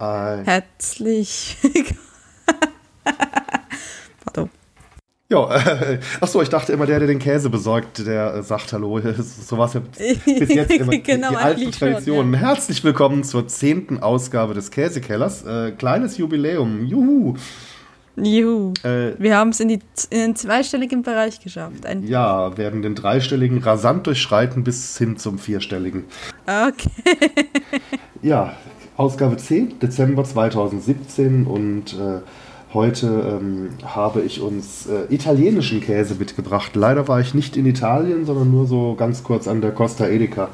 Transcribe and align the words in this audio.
Äh, 0.00 0.44
Herzlich. 0.44 1.56
Pardon. 4.24 4.48
ja, 5.28 5.56
äh, 5.56 5.98
achso, 6.20 6.40
ich 6.40 6.48
dachte 6.48 6.72
immer, 6.72 6.86
der, 6.86 7.00
der 7.00 7.08
den 7.08 7.18
Käse 7.18 7.50
besorgt, 7.50 8.06
der 8.06 8.34
äh, 8.36 8.42
sagt 8.44 8.72
Hallo. 8.72 9.00
So 9.18 9.58
war 9.58 9.66
es 9.66 9.74
ja 9.74 9.80
bis 9.80 10.54
jetzt 10.54 10.70
immer. 10.78 10.96
Genau, 10.98 11.30
die 11.30 11.36
alten 11.36 11.72
Traditionen. 11.72 12.34
Herzlich 12.34 12.84
willkommen 12.84 13.24
zur 13.24 13.48
zehnten 13.48 13.98
Ausgabe 14.00 14.54
des 14.54 14.70
Käsekellers. 14.70 15.44
Äh, 15.44 15.72
kleines 15.72 16.16
Jubiläum. 16.16 16.84
Juhu. 16.84 17.34
Juhu. 18.16 18.72
Äh, 18.84 19.14
Wir 19.18 19.36
haben 19.36 19.50
es 19.50 19.58
in, 19.60 19.68
die- 19.68 19.80
in 20.10 20.18
den 20.18 20.36
zweistelligen 20.36 21.02
Bereich 21.02 21.40
geschafft. 21.40 21.86
Ein, 21.86 22.04
ja, 22.06 22.56
werden 22.56 22.82
den 22.82 22.94
dreistelligen 22.94 23.58
rasant 23.58 24.06
durchschreiten 24.06 24.62
bis 24.64 24.96
hin 24.98 25.16
zum 25.16 25.38
vierstelligen. 25.40 26.04
Okay. 26.46 26.90
Ja, 28.22 28.54
Ausgabe 28.98 29.36
10, 29.36 29.78
Dezember 29.78 30.24
2017 30.24 31.46
und 31.46 31.94
äh, 31.94 32.20
heute 32.74 33.06
ähm, 33.40 33.70
habe 33.84 34.22
ich 34.22 34.40
uns 34.40 34.88
äh, 34.88 35.04
italienischen 35.14 35.80
Käse 35.80 36.16
mitgebracht. 36.16 36.74
Leider 36.74 37.06
war 37.06 37.20
ich 37.20 37.32
nicht 37.32 37.56
in 37.56 37.64
Italien, 37.64 38.26
sondern 38.26 38.50
nur 38.50 38.66
so 38.66 38.96
ganz 38.96 39.22
kurz 39.22 39.46
an 39.46 39.60
der 39.60 39.70
Costa 39.70 40.08
Edeka. 40.08 40.48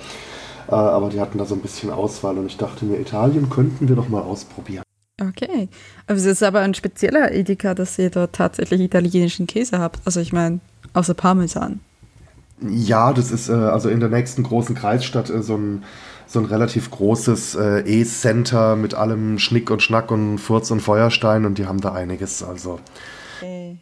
Äh, 0.68 0.74
aber 0.74 1.08
die 1.08 1.20
hatten 1.20 1.38
da 1.38 1.46
so 1.46 1.54
ein 1.54 1.62
bisschen 1.62 1.88
Auswahl 1.88 2.36
und 2.36 2.44
ich 2.44 2.58
dachte 2.58 2.84
mir, 2.84 3.00
Italien 3.00 3.48
könnten 3.48 3.88
wir 3.88 3.96
doch 3.96 4.10
mal 4.10 4.20
ausprobieren. 4.20 4.84
Okay. 5.18 5.70
Aber 6.06 6.18
es 6.18 6.26
ist 6.26 6.42
aber 6.42 6.60
ein 6.60 6.74
spezieller 6.74 7.32
Edeka, 7.32 7.74
dass 7.74 7.98
ihr 7.98 8.10
dort 8.10 8.34
tatsächlich 8.34 8.82
italienischen 8.82 9.46
Käse 9.46 9.78
habt. 9.78 10.00
Also 10.04 10.20
ich 10.20 10.34
meine, 10.34 10.60
außer 10.92 11.14
Parmesan. 11.14 11.80
Ja, 12.60 13.14
das 13.14 13.30
ist 13.30 13.48
äh, 13.48 13.52
also 13.52 13.88
in 13.88 14.00
der 14.00 14.10
nächsten 14.10 14.42
großen 14.42 14.74
Kreisstadt 14.74 15.30
äh, 15.30 15.42
so 15.42 15.56
ein 15.56 15.82
so 16.34 16.38
ein 16.40 16.44
relativ 16.44 16.90
großes 16.90 17.54
äh, 17.54 17.80
E-Center 17.80 18.76
mit 18.76 18.94
allem 18.94 19.38
Schnick 19.38 19.70
und 19.70 19.82
Schnack 19.82 20.10
und 20.10 20.38
Furz 20.38 20.70
und 20.70 20.80
Feuerstein 20.80 21.46
und 21.46 21.56
die 21.56 21.66
haben 21.66 21.80
da 21.80 21.92
einiges. 21.92 22.42
Also 22.42 22.78
Okay. 23.38 23.76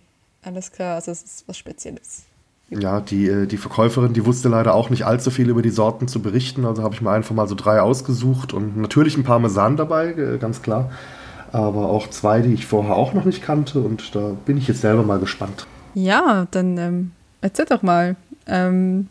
Alles 0.44 0.72
klar, 0.72 0.96
also 0.96 1.12
es 1.12 1.22
ist 1.22 1.44
was 1.46 1.56
Spezielles. 1.56 2.24
Ja, 2.70 3.00
die, 3.00 3.28
äh, 3.28 3.46
die 3.46 3.58
Verkäuferin, 3.58 4.12
die 4.12 4.24
wusste 4.24 4.48
leider 4.48 4.74
auch 4.74 4.90
nicht 4.90 5.04
allzu 5.04 5.30
viel 5.30 5.48
über 5.48 5.62
die 5.62 5.70
Sorten 5.70 6.08
zu 6.08 6.20
berichten. 6.20 6.64
Also 6.64 6.82
habe 6.82 6.94
ich 6.94 7.02
mir 7.02 7.10
einfach 7.10 7.34
mal 7.34 7.46
so 7.46 7.54
drei 7.54 7.80
ausgesucht 7.80 8.52
und 8.52 8.76
natürlich 8.76 9.16
ein 9.16 9.24
Parmesan 9.24 9.76
dabei, 9.76 10.12
äh, 10.12 10.38
ganz 10.38 10.62
klar. 10.62 10.90
Aber 11.52 11.90
auch 11.90 12.08
zwei, 12.08 12.40
die 12.40 12.54
ich 12.54 12.66
vorher 12.66 12.96
auch 12.96 13.12
noch 13.12 13.24
nicht 13.24 13.42
kannte 13.42 13.80
und 13.80 14.14
da 14.14 14.34
bin 14.46 14.56
ich 14.56 14.66
jetzt 14.68 14.80
selber 14.80 15.02
mal 15.02 15.18
gespannt. 15.18 15.66
Ja, 15.94 16.46
dann 16.50 16.78
ähm, 16.78 17.12
erzähl 17.42 17.66
doch 17.66 17.82
mal. 17.82 18.16
Ähm, 18.46 19.08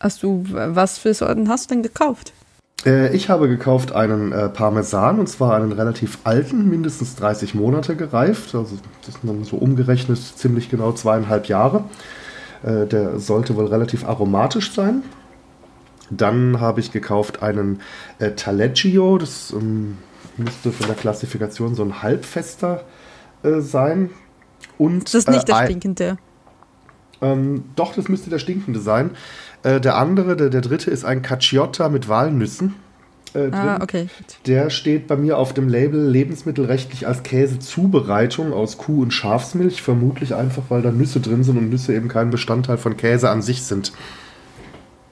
hast 0.00 0.22
du, 0.22 0.44
was 0.48 0.98
für 0.98 1.12
Sorten 1.12 1.48
hast 1.48 1.70
du 1.70 1.74
denn 1.74 1.82
gekauft? 1.82 2.32
Äh, 2.84 3.14
ich 3.14 3.28
habe 3.28 3.48
gekauft 3.48 3.92
einen 3.92 4.32
äh, 4.32 4.48
Parmesan 4.48 5.18
und 5.18 5.28
zwar 5.28 5.54
einen 5.56 5.72
relativ 5.72 6.18
alten, 6.24 6.68
mindestens 6.68 7.16
30 7.16 7.54
Monate 7.54 7.96
gereift. 7.96 8.54
Also 8.54 8.76
das 9.04 9.14
sind 9.14 9.28
dann 9.28 9.44
so 9.44 9.56
umgerechnet 9.56 10.18
ziemlich 10.18 10.70
genau 10.70 10.92
zweieinhalb 10.92 11.46
Jahre. 11.46 11.84
Äh, 12.62 12.86
der 12.86 13.18
sollte 13.18 13.56
wohl 13.56 13.66
relativ 13.66 14.04
aromatisch 14.04 14.72
sein. 14.72 15.02
Dann 16.10 16.60
habe 16.60 16.80
ich 16.80 16.90
gekauft 16.90 17.42
einen 17.42 17.80
äh, 18.18 18.32
Taleggio. 18.32 19.18
Das 19.18 19.52
ähm, 19.52 19.98
müsste 20.36 20.72
von 20.72 20.86
der 20.86 20.96
Klassifikation 20.96 21.74
so 21.74 21.82
ein 21.82 22.02
halbfester 22.02 22.84
äh, 23.42 23.60
sein. 23.60 24.10
Und, 24.78 25.04
Das 25.04 25.14
ist 25.14 25.28
nicht 25.28 25.48
äh, 25.48 25.52
der 25.52 25.64
stinkende. 25.64 26.16
ähm, 27.20 27.64
doch, 27.76 27.94
das 27.94 28.08
müsste 28.08 28.30
der 28.30 28.38
stinkende 28.38 28.80
sein. 28.80 29.10
Äh, 29.68 29.80
der 29.80 29.96
andere, 29.96 30.36
der, 30.36 30.48
der 30.50 30.60
dritte, 30.60 30.90
ist 30.90 31.04
ein 31.04 31.22
Caciotta 31.22 31.88
mit 31.88 32.08
Walnüssen. 32.08 32.74
Äh, 33.34 33.50
Ah, 33.52 33.80
okay. 33.82 34.08
Der 34.46 34.70
steht 34.70 35.06
bei 35.06 35.16
mir 35.16 35.36
auf 35.36 35.52
dem 35.52 35.68
Label 35.68 36.08
lebensmittelrechtlich 36.08 37.06
als 37.06 37.22
Käsezubereitung 37.22 38.52
aus 38.54 38.78
Kuh- 38.78 39.02
und 39.02 39.12
Schafsmilch. 39.12 39.82
Vermutlich 39.82 40.34
einfach, 40.34 40.62
weil 40.70 40.80
da 40.80 40.90
Nüsse 40.90 41.20
drin 41.20 41.44
sind 41.44 41.58
und 41.58 41.68
Nüsse 41.68 41.94
eben 41.94 42.08
kein 42.08 42.30
Bestandteil 42.30 42.78
von 42.78 42.96
Käse 42.96 43.28
an 43.28 43.42
sich 43.42 43.62
sind. 43.62 43.92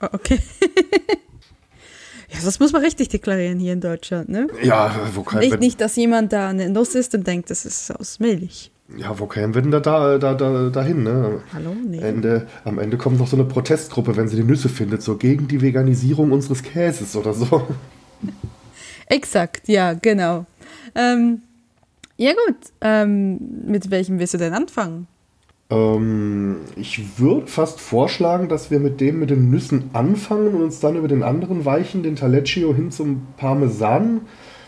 Ah, 0.00 0.09
Okay. 0.12 0.39
ja, 2.31 2.38
das 2.44 2.59
muss 2.59 2.73
man 2.73 2.83
richtig 2.83 3.09
deklarieren 3.09 3.59
hier 3.59 3.75
in 3.75 3.81
Deutschland, 3.81 4.28
ne? 4.31 4.47
Ja, 4.62 4.94
wo 5.15 5.23
kämen 5.23 5.41
Nicht, 5.41 5.61
nicht, 5.61 5.81
dass 5.81 5.97
jemand 5.97 6.33
da 6.33 6.49
eine 6.49 6.71
Nuss 6.71 6.94
isst 6.94 7.15
und 7.15 7.27
denkt, 7.27 7.50
das 7.50 7.67
ist 7.67 7.91
aus 7.91 8.19
Milch. 8.21 8.71
Ja, 8.97 9.19
wo 9.19 9.27
kämen 9.27 9.55
wir 9.55 9.63
denn 9.63 9.71
da, 9.71 9.81
da, 9.81 10.19
da, 10.19 10.35
da 10.35 10.71
dahin? 10.71 11.03
Ne? 11.03 11.41
Hallo? 11.53 11.75
Nee. 11.87 11.99
Ende, 11.99 12.47
am 12.65 12.79
Ende 12.79 12.97
kommt 12.97 13.19
noch 13.19 13.27
so 13.27 13.37
eine 13.37 13.45
Protestgruppe, 13.45 14.17
wenn 14.17 14.29
sie 14.29 14.37
die 14.37 14.45
Nüsse 14.45 14.69
findet, 14.69 15.03
so 15.03 15.17
gegen 15.17 15.49
die 15.49 15.61
Veganisierung 15.61 16.33
unseres 16.33 16.63
Käses 16.63 17.17
oder 17.17 17.33
so. 17.33 17.67
Exakt, 19.09 19.69
ja, 19.69 19.95
genau. 19.95 20.47
Ähm, 20.95 21.43
ja 22.17 22.33
gut, 22.33 22.57
ähm, 22.81 23.39
mit 23.67 23.91
welchem 23.91 24.19
willst 24.19 24.35
du 24.35 24.39
denn 24.39 24.55
anfangen? 24.55 25.07
Ähm, 25.69 26.59
ich 26.77 27.19
würde 27.19 27.49
fast 27.49 27.81
vorschlagen, 27.81 28.49
dass 28.49 28.71
wir 28.71 28.79
mit 28.79 29.01
dem 29.01 29.19
mit 29.19 29.31
den 29.31 29.51
Nüssen 29.51 29.91
anfangen 29.93 30.55
und 30.55 30.63
uns 30.63 30.81
dann 30.81 30.97
über 30.97 31.09
den 31.09 31.23
anderen 31.23 31.65
weichen, 31.65 32.03
den 32.03 32.17
Taleggio, 32.17 32.75
hin 32.75 32.91
zum 32.91 33.27
Parmesan 33.37 34.23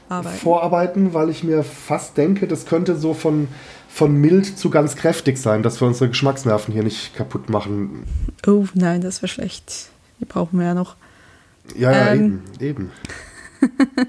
Arbeiten. 0.08 0.36
vorarbeiten, 0.36 1.14
weil 1.14 1.30
ich 1.30 1.44
mir 1.44 1.62
fast 1.62 2.16
denke, 2.16 2.48
das 2.48 2.66
könnte 2.66 2.96
so 2.96 3.14
von, 3.14 3.48
von 3.88 4.14
mild 4.14 4.58
zu 4.58 4.70
ganz 4.70 4.94
kräftig 4.96 5.38
sein, 5.38 5.62
dass 5.62 5.80
wir 5.80 5.88
unsere 5.88 6.08
Geschmacksnerven 6.08 6.72
hier 6.72 6.82
nicht 6.84 7.14
kaputt 7.16 7.48
machen. 7.48 8.04
Oh 8.46 8.66
nein, 8.74 9.00
das 9.00 9.22
wäre 9.22 9.28
schlecht. 9.28 9.88
Die 10.20 10.24
brauchen 10.24 10.58
wir 10.58 10.66
ja 10.66 10.74
noch. 10.74 10.96
Ja, 11.76 11.90
ja, 11.92 12.12
Ähm. 12.14 12.42
eben, 12.60 12.60
eben. 12.60 12.90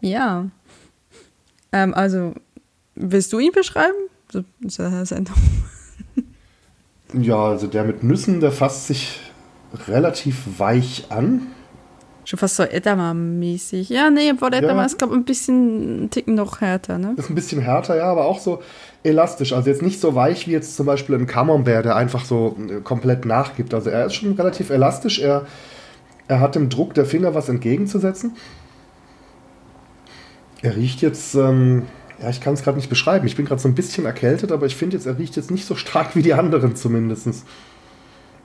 Ja. 0.00 0.46
Ähm, 1.72 1.94
also, 1.94 2.34
willst 2.94 3.32
du 3.32 3.38
ihn 3.38 3.52
beschreiben? 3.52 3.94
So, 4.30 4.44
ist 4.60 4.76
ja 4.76 4.88
eine 4.88 5.06
Sendung. 5.06 5.34
Ja, 7.14 7.36
also 7.46 7.68
der 7.68 7.84
mit 7.84 8.02
Nüssen, 8.02 8.40
der 8.40 8.52
fasst 8.52 8.88
sich 8.88 9.20
relativ 9.86 10.58
weich 10.58 11.06
an. 11.10 11.46
Schon 12.24 12.38
fast 12.38 12.56
so 12.56 12.62
Edamame-mäßig. 12.62 13.90
Ja, 13.90 14.08
nee, 14.10 14.30
obwohl 14.32 14.54
Edamame 14.54 14.80
Ja. 14.80 14.86
ist, 14.86 14.98
glaube 14.98 15.14
ich, 15.14 15.20
ein 15.20 15.24
bisschen 15.24 16.04
ein 16.04 16.10
Ticken 16.10 16.34
noch 16.34 16.60
härter, 16.60 16.98
ne? 16.98 17.14
Ist 17.16 17.28
ein 17.30 17.34
bisschen 17.34 17.60
härter, 17.60 17.96
ja, 17.96 18.04
aber 18.10 18.24
auch 18.24 18.38
so 18.40 18.62
elastisch. 19.02 19.52
Also 19.52 19.68
jetzt 19.68 19.82
nicht 19.82 20.00
so 20.00 20.14
weich 20.14 20.46
wie 20.48 20.52
jetzt 20.52 20.76
zum 20.76 20.86
Beispiel 20.86 21.16
ein 21.16 21.26
Camembert, 21.26 21.84
der 21.84 21.96
einfach 21.96 22.24
so 22.24 22.56
äh, 22.70 22.80
komplett 22.80 23.26
nachgibt. 23.26 23.74
Also 23.74 23.90
er 23.90 24.06
ist 24.06 24.14
schon 24.14 24.32
relativ 24.32 24.70
elastisch. 24.70 25.18
Er, 25.18 25.46
er 26.26 26.40
hat 26.40 26.54
dem 26.54 26.70
Druck 26.70 26.94
der 26.94 27.04
Finger 27.04 27.34
was 27.34 27.50
entgegenzusetzen. 27.50 28.32
Er 30.62 30.76
riecht 30.76 31.02
jetzt, 31.02 31.34
ähm, 31.34 31.82
ja, 32.22 32.30
ich 32.30 32.40
kann 32.40 32.54
es 32.54 32.62
gerade 32.62 32.78
nicht 32.78 32.88
beschreiben. 32.88 33.26
Ich 33.26 33.36
bin 33.36 33.44
gerade 33.44 33.60
so 33.60 33.68
ein 33.68 33.74
bisschen 33.74 34.06
erkältet, 34.06 34.50
aber 34.50 34.64
ich 34.64 34.76
finde 34.76 34.96
jetzt, 34.96 35.04
er 35.04 35.18
riecht 35.18 35.36
jetzt 35.36 35.50
nicht 35.50 35.66
so 35.66 35.74
stark 35.74 36.16
wie 36.16 36.22
die 36.22 36.32
anderen 36.32 36.74
zumindest. 36.74 37.28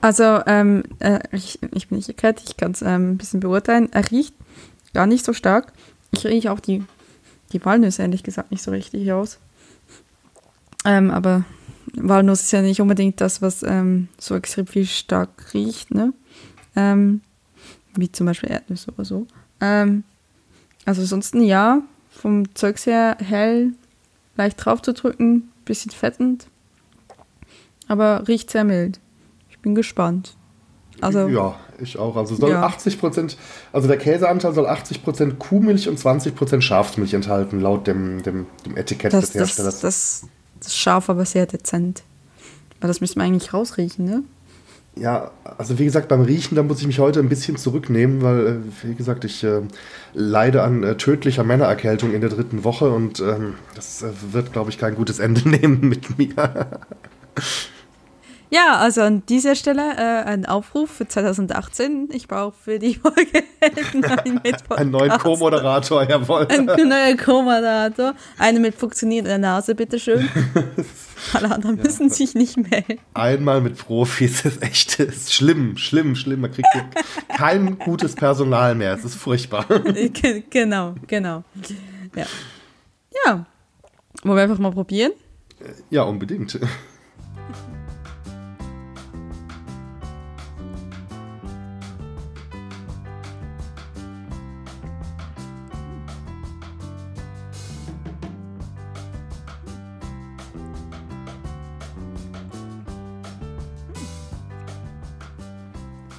Also, 0.00 0.40
ähm, 0.46 0.82
äh, 0.98 1.20
ich, 1.32 1.58
ich 1.74 1.88
bin 1.88 1.98
nicht 1.98 2.08
erkältet, 2.08 2.48
ich 2.48 2.56
kann 2.56 2.72
es 2.72 2.82
ähm, 2.82 3.12
ein 3.12 3.18
bisschen 3.18 3.40
beurteilen. 3.40 3.92
Er 3.92 4.10
riecht 4.10 4.34
gar 4.94 5.06
nicht 5.06 5.24
so 5.24 5.32
stark. 5.32 5.72
Ich 6.12 6.26
rieche 6.26 6.52
auch 6.52 6.60
die, 6.60 6.82
die 7.52 7.64
Walnüsse, 7.64 8.02
ehrlich 8.02 8.22
gesagt, 8.22 8.50
nicht 8.50 8.62
so 8.62 8.70
richtig 8.70 9.12
aus. 9.12 9.38
Ähm, 10.84 11.10
aber 11.10 11.44
Walnuss 11.94 12.42
ist 12.42 12.52
ja 12.52 12.62
nicht 12.62 12.80
unbedingt 12.80 13.20
das, 13.20 13.42
was 13.42 13.62
ähm, 13.62 14.08
so 14.18 14.34
extrem 14.34 14.66
viel 14.66 14.86
stark 14.86 15.52
riecht, 15.52 15.92
ne? 15.92 16.12
Ähm, 16.76 17.20
wie 17.94 18.10
zum 18.10 18.26
Beispiel 18.26 18.50
Erdnüsse 18.50 18.92
oder 18.92 19.04
so. 19.04 19.26
Ähm, 19.60 20.04
also 20.86 21.02
ansonsten 21.02 21.42
ja, 21.42 21.82
vom 22.10 22.54
Zeugs 22.54 22.86
her 22.86 23.16
hell, 23.20 23.72
leicht 24.36 24.64
drauf 24.64 24.80
zu 24.80 24.94
drücken, 24.94 25.50
bisschen 25.64 25.90
fettend, 25.90 26.46
aber 27.88 28.26
riecht 28.28 28.50
sehr 28.50 28.64
mild. 28.64 29.00
Ich 29.60 29.62
bin 29.62 29.74
gespannt. 29.74 30.38
Also, 31.02 31.28
ja, 31.28 31.54
ich 31.78 31.98
auch. 31.98 32.16
Also 32.16 32.34
soll 32.34 32.48
Ja. 32.48 32.62
80 32.62 32.98
Prozent, 32.98 33.36
also 33.74 33.88
der 33.88 33.98
Käseanteil 33.98 34.54
soll 34.54 34.66
80 34.66 35.04
Prozent 35.04 35.38
Kuhmilch 35.38 35.86
und 35.86 35.98
20 35.98 36.34
Prozent 36.34 36.64
Schafsmilch 36.64 37.12
enthalten, 37.12 37.60
laut 37.60 37.86
dem, 37.86 38.22
dem, 38.22 38.46
dem 38.64 38.76
Etikett 38.78 39.12
das, 39.12 39.26
des 39.26 39.32
das, 39.32 39.40
Herstellers. 39.40 39.80
das, 39.80 40.26
das 40.60 40.68
ist 40.68 40.78
scharf, 40.78 41.10
aber 41.10 41.26
sehr 41.26 41.44
dezent. 41.44 42.04
Weil 42.80 42.88
das 42.88 43.02
müsste 43.02 43.18
man 43.18 43.26
eigentlich 43.26 43.52
rausriechen, 43.52 44.06
ne? 44.06 44.22
Ja, 44.96 45.30
also 45.58 45.78
wie 45.78 45.84
gesagt, 45.84 46.08
beim 46.08 46.22
Riechen, 46.22 46.56
da 46.56 46.62
muss 46.62 46.80
ich 46.80 46.86
mich 46.86 47.00
heute 47.00 47.20
ein 47.20 47.28
bisschen 47.28 47.58
zurücknehmen, 47.58 48.22
weil, 48.22 48.46
äh, 48.46 48.88
wie 48.88 48.94
gesagt, 48.94 49.26
ich 49.26 49.44
äh, 49.44 49.60
leide 50.14 50.62
an 50.62 50.82
äh, 50.84 50.96
tödlicher 50.96 51.44
Männererkältung 51.44 52.14
in 52.14 52.22
der 52.22 52.30
dritten 52.30 52.64
Woche 52.64 52.90
und 52.90 53.20
ähm, 53.20 53.56
das 53.74 54.02
äh, 54.02 54.08
wird, 54.32 54.54
glaube 54.54 54.70
ich, 54.70 54.78
kein 54.78 54.94
gutes 54.94 55.18
Ende 55.18 55.46
nehmen 55.50 55.86
mit 55.86 56.16
mir. 56.16 56.30
Ja, 58.52 58.78
also 58.78 59.02
an 59.02 59.22
dieser 59.26 59.54
Stelle 59.54 59.80
äh, 59.96 60.24
ein 60.28 60.44
Aufruf 60.44 60.90
für 60.90 61.06
2018. 61.06 62.08
Ich 62.12 62.26
brauche 62.26 62.52
für 62.64 62.78
die 62.80 62.94
Folge 62.96 63.44
einen. 63.60 64.42
Einen 64.70 64.90
neuen 64.90 65.10
Co-Moderator, 65.18 66.02
jawohl. 66.08 66.48
Ein 66.50 66.66
neuer 66.66 67.16
Co-Moderator. 67.16 68.14
Eine 68.38 68.58
mit 68.58 68.74
funktionierender 68.74 69.38
Nase, 69.38 69.74
bitteschön. 69.76 70.28
Alle 71.34 71.50
anderen 71.54 71.76
müssen 71.76 72.10
sich 72.10 72.34
nicht 72.34 72.56
melden. 72.56 72.98
Einmal 73.14 73.60
mit 73.60 73.76
Profis 73.78 74.44
ist 74.44 74.62
echt 74.62 74.98
ist 74.98 75.32
schlimm, 75.32 75.76
schlimm, 75.76 76.16
schlimm. 76.16 76.40
Man 76.40 76.50
kriegt 76.50 76.66
kein 77.28 77.78
gutes 77.78 78.14
Personal 78.16 78.74
mehr. 78.74 78.94
Es 78.94 79.04
ist 79.04 79.14
furchtbar. 79.14 79.64
Ge- 79.68 80.42
genau, 80.50 80.94
genau. 81.06 81.44
ja. 82.16 82.24
Ja. 83.26 83.46
Wollen 84.24 84.36
wir 84.36 84.42
einfach 84.42 84.58
mal 84.58 84.72
probieren? 84.72 85.12
Ja, 85.90 86.02
unbedingt. 86.02 86.58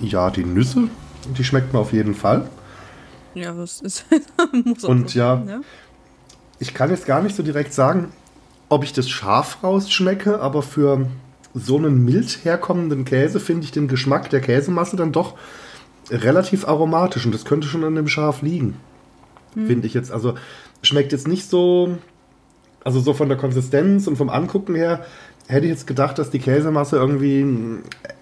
Ja, 0.02 0.30
die 0.30 0.44
Nüsse, 0.44 0.90
die 1.38 1.44
schmeckt 1.44 1.74
mir 1.74 1.80
auf 1.80 1.94
jeden 1.94 2.16
Fall. 2.16 2.50
Ja, 3.34 3.54
das 3.54 3.82
ist. 3.82 4.06
muss 4.66 4.84
auch 4.84 4.90
Und 4.90 5.12
so 5.12 5.20
ja, 5.20 5.44
ja, 5.48 5.62
ich 6.60 6.74
kann 6.74 6.90
jetzt 6.90 7.06
gar 7.06 7.22
nicht 7.22 7.36
so 7.36 7.44
direkt 7.44 7.74
sagen, 7.74 8.12
ob 8.70 8.84
ich 8.84 8.94
das 8.94 9.10
scharf 9.10 9.64
rausschmecke, 9.64 10.40
aber 10.40 10.62
für 10.62 11.08
so 11.54 11.78
einen 11.78 12.06
mild 12.06 12.46
herkommenden 12.46 13.04
Käse 13.04 13.40
finde 13.40 13.66
ich 13.66 13.72
den 13.72 13.88
Geschmack 13.88 14.30
der 14.30 14.42
Käsemasse 14.42 14.96
dann 14.96 15.12
doch 15.12 15.36
relativ 16.10 16.68
aromatisch 16.68 17.26
und 17.26 17.34
das 17.34 17.46
könnte 17.46 17.68
schon 17.68 17.84
an 17.84 17.96
dem 17.96 18.08
Scharf 18.08 18.42
liegen. 18.42 18.78
Hm. 19.56 19.68
Finde 19.68 19.88
ich 19.88 19.94
jetzt. 19.94 20.12
Also 20.12 20.36
schmeckt 20.84 21.12
jetzt 21.12 21.28
nicht 21.28 21.50
so, 21.50 21.98
also 22.84 23.00
so 23.00 23.14
von 23.14 23.28
der 23.28 23.38
Konsistenz 23.38 24.08
und 24.08 24.18
vom 24.18 24.30
Angucken 24.30 24.76
her 24.76 25.06
hätte 25.48 25.66
ich 25.66 25.72
jetzt 25.72 25.88
gedacht, 25.88 26.18
dass 26.18 26.30
die 26.30 26.40
Käsemasse 26.40 26.98
irgendwie 26.98 27.46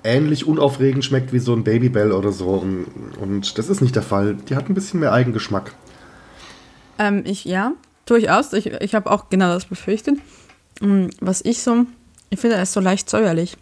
ähnlich 0.03 0.47
unaufregend 0.47 1.05
schmeckt 1.05 1.33
wie 1.33 1.39
so 1.39 1.53
ein 1.53 1.63
Babybell 1.63 2.11
oder 2.11 2.31
so. 2.31 2.49
Und, 2.49 2.87
und 3.19 3.57
das 3.57 3.69
ist 3.69 3.81
nicht 3.81 3.95
der 3.95 4.03
Fall. 4.03 4.35
Die 4.49 4.55
hat 4.55 4.69
ein 4.69 4.73
bisschen 4.73 4.99
mehr 4.99 5.13
Eigengeschmack. 5.13 5.73
Ähm, 6.97 7.23
ich, 7.25 7.45
ja, 7.45 7.73
durchaus. 8.05 8.53
Ich, 8.53 8.67
ich 8.67 8.95
habe 8.95 9.11
auch 9.11 9.29
genau 9.29 9.53
das 9.53 9.65
befürchtet. 9.65 10.17
Mm, 10.81 11.07
was 11.19 11.41
ich 11.41 11.61
so, 11.61 11.85
ich 12.29 12.39
finde, 12.39 12.55
er 12.57 12.63
ist 12.63 12.73
so 12.73 12.79
leicht 12.79 13.09
säuerlich. 13.09 13.57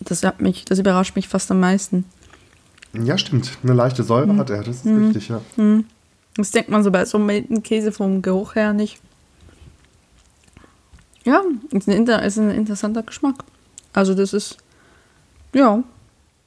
Das, 0.00 0.22
hat 0.22 0.40
mich, 0.40 0.64
das 0.64 0.78
überrascht 0.78 1.16
mich 1.16 1.28
fast 1.28 1.50
am 1.50 1.60
meisten. 1.60 2.04
Ja, 2.92 3.18
stimmt. 3.18 3.58
Eine 3.62 3.74
leichte 3.74 4.02
Säure 4.02 4.32
mhm. 4.32 4.38
hat 4.38 4.50
er, 4.50 4.62
das 4.62 4.76
ist 4.76 4.84
mhm. 4.84 5.06
richtig, 5.06 5.28
ja. 5.28 5.40
Mhm. 5.56 5.84
Das 6.36 6.50
denkt 6.52 6.70
man 6.70 6.84
so 6.84 6.90
bei 6.90 7.04
so 7.04 7.18
milden 7.18 7.62
Käse 7.62 7.92
vom 7.92 8.22
Geruch 8.22 8.54
her 8.54 8.72
nicht. 8.72 9.00
Ja, 11.28 11.42
ist 11.70 11.86
ein, 11.86 12.06
ist 12.06 12.38
ein 12.38 12.50
interessanter 12.50 13.02
Geschmack. 13.02 13.44
Also 13.92 14.14
das 14.14 14.32
ist, 14.32 14.56
ja, 15.52 15.82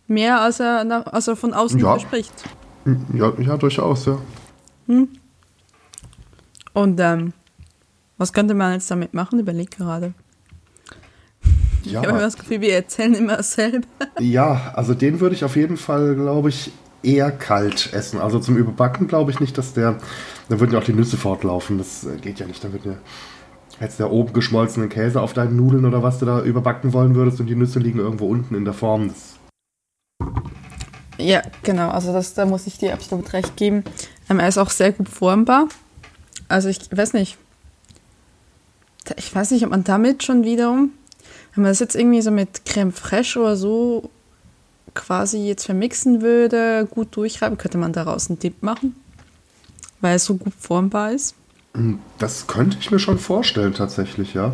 mehr 0.07 0.41
als 0.41 0.59
er, 0.59 0.83
nach, 0.83 1.05
als 1.05 1.27
er 1.27 1.35
von 1.35 1.53
außen 1.53 1.79
ja. 1.79 1.91
verspricht. 1.91 2.33
Ja, 3.13 3.31
ja, 3.37 3.57
durchaus, 3.57 4.07
ja. 4.07 4.17
Hm. 4.87 5.07
Und 6.73 6.99
ähm, 6.99 7.33
was 8.17 8.33
könnte 8.33 8.55
man 8.55 8.73
jetzt 8.73 8.89
damit 8.89 9.13
machen? 9.13 9.39
Überleg 9.39 9.69
gerade. 9.69 10.13
Ja. 11.83 12.01
Ich 12.01 12.07
habe 12.07 12.19
das 12.19 12.37
Gefühl, 12.37 12.61
wir 12.61 12.75
erzählen 12.75 13.15
immer 13.15 13.37
dasselbe. 13.37 13.87
Ja, 14.19 14.71
also 14.75 14.93
den 14.93 15.19
würde 15.19 15.33
ich 15.33 15.43
auf 15.43 15.55
jeden 15.55 15.77
Fall, 15.77 16.13
glaube 16.13 16.49
ich, 16.49 16.71
eher 17.01 17.31
kalt 17.31 17.91
essen. 17.91 18.19
Also 18.19 18.37
zum 18.37 18.55
Überbacken 18.55 19.07
glaube 19.07 19.31
ich 19.31 19.39
nicht, 19.39 19.57
dass 19.57 19.73
der. 19.73 19.97
Da 20.47 20.59
würden 20.59 20.73
ja 20.73 20.77
auch 20.77 20.83
die 20.83 20.93
Nüsse 20.93 21.17
fortlaufen. 21.17 21.79
Das 21.79 22.03
äh, 22.03 22.17
geht 22.17 22.39
ja 22.39 22.45
nicht. 22.45 22.63
Da 22.63 22.71
wird 22.71 22.85
ja 22.85 22.97
Hättest 23.81 23.99
du 23.99 24.03
ja 24.03 24.11
oben 24.11 24.31
geschmolzenen 24.31 24.89
Käse 24.89 25.19
auf 25.19 25.33
deinen 25.33 25.55
Nudeln 25.55 25.85
oder 25.85 26.03
was 26.03 26.19
du 26.19 26.27
da 26.27 26.43
überbacken 26.43 26.93
wollen 26.93 27.15
würdest 27.15 27.39
und 27.39 27.47
die 27.47 27.55
Nüsse 27.55 27.79
liegen 27.79 27.97
irgendwo 27.97 28.27
unten 28.27 28.53
in 28.53 28.63
der 28.63 28.75
Form. 28.75 29.07
Das 29.07 29.39
ja, 31.17 31.41
genau. 31.63 31.89
Also 31.89 32.13
das, 32.13 32.35
da 32.35 32.45
muss 32.45 32.67
ich 32.67 32.77
dir 32.77 32.93
absolut 32.93 33.33
recht 33.33 33.57
geben. 33.57 33.83
Ähm, 34.29 34.39
er 34.39 34.49
ist 34.49 34.59
auch 34.59 34.69
sehr 34.69 34.91
gut 34.91 35.09
formbar. 35.09 35.67
Also 36.47 36.69
ich 36.69 36.95
weiß 36.95 37.13
nicht. 37.13 37.39
Ich 39.17 39.33
weiß 39.33 39.49
nicht, 39.49 39.63
ob 39.63 39.71
man 39.71 39.83
damit 39.83 40.21
schon 40.21 40.43
wiederum, 40.43 40.91
wenn 41.55 41.63
man 41.63 41.71
das 41.71 41.79
jetzt 41.79 41.95
irgendwie 41.95 42.21
so 42.21 42.29
mit 42.29 42.65
Creme 42.65 42.91
fraiche 42.91 43.39
oder 43.39 43.55
so 43.55 44.11
quasi 44.93 45.39
jetzt 45.39 45.65
vermixen 45.65 46.21
würde, 46.21 46.85
gut 46.85 47.15
durchreiben, 47.15 47.57
könnte 47.57 47.79
man 47.79 47.93
daraus 47.93 48.29
einen 48.29 48.37
Dip 48.37 48.61
machen, 48.61 48.95
weil 50.01 50.17
es 50.17 50.25
so 50.25 50.35
gut 50.35 50.53
formbar 50.59 51.13
ist. 51.13 51.33
Das 52.17 52.47
könnte 52.47 52.77
ich 52.79 52.91
mir 52.91 52.99
schon 52.99 53.17
vorstellen, 53.17 53.73
tatsächlich, 53.73 54.33
ja. 54.33 54.53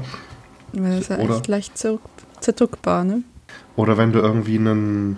Das 0.74 1.00
ist 1.00 1.10
ja 1.10 1.18
Oder, 1.18 1.36
echt 1.36 1.48
leicht 1.48 1.74
zerdrückbar, 2.40 3.04
ne? 3.04 3.24
Oder 3.76 3.98
wenn 3.98 4.12
du 4.12 4.20
irgendwie 4.20 4.58
einen, 4.58 5.18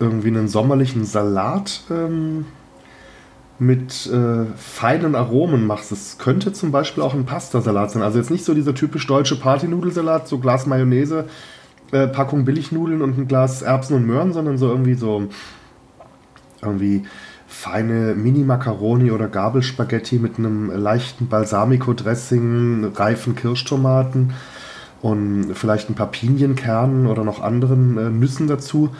irgendwie 0.00 0.28
einen 0.28 0.48
sommerlichen 0.48 1.04
Salat 1.04 1.82
ähm, 1.90 2.46
mit 3.58 4.06
äh, 4.06 4.46
feinen 4.56 5.14
Aromen 5.14 5.66
machst. 5.66 5.92
Es 5.92 6.18
könnte 6.18 6.52
zum 6.52 6.72
Beispiel 6.72 7.02
auch 7.02 7.14
ein 7.14 7.24
Pastasalat 7.24 7.92
sein. 7.92 8.02
Also 8.02 8.18
jetzt 8.18 8.30
nicht 8.30 8.44
so 8.44 8.54
dieser 8.54 8.74
typisch 8.74 9.06
deutsche 9.06 9.36
Partynudelsalat, 9.36 10.26
so 10.26 10.38
Glas 10.38 10.66
Mayonnaise, 10.66 11.26
äh, 11.92 12.08
Packung 12.08 12.44
Billignudeln 12.44 13.02
und 13.02 13.18
ein 13.18 13.28
Glas 13.28 13.62
Erbsen 13.62 13.96
und 13.96 14.06
Möhren, 14.06 14.32
sondern 14.32 14.58
so 14.58 14.68
irgendwie 14.68 14.94
so 14.94 15.28
irgendwie 16.60 17.04
feine 17.62 18.16
Mini-Macaroni 18.16 19.12
oder 19.12 19.28
Gabelspaghetti 19.28 20.18
mit 20.18 20.36
einem 20.36 20.68
leichten 20.68 21.28
Balsamico-Dressing, 21.28 22.92
reifen 22.96 23.36
Kirschtomaten 23.36 24.34
und 25.00 25.54
vielleicht 25.54 25.88
ein 25.88 25.94
paar 25.94 26.10
Pinienkernen 26.10 27.06
oder 27.06 27.22
noch 27.22 27.40
anderen 27.40 27.96
äh, 27.98 28.10
Nüssen 28.10 28.48
dazu. 28.48 28.90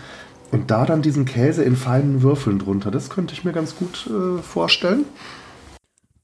Und 0.52 0.70
da 0.70 0.86
dann 0.86 1.02
diesen 1.02 1.24
Käse 1.24 1.64
in 1.64 1.74
feinen 1.74 2.22
Würfeln 2.22 2.60
drunter. 2.60 2.92
Das 2.92 3.10
könnte 3.10 3.34
ich 3.34 3.44
mir 3.44 3.52
ganz 3.52 3.74
gut 3.74 4.08
äh, 4.08 4.40
vorstellen. 4.40 5.06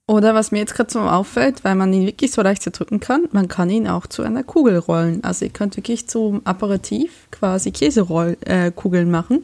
Oder 0.09 0.35
was 0.35 0.51
mir 0.51 0.59
jetzt 0.59 0.75
gerade 0.75 0.91
so 0.91 1.01
auffällt, 1.01 1.63
weil 1.65 1.77
man 1.77 1.93
ihn 1.93 2.07
wirklich 2.07 2.33
so 2.33 2.43
leicht 2.43 2.63
zerdrücken 2.63 2.99
kann, 2.99 3.29
man 3.31 3.47
kann 3.47 3.71
ihn 3.71 3.87
auch 3.87 4.07
zu 4.07 4.23
einer 4.23 4.43
Kugel 4.43 4.79
rollen. 4.79 5.23
Also 5.23 5.45
ihr 5.45 5.53
könnt 5.53 5.77
wirklich 5.77 6.09
zum 6.09 6.41
Aperitif 6.45 7.29
quasi 7.31 7.71
Käsekugeln 7.71 9.09
äh, 9.09 9.11
machen 9.11 9.43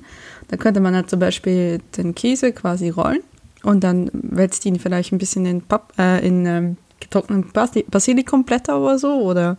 da 0.48 0.56
könnte 0.56 0.80
man 0.80 0.94
halt 0.94 1.10
zum 1.10 1.20
Beispiel 1.20 1.80
den 1.96 2.14
Käse 2.14 2.52
quasi 2.52 2.90
rollen 2.90 3.22
und 3.62 3.82
dann 3.82 4.10
wälzt 4.12 4.64
ihn 4.66 4.78
vielleicht 4.78 5.12
ein 5.12 5.18
bisschen 5.18 5.46
in, 5.46 5.62
Pap 5.62 5.92
äh, 5.98 6.26
in 6.26 6.46
ähm, 6.46 6.76
getrockneten 7.00 7.50
Basilikumblätter 7.88 8.78
oder 8.78 8.98
so 8.98 9.20
oder 9.22 9.56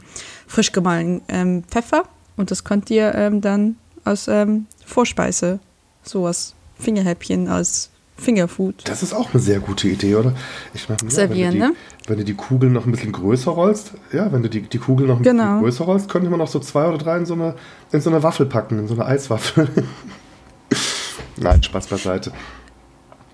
frisch 0.48 0.72
gemahlenen 0.72 1.22
ähm, 1.28 1.63
Pfeffer. 1.63 2.04
Und 2.38 2.52
das 2.52 2.63
könnt 2.63 2.90
ihr 2.90 3.16
ähm, 3.16 3.42
dann 3.42 3.78
als 4.04 4.28
ähm, 4.28 4.68
Vorspeise, 4.86 5.60
so 6.04 6.28
als 6.28 6.54
Fingerhäppchen, 6.78 7.48
als 7.48 7.90
Fingerfood. 8.17 8.75
Das 8.85 9.03
ist 9.03 9.13
auch 9.13 9.33
eine 9.33 9.41
sehr 9.41 9.59
gute 9.59 9.88
Idee, 9.88 10.15
oder? 10.15 10.33
Ich 10.73 10.88
meine, 10.88 11.09
Servieren, 11.09 11.53
wenn, 11.53 11.59
du 11.59 11.67
die, 11.67 11.73
ne? 11.73 11.75
wenn 12.07 12.17
du 12.17 12.23
die 12.23 12.33
Kugeln 12.33 12.73
noch 12.73 12.85
ein 12.85 12.91
bisschen 12.91 13.12
größer 13.12 13.51
rollst, 13.51 13.92
ja, 14.13 14.31
wenn 14.31 14.42
du 14.42 14.49
die, 14.49 14.61
die 14.61 14.78
Kugeln 14.78 15.09
noch 15.09 15.18
ein 15.18 15.23
genau. 15.23 15.44
bisschen 15.44 15.59
größer 15.59 15.83
rollst, 15.85 16.09
könnte 16.09 16.30
man 16.30 16.40
noch 16.40 16.47
so 16.47 16.59
zwei 16.59 16.87
oder 16.87 16.97
drei 16.97 17.18
in 17.18 17.25
so 17.25 17.33
eine, 17.33 17.56
in 17.92 18.01
so 18.01 18.09
eine 18.09 18.23
Waffel 18.23 18.45
packen, 18.45 18.80
in 18.80 18.87
so 18.87 18.94
eine 18.94 19.06
Eiswaffel. 19.06 19.68
Nein, 21.37 21.61
Spaß 21.61 21.87
beiseite. 21.87 22.31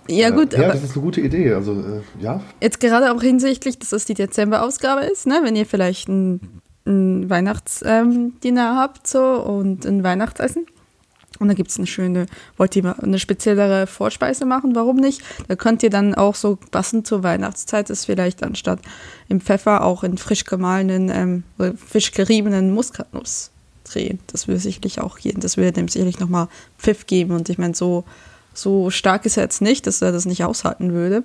Ja, 0.08 0.30
äh, 0.30 0.32
gut. 0.32 0.54
Ja, 0.54 0.70
das 0.70 0.84
ist 0.84 0.94
eine 0.94 1.04
gute 1.04 1.22
Idee. 1.22 1.54
Also, 1.54 1.74
äh, 1.74 2.02
ja. 2.20 2.42
Jetzt 2.60 2.80
gerade 2.80 3.12
auch 3.14 3.22
hinsichtlich, 3.22 3.78
dass 3.80 3.90
das 3.90 4.06
die 4.06 4.16
Dezember-Ausgabe 4.16 5.02
ist, 5.06 5.28
ne? 5.28 5.42
wenn 5.44 5.56
ihr 5.56 5.66
vielleicht 5.66 6.10
ein, 6.10 6.62
ein 6.86 7.30
Weihnachtsdinner 7.30 8.34
ähm, 8.44 8.78
habt 8.78 9.08
so, 9.08 9.22
und 9.22 9.86
ein 9.86 10.04
Weihnachtsessen. 10.04 10.66
Und 11.42 11.48
da 11.48 11.56
gibt 11.56 11.72
es 11.72 11.78
eine 11.78 11.88
schöne, 11.88 12.28
wollt 12.56 12.76
ihr 12.76 12.96
eine 13.02 13.18
speziellere 13.18 13.88
Vorspeise 13.88 14.46
machen? 14.46 14.76
Warum 14.76 14.98
nicht? 14.98 15.22
Da 15.48 15.56
könnt 15.56 15.82
ihr 15.82 15.90
dann 15.90 16.14
auch 16.14 16.36
so 16.36 16.60
passend 16.70 17.08
zur 17.08 17.24
Weihnachtszeit 17.24 17.90
ist 17.90 18.06
vielleicht 18.06 18.44
anstatt 18.44 18.80
im 19.28 19.42
Pfeffer 19.42 19.84
auch 19.84 20.04
in 20.04 20.20
frisch 20.20 20.46
gemahlenen, 20.46 21.10
ähm, 21.10 21.76
frisch 21.76 22.12
geriebenen 22.12 22.76
Muskatnuss 22.76 23.50
drehen. 23.84 24.20
Das 24.28 24.48
würde 24.48 24.60
sicherlich 24.60 25.02
auch 25.02 25.18
gehen. 25.18 25.40
Das 25.40 25.58
würde 25.58 25.72
dem 25.72 25.88
sicherlich 25.88 26.20
nochmal 26.20 26.48
Pfiff 26.78 27.08
geben. 27.08 27.34
Und 27.34 27.50
ich 27.50 27.58
meine, 27.58 27.74
so, 27.74 28.04
so 28.54 28.92
stark 28.92 29.26
ist 29.26 29.38
er 29.38 29.44
jetzt 29.44 29.64
nicht, 29.64 29.88
dass 29.88 30.04
er 30.04 30.12
das 30.12 30.28
nicht 30.28 30.44
aushalten 30.44 30.94
würde. 30.94 31.24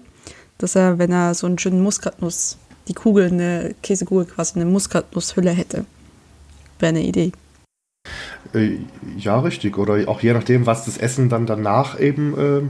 Dass 0.56 0.76
er, 0.76 0.98
wenn 0.98 1.12
er 1.12 1.34
so 1.34 1.46
einen 1.46 1.58
schönen 1.58 1.82
Muskatnuss, 1.82 2.56
die 2.88 2.94
Kugel, 2.94 3.26
eine 3.26 3.74
Käsekugel 3.82 4.24
quasi 4.24 4.54
eine 4.54 4.64
Muskatnusshülle 4.64 5.50
hätte. 5.50 5.84
Wäre 6.78 6.90
eine 6.90 7.02
Idee. 7.02 7.32
Äh, 8.56 8.78
ja, 9.16 9.38
richtig. 9.38 9.78
Oder 9.78 10.08
auch 10.08 10.20
je 10.20 10.32
nachdem, 10.32 10.66
was 10.66 10.84
das 10.84 10.96
Essen 10.96 11.28
dann 11.28 11.46
danach 11.46 12.00
eben 12.00 12.38
äh, 12.38 12.62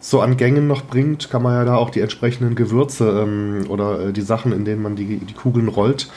so 0.00 0.20
an 0.20 0.36
Gängen 0.36 0.66
noch 0.66 0.82
bringt, 0.82 1.30
kann 1.30 1.42
man 1.42 1.54
ja 1.54 1.64
da 1.64 1.76
auch 1.76 1.90
die 1.90 2.00
entsprechenden 2.00 2.54
Gewürze 2.54 3.22
ähm, 3.22 3.64
oder 3.68 4.08
äh, 4.08 4.12
die 4.12 4.22
Sachen, 4.22 4.52
in 4.52 4.64
denen 4.64 4.82
man 4.82 4.96
die, 4.96 5.18
die 5.18 5.34
Kugeln 5.34 5.68
rollt, 5.68 6.08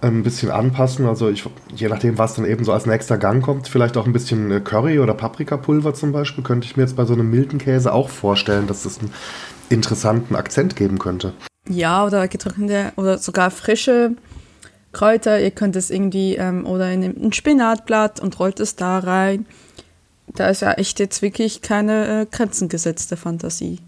ein 0.00 0.22
bisschen 0.22 0.50
anpassen. 0.50 1.06
Also 1.06 1.28
ich, 1.28 1.44
je 1.74 1.88
nachdem, 1.88 2.18
was 2.18 2.34
dann 2.34 2.46
eben 2.46 2.64
so 2.64 2.72
als 2.72 2.86
nächster 2.86 3.18
Gang 3.18 3.42
kommt, 3.42 3.68
vielleicht 3.68 3.96
auch 3.96 4.06
ein 4.06 4.12
bisschen 4.12 4.50
äh, 4.50 4.60
Curry 4.60 5.00
oder 5.00 5.14
Paprikapulver 5.14 5.92
zum 5.92 6.12
Beispiel, 6.12 6.42
könnte 6.42 6.66
ich 6.66 6.76
mir 6.76 6.84
jetzt 6.84 6.96
bei 6.96 7.04
so 7.04 7.12
einem 7.12 7.30
milden 7.30 7.58
Käse 7.58 7.92
auch 7.92 8.08
vorstellen, 8.08 8.66
dass 8.66 8.84
das 8.84 9.00
einen 9.00 9.12
interessanten 9.68 10.34
Akzent 10.36 10.76
geben 10.76 10.98
könnte. 10.98 11.32
Ja, 11.68 12.06
oder 12.06 12.26
getrocknete 12.26 12.92
oder 12.96 13.18
sogar 13.18 13.50
frische 13.50 14.12
Kräuter. 14.92 15.40
Ihr 15.40 15.50
könnt 15.50 15.76
es 15.76 15.90
irgendwie 15.90 16.36
ähm, 16.36 16.66
oder 16.66 16.90
in 16.92 17.02
ein 17.02 17.32
Spinatblatt 17.32 18.20
und 18.20 18.38
rollt 18.38 18.60
es 18.60 18.76
da 18.76 18.98
rein. 18.98 19.46
Da 20.34 20.48
ist 20.48 20.62
ja 20.62 20.72
echt 20.72 21.00
jetzt 21.00 21.22
wirklich 21.22 21.62
keine 21.62 22.22
äh, 22.22 22.26
Grenzen 22.30 22.68
gesetzt 22.68 23.10
der 23.10 23.18
Fantasie. 23.18 23.78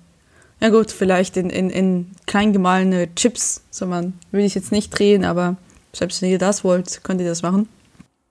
Ja 0.60 0.68
gut, 0.68 0.92
vielleicht 0.92 1.36
in, 1.36 1.50
in, 1.50 1.70
in 1.70 2.06
klein 2.26 2.52
gemahlene 2.52 3.12
Chips, 3.16 3.62
so 3.70 3.86
man 3.86 4.12
will 4.30 4.44
ich 4.44 4.54
jetzt 4.54 4.70
nicht 4.70 4.96
drehen, 4.96 5.24
aber 5.24 5.56
selbst 5.92 6.22
wenn 6.22 6.30
ihr 6.30 6.38
das 6.38 6.62
wollt, 6.62 7.02
könnt 7.02 7.20
ihr 7.20 7.26
das 7.26 7.42
machen. 7.42 7.68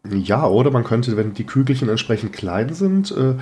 Ja, 0.09 0.47
oder 0.47 0.71
man 0.71 0.83
könnte, 0.83 1.15
wenn 1.17 1.33
die 1.33 1.45
Kügelchen 1.45 1.89
entsprechend 1.89 2.33
klein 2.33 2.73
sind 2.73 3.11
äh, 3.11 3.35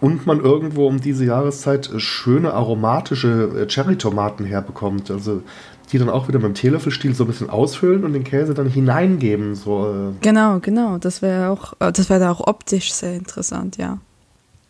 und 0.00 0.26
man 0.26 0.40
irgendwo 0.40 0.86
um 0.86 1.00
diese 1.00 1.24
Jahreszeit 1.24 1.90
äh, 1.90 2.00
schöne 2.00 2.52
aromatische 2.52 3.62
äh, 3.62 3.66
Cherry-Tomaten 3.66 4.44
herbekommt, 4.44 5.10
also 5.10 5.42
die 5.92 5.98
dann 5.98 6.08
auch 6.08 6.28
wieder 6.28 6.38
mit 6.38 6.46
dem 6.46 6.54
Teelöffelstiel 6.54 7.14
so 7.14 7.24
ein 7.24 7.26
bisschen 7.26 7.50
ausfüllen 7.50 8.04
und 8.04 8.12
den 8.12 8.24
Käse 8.24 8.54
dann 8.54 8.68
hineingeben. 8.68 9.54
So, 9.54 9.86
äh. 9.86 10.12
Genau, 10.20 10.58
genau. 10.60 10.98
Das 10.98 11.22
wäre 11.22 11.50
auch, 11.50 11.74
äh, 11.80 11.92
das 11.92 12.10
wäre 12.10 12.20
da 12.20 12.30
auch 12.30 12.46
optisch 12.46 12.92
sehr 12.92 13.14
interessant, 13.14 13.76
ja. 13.76 13.98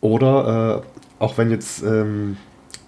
Oder 0.00 0.82
äh, 0.82 1.22
auch 1.22 1.38
wenn 1.38 1.50
jetzt 1.50 1.82
ähm, 1.82 2.36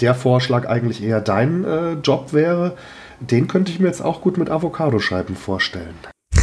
der 0.00 0.14
Vorschlag 0.14 0.68
eigentlich 0.68 1.02
eher 1.02 1.21
dein 1.21 1.64
äh, 1.64 1.92
Job 1.95 2.33
wäre, 2.33 2.76
den 3.21 3.49
könnte 3.49 3.73
ich 3.73 3.80
mir 3.80 3.87
jetzt 3.87 4.02
auch 4.02 4.21
gut 4.21 4.37
mit 4.37 4.50
Avocadoscheiben 4.50 5.37
vorstellen. 5.37 5.95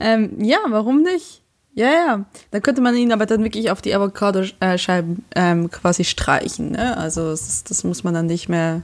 ähm, 0.00 0.42
ja, 0.42 0.58
warum 0.68 1.02
nicht? 1.02 1.42
Ja, 1.76 1.90
ja. 1.90 2.24
Da 2.50 2.60
könnte 2.60 2.80
man 2.80 2.96
ihn 2.96 3.12
aber 3.12 3.26
dann 3.26 3.44
wirklich 3.44 3.70
auf 3.70 3.82
die 3.82 3.94
Avocado-Scheiben 3.94 5.24
ähm, 5.36 5.70
quasi 5.70 6.04
streichen. 6.04 6.72
Ne? 6.72 6.96
Also 6.96 7.30
das, 7.30 7.64
das, 7.64 7.84
muss 7.84 8.02
man 8.02 8.14
dann 8.14 8.26
nicht 8.26 8.48
mehr 8.48 8.82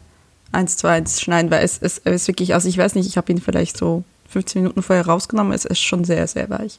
eins 0.52 0.76
zu 0.76 0.86
eins 0.86 1.18
schneiden, 1.20 1.50
weil 1.50 1.64
es, 1.64 1.78
es, 1.78 2.02
es 2.04 2.22
ist 2.22 2.28
wirklich, 2.28 2.52
also 2.52 2.68
ich 2.68 2.76
weiß 2.76 2.94
nicht, 2.94 3.08
ich 3.08 3.16
habe 3.16 3.32
ihn 3.32 3.40
vielleicht 3.40 3.78
so 3.78 4.04
15 4.28 4.62
Minuten 4.62 4.82
vorher 4.82 5.06
rausgenommen, 5.06 5.54
es 5.54 5.64
ist 5.64 5.80
schon 5.80 6.04
sehr, 6.04 6.26
sehr 6.26 6.50
weich. 6.50 6.78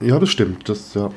Ja, 0.00 0.20
das 0.20 0.30
stimmt. 0.30 0.68
Das, 0.68 0.94
ja. 0.94 1.10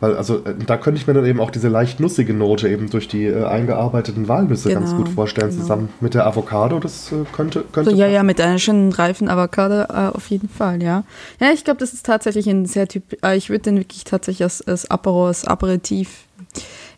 Weil, 0.00 0.16
also, 0.16 0.44
äh, 0.44 0.54
da 0.66 0.76
könnte 0.76 1.00
ich 1.00 1.06
mir 1.06 1.14
dann 1.14 1.24
eben 1.24 1.40
auch 1.40 1.50
diese 1.50 1.68
leicht 1.68 2.00
nussige 2.00 2.34
Note 2.34 2.68
eben 2.68 2.90
durch 2.90 3.08
die 3.08 3.24
äh, 3.24 3.44
eingearbeiteten 3.44 4.28
Walnüsse 4.28 4.68
genau, 4.68 4.80
ganz 4.80 4.94
gut 4.94 5.08
vorstellen, 5.08 5.50
genau. 5.50 5.62
zusammen 5.62 5.88
mit 6.00 6.14
der 6.14 6.26
Avocado. 6.26 6.78
Das 6.80 7.12
äh, 7.12 7.24
könnte, 7.32 7.64
könnte. 7.72 7.90
So, 7.90 7.96
ja, 7.96 8.06
ja, 8.06 8.22
mit 8.22 8.40
einer 8.40 8.58
schönen 8.58 8.92
reifen 8.92 9.28
Avocado 9.28 9.82
äh, 9.82 10.14
auf 10.14 10.28
jeden 10.28 10.48
Fall, 10.48 10.82
ja. 10.82 11.04
Ja, 11.40 11.52
ich 11.52 11.64
glaube, 11.64 11.80
das 11.80 11.92
ist 11.92 12.06
tatsächlich 12.06 12.48
ein 12.48 12.66
sehr 12.66 12.88
typ. 12.88 13.24
Äh, 13.24 13.36
ich 13.36 13.50
würde 13.50 13.62
den 13.62 13.78
wirklich 13.78 14.04
tatsächlich 14.04 14.44
als, 14.44 14.62
als 14.62 14.90
Apero, 14.90 15.28
als 15.28 15.44
Aperitif. 15.46 16.24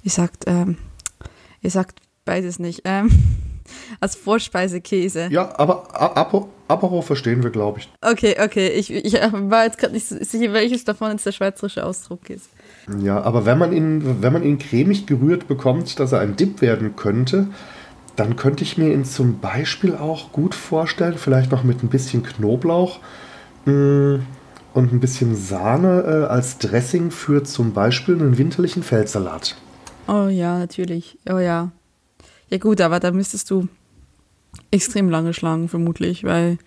Ich 0.02 0.14
sagt, 0.14 0.44
ähm, 0.46 0.76
ihr 1.62 1.70
sagt 1.70 2.00
beides 2.24 2.58
nicht. 2.58 2.82
Ähm, 2.84 3.10
als 4.00 4.16
Vorspeisekäse. 4.16 5.28
Ja, 5.30 5.56
aber 5.58 5.86
Apo, 6.16 6.48
Apero 6.68 7.02
verstehen 7.02 7.42
wir, 7.42 7.50
glaube 7.50 7.80
ich. 7.80 7.88
Okay, 8.00 8.36
okay. 8.42 8.68
Ich, 8.68 8.92
ich 8.92 9.14
war 9.14 9.64
jetzt 9.64 9.78
gerade 9.78 9.94
nicht 9.94 10.06
sicher, 10.06 10.52
welches 10.52 10.84
davon 10.84 11.12
jetzt 11.12 11.26
der 11.26 11.32
schweizerische 11.32 11.84
Ausdruck 11.84 12.30
ist. 12.30 12.48
Ja, 13.00 13.20
aber 13.22 13.44
wenn 13.44 13.58
man 13.58 13.72
ihn, 13.72 14.22
wenn 14.22 14.32
man 14.32 14.42
ihn 14.42 14.58
cremig 14.58 15.06
gerührt 15.06 15.46
bekommt, 15.46 15.98
dass 16.00 16.12
er 16.12 16.20
ein 16.20 16.36
Dip 16.36 16.62
werden 16.62 16.96
könnte, 16.96 17.48
dann 18.16 18.36
könnte 18.36 18.64
ich 18.64 18.78
mir 18.78 18.92
ihn 18.92 19.04
zum 19.04 19.38
Beispiel 19.40 19.94
auch 19.94 20.32
gut 20.32 20.54
vorstellen, 20.54 21.18
vielleicht 21.18 21.52
noch 21.52 21.64
mit 21.64 21.82
ein 21.82 21.88
bisschen 21.88 22.22
Knoblauch 22.22 22.98
mm, 23.66 24.16
und 24.74 24.92
ein 24.92 25.00
bisschen 25.00 25.36
Sahne 25.36 26.02
äh, 26.02 26.32
als 26.32 26.58
Dressing 26.58 27.10
für 27.10 27.44
zum 27.44 27.72
Beispiel 27.72 28.14
einen 28.14 28.38
winterlichen 28.38 28.82
Feldsalat. 28.82 29.54
Oh 30.08 30.28
ja, 30.28 30.58
natürlich. 30.58 31.18
Oh 31.30 31.38
ja. 31.38 31.70
Ja 32.48 32.58
gut, 32.58 32.80
aber 32.80 32.98
da 32.98 33.10
müsstest 33.10 33.50
du 33.50 33.68
extrem 34.70 35.10
lange 35.10 35.34
schlagen, 35.34 35.68
vermutlich, 35.68 36.24
weil 36.24 36.58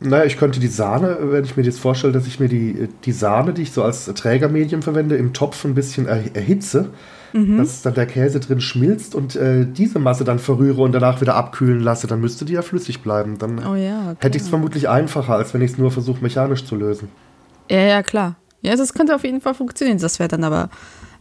naja, 0.00 0.24
ich 0.24 0.38
könnte 0.38 0.60
die 0.60 0.68
Sahne, 0.68 1.18
wenn 1.20 1.44
ich 1.44 1.56
mir 1.56 1.62
jetzt 1.62 1.78
vorstelle, 1.78 2.12
dass 2.12 2.26
ich 2.26 2.40
mir 2.40 2.48
die, 2.48 2.88
die 3.04 3.12
Sahne, 3.12 3.52
die 3.52 3.62
ich 3.62 3.72
so 3.72 3.82
als 3.82 4.06
Trägermedium 4.06 4.80
verwende, 4.80 5.16
im 5.16 5.34
Topf 5.34 5.64
ein 5.66 5.74
bisschen 5.74 6.06
erhitze, 6.06 6.88
mhm. 7.34 7.58
dass 7.58 7.82
dann 7.82 7.94
der 7.94 8.06
Käse 8.06 8.40
drin 8.40 8.62
schmilzt 8.62 9.14
und 9.14 9.36
äh, 9.36 9.66
diese 9.66 9.98
Masse 9.98 10.24
dann 10.24 10.38
verrühre 10.38 10.80
und 10.80 10.92
danach 10.92 11.20
wieder 11.20 11.34
abkühlen 11.34 11.80
lasse, 11.80 12.06
dann 12.06 12.20
müsste 12.20 12.46
die 12.46 12.54
ja 12.54 12.62
flüssig 12.62 13.02
bleiben. 13.02 13.38
Dann 13.38 13.64
oh 13.66 13.74
ja, 13.74 14.16
hätte 14.20 14.38
ich 14.38 14.44
es 14.44 14.48
vermutlich 14.48 14.88
einfacher, 14.88 15.34
als 15.34 15.52
wenn 15.52 15.60
ich 15.60 15.72
es 15.72 15.78
nur 15.78 15.90
versuche, 15.90 16.22
mechanisch 16.22 16.64
zu 16.64 16.76
lösen. 16.76 17.08
Ja, 17.70 17.80
ja, 17.80 18.02
klar. 18.02 18.36
Ja, 18.62 18.76
das 18.76 18.94
könnte 18.94 19.14
auf 19.14 19.24
jeden 19.24 19.42
Fall 19.42 19.54
funktionieren. 19.54 19.98
Das 19.98 20.18
wäre 20.18 20.28
dann 20.28 20.44
aber 20.44 20.70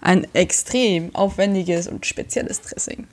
ein 0.01 0.25
extrem 0.33 1.13
aufwendiges 1.13 1.87
und 1.87 2.05
spezielles 2.05 2.61
Dressing. 2.61 3.07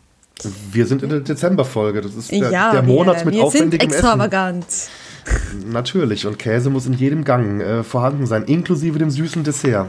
Wir 0.71 0.87
sind 0.87 1.03
in 1.03 1.09
der 1.09 1.21
Dezemberfolge. 1.21 2.03
Das 2.03 2.15
ist 2.15 2.31
der, 2.31 2.51
ja, 2.51 2.73
der 2.73 2.83
Monat 2.83 3.19
wir, 3.19 3.25
mit 3.27 3.35
wir 3.35 3.45
aufwendigem 3.45 3.91
sind 3.91 3.99
extravagant. 3.99 4.67
Essen. 4.69 4.91
Natürlich, 5.67 6.27
und 6.27 6.39
Käse 6.39 6.71
muss 6.71 6.87
in 6.87 6.93
jedem 6.93 7.25
Gang 7.25 7.61
äh, 7.61 7.83
vorhanden 7.83 8.27
sein, 8.27 8.45
inklusive 8.45 8.99
dem 8.99 9.11
süßen 9.11 9.45
Dessert. 9.45 9.89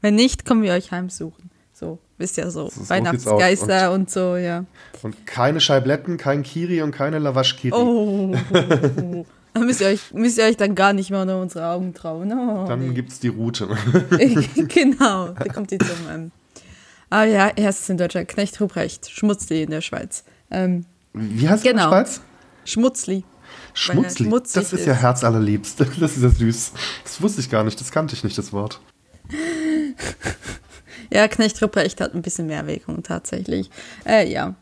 Wenn 0.00 0.14
nicht, 0.14 0.44
kommen 0.44 0.62
wir 0.62 0.72
euch 0.72 0.92
heimsuchen. 0.92 1.50
So, 1.72 1.98
wisst 2.18 2.36
ja 2.36 2.50
so. 2.50 2.68
so 2.68 2.88
Weihnachtsgeister 2.88 3.92
und, 3.92 4.00
und, 4.00 4.10
so, 4.10 4.36
ja. 4.36 4.64
Und 5.02 5.26
keine 5.26 5.60
Scheibletten, 5.60 6.16
kein 6.16 6.42
Kiri 6.42 6.82
und 6.82 6.92
keine 6.92 7.18
Lavash-Kiri. 7.18 7.74
Oh, 7.74 8.34
Da 9.52 9.60
müsst 9.60 9.80
ihr, 9.80 9.88
euch, 9.88 10.12
müsst 10.12 10.38
ihr 10.38 10.44
euch 10.44 10.56
dann 10.56 10.74
gar 10.74 10.92
nicht 10.92 11.10
mehr 11.10 11.22
unter 11.22 11.40
unsere 11.40 11.66
Augen 11.66 11.92
trauen. 11.92 12.32
Oh, 12.32 12.66
dann 12.68 12.88
nee. 12.88 12.94
gibt 12.94 13.10
es 13.10 13.18
die 13.18 13.28
Route. 13.28 13.68
genau, 14.68 15.28
da 15.30 15.44
kommt 15.52 15.72
die 15.72 15.78
zum. 15.78 15.96
Ähm, 16.08 16.30
ah 17.10 17.24
ja, 17.24 17.48
erstes 17.48 17.88
in 17.88 17.98
Deutschland. 17.98 18.28
Knecht 18.28 18.60
Ruprecht, 18.60 19.10
Schmutzli 19.10 19.64
in 19.64 19.70
der 19.70 19.80
Schweiz. 19.80 20.24
Ähm, 20.52 20.84
Wie 21.14 21.48
heißt 21.48 21.64
genau. 21.64 21.84
in 21.84 21.90
der 21.90 21.96
Schweiz? 21.96 22.20
Schmutzli. 22.64 23.24
Schmutzli, 23.74 24.28
das 24.28 24.56
ist, 24.56 24.72
ist 24.72 24.86
ja 24.86 24.94
herzallerliebst. 24.94 25.80
Das 26.00 26.16
ist 26.16 26.22
ja 26.22 26.30
süß. 26.30 26.72
Das 27.04 27.22
wusste 27.22 27.40
ich 27.40 27.50
gar 27.50 27.64
nicht, 27.64 27.80
das 27.80 27.90
kannte 27.90 28.14
ich 28.14 28.24
nicht, 28.24 28.36
das 28.36 28.52
Wort. 28.52 28.80
ja, 31.10 31.28
Knecht 31.28 31.62
Ruprecht 31.62 32.00
hat 32.00 32.14
ein 32.14 32.22
bisschen 32.22 32.46
mehr 32.46 32.66
Wirkung 32.66 33.02
tatsächlich. 33.02 33.70
Äh, 34.06 34.30
ja. 34.30 34.54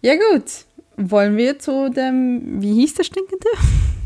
Ja, 0.00 0.14
gut. 0.14 0.66
Wollen 0.96 1.36
wir 1.36 1.58
zu 1.58 1.90
dem, 1.90 2.60
wie 2.60 2.74
hieß 2.74 2.94
der 2.94 3.04
Stinkende? 3.04 3.48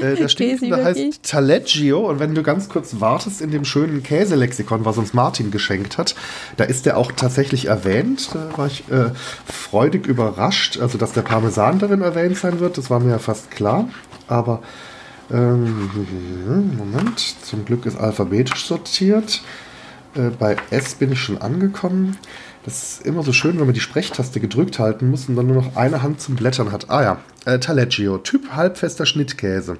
Äh, 0.00 0.16
der 0.16 0.28
Stinkende 0.28 0.84
heißt 0.84 1.22
Taleggio 1.22 2.08
und 2.08 2.20
wenn 2.20 2.34
du 2.34 2.42
ganz 2.42 2.68
kurz 2.68 3.00
wartest 3.00 3.40
in 3.40 3.50
dem 3.50 3.64
schönen 3.64 4.02
Käselexikon, 4.02 4.84
was 4.84 4.98
uns 4.98 5.14
Martin 5.14 5.50
geschenkt 5.50 5.98
hat, 5.98 6.14
da 6.56 6.64
ist 6.64 6.86
der 6.86 6.96
auch 6.96 7.12
tatsächlich 7.12 7.66
erwähnt. 7.66 8.30
Da 8.32 8.56
war 8.56 8.66
ich 8.66 8.84
äh, 8.90 9.10
freudig 9.46 10.06
überrascht, 10.06 10.78
also 10.80 10.98
dass 10.98 11.12
der 11.12 11.22
Parmesan 11.22 11.78
darin 11.78 12.02
erwähnt 12.02 12.36
sein 12.36 12.60
wird, 12.60 12.78
das 12.78 12.90
war 12.90 13.00
mir 13.00 13.10
ja 13.10 13.18
fast 13.18 13.50
klar. 13.50 13.88
Aber 14.26 14.62
ähm, 15.30 15.90
Moment, 16.76 17.36
zum 17.42 17.64
Glück 17.64 17.86
ist 17.86 17.98
alphabetisch 17.98 18.64
sortiert. 18.66 19.42
Äh, 20.14 20.30
bei 20.38 20.56
S 20.70 20.94
bin 20.94 21.12
ich 21.12 21.20
schon 21.20 21.38
angekommen. 21.38 22.16
Das 22.64 22.82
ist 22.82 23.06
immer 23.06 23.22
so 23.22 23.32
schön, 23.32 23.58
wenn 23.58 23.66
man 23.66 23.74
die 23.74 23.80
Sprechtaste 23.80 24.40
gedrückt 24.40 24.78
halten 24.78 25.10
muss 25.10 25.28
und 25.28 25.36
dann 25.36 25.46
nur 25.46 25.62
noch 25.62 25.76
eine 25.76 26.02
Hand 26.02 26.20
zum 26.20 26.36
Blättern 26.36 26.72
hat. 26.72 26.90
Ah 26.90 27.02
ja, 27.02 27.18
äh, 27.44 27.58
Taleggio, 27.58 28.18
Typ 28.18 28.50
halbfester 28.54 29.06
Schnittkäse. 29.06 29.78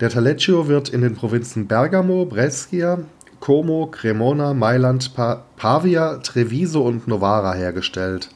Der 0.00 0.10
Taleggio 0.10 0.68
wird 0.68 0.88
in 0.88 1.02
den 1.02 1.14
Provinzen 1.14 1.66
Bergamo, 1.66 2.24
Brescia, 2.24 3.00
Como, 3.40 3.86
Cremona, 3.86 4.54
Mailand, 4.54 5.14
pa 5.14 5.44
Pavia, 5.56 6.18
Treviso 6.18 6.82
und 6.82 7.08
Novara 7.08 7.54
hergestellt. 7.54 8.28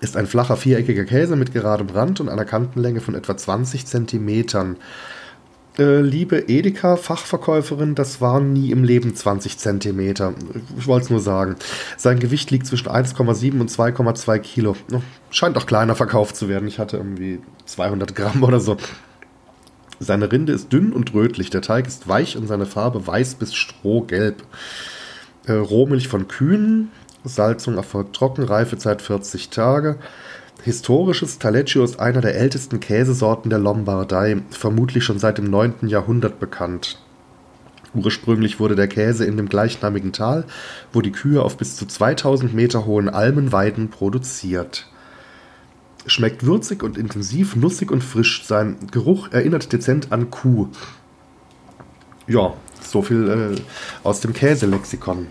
Ist 0.00 0.16
ein 0.16 0.26
flacher 0.26 0.56
viereckiger 0.56 1.04
Käse 1.04 1.34
mit 1.34 1.52
geradem 1.52 1.88
Rand 1.88 2.20
und 2.20 2.28
einer 2.28 2.44
Kantenlänge 2.44 3.00
von 3.00 3.14
etwa 3.14 3.36
20 3.36 3.86
Zentimetern. 3.86 4.76
Äh, 5.76 6.02
liebe 6.02 6.48
Edeka-Fachverkäuferin, 6.48 7.96
das 7.96 8.20
waren 8.20 8.52
nie 8.52 8.70
im 8.70 8.84
Leben 8.84 9.16
20 9.16 9.58
Zentimeter. 9.58 10.34
Ich 10.78 10.86
wollte 10.86 11.06
es 11.06 11.10
nur 11.10 11.18
sagen. 11.18 11.56
Sein 11.96 12.20
Gewicht 12.20 12.52
liegt 12.52 12.66
zwischen 12.66 12.88
1,7 12.88 13.60
und 13.60 13.70
2,2 13.70 14.38
Kilo. 14.38 14.76
Scheint 15.30 15.56
auch 15.56 15.66
kleiner 15.66 15.96
verkauft 15.96 16.36
zu 16.36 16.48
werden. 16.48 16.68
Ich 16.68 16.78
hatte 16.78 16.98
irgendwie 16.98 17.40
200 17.66 18.14
Gramm 18.14 18.44
oder 18.44 18.60
so. 18.60 18.76
Seine 19.98 20.30
Rinde 20.30 20.52
ist 20.52 20.72
dünn 20.72 20.92
und 20.92 21.12
rötlich. 21.12 21.50
Der 21.50 21.62
Teig 21.62 21.88
ist 21.88 22.08
weich 22.08 22.36
und 22.36 22.46
seine 22.46 22.66
Farbe 22.66 23.04
weiß 23.04 23.34
bis 23.36 23.52
strohgelb. 23.54 24.44
Äh, 25.46 25.52
Rohmilch 25.54 26.06
von 26.06 26.28
Kühen. 26.28 26.92
Salzung 27.24 27.76
erfolgt 27.76 28.14
trocken. 28.14 28.44
Reifezeit 28.44 29.02
40 29.02 29.50
Tage. 29.50 29.96
Historisches 30.64 31.38
Taleggio 31.38 31.84
ist 31.84 32.00
einer 32.00 32.22
der 32.22 32.36
ältesten 32.36 32.80
Käsesorten 32.80 33.50
der 33.50 33.58
Lombardei, 33.58 34.40
vermutlich 34.48 35.04
schon 35.04 35.18
seit 35.18 35.36
dem 35.36 35.44
9. 35.50 35.88
Jahrhundert 35.88 36.40
bekannt. 36.40 36.98
Ursprünglich 37.92 38.58
wurde 38.58 38.74
der 38.74 38.88
Käse 38.88 39.26
in 39.26 39.36
dem 39.36 39.50
gleichnamigen 39.50 40.14
Tal, 40.14 40.46
wo 40.90 41.02
die 41.02 41.12
Kühe 41.12 41.42
auf 41.42 41.58
bis 41.58 41.76
zu 41.76 41.84
2000 41.84 42.54
Meter 42.54 42.86
hohen 42.86 43.10
Almenweiden 43.10 43.90
produziert. 43.90 44.88
Schmeckt 46.06 46.46
würzig 46.46 46.82
und 46.82 46.96
intensiv, 46.96 47.56
nussig 47.56 47.90
und 47.90 48.02
frisch. 48.02 48.46
Sein 48.46 48.78
Geruch 48.90 49.32
erinnert 49.32 49.70
dezent 49.70 50.12
an 50.12 50.30
Kuh. 50.30 50.68
Ja, 52.26 52.54
so 52.80 53.02
viel 53.02 53.28
äh, 53.28 53.60
aus 54.02 54.20
dem 54.20 54.32
Käselexikon. 54.32 55.26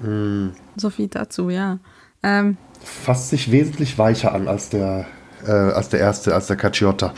Mm. 0.00 0.50
So 0.76 0.90
viel 0.90 1.08
dazu, 1.08 1.50
ja. 1.50 1.80
Ähm, 2.22 2.56
fasst 2.82 3.30
sich 3.30 3.50
wesentlich 3.52 3.98
weicher 3.98 4.32
an 4.34 4.48
als 4.48 4.68
der, 4.68 5.06
äh, 5.46 5.50
als 5.50 5.88
der 5.88 6.00
erste, 6.00 6.34
als 6.34 6.46
der 6.46 6.56
Caciotta. 6.56 7.12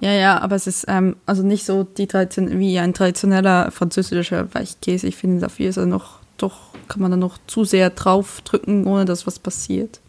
Ja, 0.00 0.12
ja, 0.12 0.38
aber 0.40 0.56
es 0.56 0.66
ist 0.66 0.84
ähm, 0.88 1.16
also 1.24 1.42
nicht 1.42 1.64
so 1.64 1.82
die 1.84 2.06
Tradition 2.06 2.58
wie 2.58 2.78
ein 2.78 2.92
traditioneller 2.92 3.70
französischer 3.70 4.52
Weichkäse. 4.54 5.06
Ich 5.06 5.16
finde, 5.16 5.40
dafür 5.40 5.68
ist 5.70 5.78
er 5.78 5.86
noch 5.86 6.20
doch 6.36 6.58
kann 6.88 7.00
man 7.00 7.10
dann 7.10 7.20
noch 7.20 7.38
zu 7.46 7.64
sehr 7.64 7.90
drauf 7.90 8.42
drücken, 8.42 8.86
ohne 8.86 9.06
dass 9.06 9.26
was 9.26 9.38
passiert. 9.38 10.00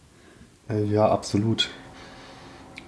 Äh, 0.69 0.83
ja, 0.83 1.07
absolut. 1.09 1.69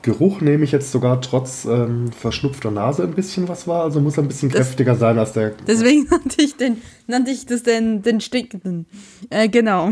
Geruch 0.01 0.39
nehme 0.41 0.63
ich 0.63 0.71
jetzt 0.71 0.91
sogar 0.91 1.19
trotz 1.21 1.65
ähm, 1.65 2.11
verschnupfter 2.11 2.71
Nase 2.71 3.03
ein 3.03 3.13
bisschen 3.13 3.47
was 3.49 3.67
wahr, 3.67 3.83
also 3.83 3.99
muss 3.99 4.17
er 4.17 4.23
ein 4.23 4.27
bisschen 4.27 4.49
Das- 4.49 4.57
kräftiger 4.67 4.95
sein 4.95 5.17
als 5.19 5.33
der. 5.33 5.51
Deswegen 5.67 6.05
nannte 6.09 6.41
ich, 6.41 6.55
den, 6.57 6.81
nannte 7.07 7.31
ich 7.31 7.45
das 7.45 7.63
den, 7.63 8.01
den 8.01 8.21
Stinkenden. 8.21 8.85
Äh, 9.29 9.49
genau. 9.49 9.91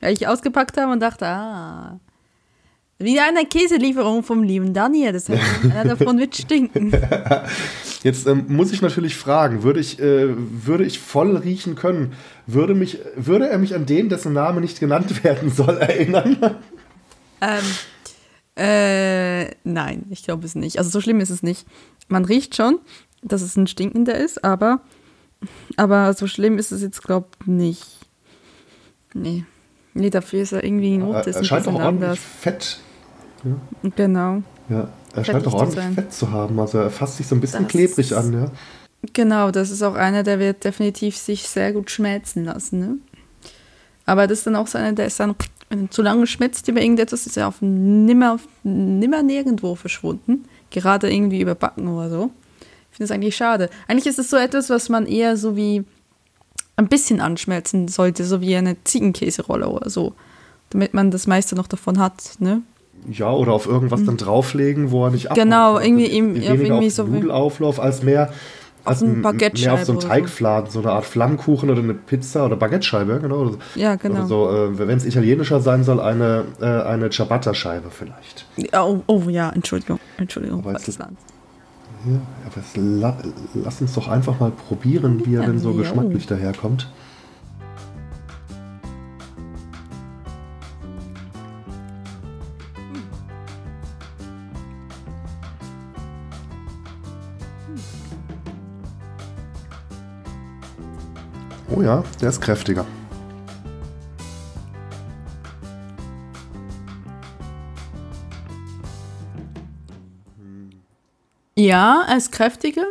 Weil 0.00 0.12
ich 0.12 0.26
ausgepackt 0.26 0.76
habe 0.76 0.92
und 0.92 1.00
dachte, 1.00 1.26
ah. 1.26 2.00
Wieder 3.02 3.24
eine 3.24 3.46
Käselieferung 3.46 4.22
vom 4.22 4.42
lieben 4.42 4.74
Daniel. 4.74 5.12
Das 5.12 5.30
heißt, 5.30 5.40
einer 5.74 5.96
davon 5.96 6.18
wird 6.18 6.36
stinken. 6.36 6.92
Jetzt 8.02 8.26
ähm, 8.26 8.44
muss 8.48 8.72
ich 8.72 8.82
natürlich 8.82 9.16
fragen, 9.16 9.62
würde 9.62 9.80
ich, 9.80 9.98
äh, 9.98 10.28
würde 10.28 10.84
ich 10.84 10.98
voll 10.98 11.36
riechen 11.36 11.76
können, 11.76 12.12
würde, 12.46 12.74
mich, 12.74 12.98
würde 13.16 13.48
er 13.48 13.58
mich 13.58 13.74
an 13.74 13.86
den, 13.86 14.10
dessen 14.10 14.34
Name 14.34 14.60
nicht 14.60 14.80
genannt 14.80 15.24
werden 15.24 15.50
soll, 15.50 15.78
erinnern? 15.78 16.36
Ähm, 17.40 17.64
äh, 18.56 19.54
nein, 19.64 20.04
ich 20.10 20.22
glaube 20.22 20.44
es 20.44 20.54
nicht. 20.54 20.76
Also 20.78 20.90
so 20.90 21.00
schlimm 21.00 21.20
ist 21.20 21.30
es 21.30 21.42
nicht. 21.42 21.66
Man 22.08 22.26
riecht 22.26 22.54
schon, 22.54 22.80
dass 23.22 23.40
es 23.40 23.56
ein 23.56 23.66
stinkender 23.66 24.14
ist, 24.14 24.44
aber, 24.44 24.82
aber 25.76 26.12
so 26.12 26.26
schlimm 26.26 26.58
ist 26.58 26.70
es 26.70 26.82
jetzt, 26.82 27.02
glaube 27.02 27.28
ich, 27.40 27.46
nicht. 27.46 27.86
Nee. 29.14 29.44
Nee, 29.94 30.10
dafür 30.10 30.42
ist 30.42 30.52
er 30.52 30.62
irgendwie 30.64 30.98
Not, 30.98 31.26
ist 31.26 31.34
er 31.36 31.40
ein 31.42 31.44
scheint 31.44 31.64
bisschen 31.64 31.80
ordentlich 31.82 32.04
anders. 32.10 32.18
Fett. 32.40 32.78
Genau. 33.96 34.42
Ja, 34.68 34.88
er 35.14 35.24
scheint 35.24 35.44
zu 35.44 35.52
ordentlich 35.52 35.74
sein. 35.84 35.94
Fett 35.94 36.12
zu 36.12 36.30
haben. 36.30 36.58
Also 36.60 36.78
er 36.78 36.90
fasst 36.90 37.16
sich 37.16 37.26
so 37.26 37.34
ein 37.34 37.40
bisschen 37.40 37.64
Das- 37.64 37.72
klebrig 37.72 38.14
an, 38.16 38.32
ja. 38.32 38.50
Genau, 39.14 39.50
das 39.50 39.70
ist 39.70 39.82
auch 39.82 39.94
einer, 39.94 40.22
der 40.22 40.38
wird 40.38 40.62
definitiv 40.62 41.16
sich 41.16 41.48
sehr 41.48 41.72
gut 41.72 41.90
schmelzen 41.90 42.44
lassen. 42.44 42.78
Ne? 42.78 42.98
Aber 44.04 44.26
das 44.26 44.38
ist 44.38 44.46
dann 44.46 44.56
auch 44.56 44.66
so 44.66 44.76
einer, 44.76 44.92
der 44.92 45.06
ist 45.06 45.18
dann, 45.18 45.34
zu 45.88 46.02
lange 46.02 46.26
schmelzt 46.26 46.68
über 46.68 46.82
irgendetwas, 46.82 47.26
ist 47.26 47.38
er 47.38 47.48
auf 47.48 47.62
nimmer, 47.62 48.34
auf 48.34 48.42
nimmer 48.62 49.22
nirgendwo 49.22 49.74
verschwunden. 49.74 50.44
Gerade 50.70 51.10
irgendwie 51.12 51.40
überbacken 51.40 51.88
oder 51.88 52.10
so. 52.10 52.30
Ich 52.90 52.98
finde 52.98 53.04
es 53.04 53.10
eigentlich 53.10 53.36
schade. 53.36 53.70
Eigentlich 53.88 54.06
ist 54.06 54.18
es 54.18 54.28
so 54.28 54.36
etwas, 54.36 54.68
was 54.68 54.88
man 54.90 55.06
eher 55.06 55.36
so 55.38 55.56
wie 55.56 55.84
ein 56.80 56.88
bisschen 56.88 57.20
anschmelzen 57.20 57.88
sollte, 57.88 58.24
so 58.24 58.40
wie 58.40 58.56
eine 58.56 58.76
Ziegenkäserolle 58.84 59.68
oder 59.68 59.90
so. 59.90 60.14
Damit 60.70 60.94
man 60.94 61.10
das 61.10 61.26
meiste 61.26 61.54
noch 61.56 61.66
davon 61.66 61.98
hat, 61.98 62.14
ne? 62.38 62.62
Ja, 63.10 63.32
oder 63.32 63.52
auf 63.52 63.66
irgendwas 63.66 64.04
dann 64.04 64.16
drauflegen, 64.18 64.90
wo 64.90 65.04
er 65.06 65.10
nicht. 65.10 65.30
Mhm. 65.30 65.34
Genau, 65.34 65.74
Also 65.74 65.86
irgendwie 65.86 66.06
ihm- 66.06 66.34
weniger 66.34 66.54
irgendwie 66.54 66.86
auf 66.88 66.92
so 66.92 67.04
Nudelauflauf 67.04 67.80
als 67.80 68.02
mehr 68.02 68.30
als 68.84 69.02
eine 69.02 69.12
m- 69.12 69.20
mehr 69.20 69.74
auf 69.74 69.84
so 69.84 69.92
einen. 69.92 70.00
Teigfladen, 70.00 70.70
so 70.70 70.80
eine 70.80 70.92
Art 70.92 71.04
Flammkuchen 71.04 71.68
oder 71.70 71.82
eine 71.82 71.92
Pizza 71.92 72.46
oder 72.46 72.56
Baguette-Scheibe, 72.56 73.20
genau. 73.20 73.36
Oder, 73.40 73.54
Ja, 73.74 73.96
genau. 73.96 74.20
oder 74.20 74.26
so, 74.26 74.50
äh, 74.50 74.78
wenn 74.78 74.96
es 74.96 75.04
italienischer 75.04 75.60
sein 75.60 75.84
soll, 75.84 76.00
eine, 76.00 76.44
äh, 76.62 76.64
eine 76.64 77.10
Ciabatta-Scheibe 77.10 77.90
vielleicht. 77.90 78.46
Oh, 78.72 79.00
oh 79.06 79.22
ja, 79.28 79.50
Entschuldigung, 79.50 79.98
Entschuldigung. 80.16 80.60
Aber 80.60 80.70
es 80.70 80.76
falsches 80.76 80.88
ist- 80.94 80.98
Land. 80.98 81.18
Ja, 82.06 82.20
aber 82.46 82.62
la, 82.80 83.16
lass 83.54 83.80
uns 83.82 83.92
doch 83.92 84.08
einfach 84.08 84.40
mal 84.40 84.50
probieren, 84.50 85.24
wie 85.26 85.34
er 85.34 85.42
Ja, 85.42 85.46
denn 85.46 85.58
so 85.58 85.70
jo. 85.70 85.76
geschmacklich 85.76 86.26
daherkommt. 86.26 86.90
Oh 101.68 101.82
ja, 101.82 102.02
der 102.20 102.30
ist 102.30 102.40
kräftiger. 102.40 102.84
Ja, 111.60 112.04
er 112.08 112.16
ist 112.16 112.32
kräftiger, 112.32 112.84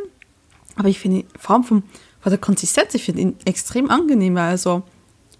aber 0.75 0.89
ich 0.89 0.99
finde, 0.99 1.19
ihn- 1.21 1.27
vor 1.39 1.55
allem 1.55 1.63
vom, 1.63 1.83
von 2.19 2.29
der 2.29 2.39
Konsistenz, 2.39 2.93
ich 2.93 3.03
finde 3.03 3.21
ihn 3.21 3.35
extrem 3.45 3.89
angenehm, 3.89 4.35
weil 4.35 4.51
er 4.51 4.57
so, 4.57 4.83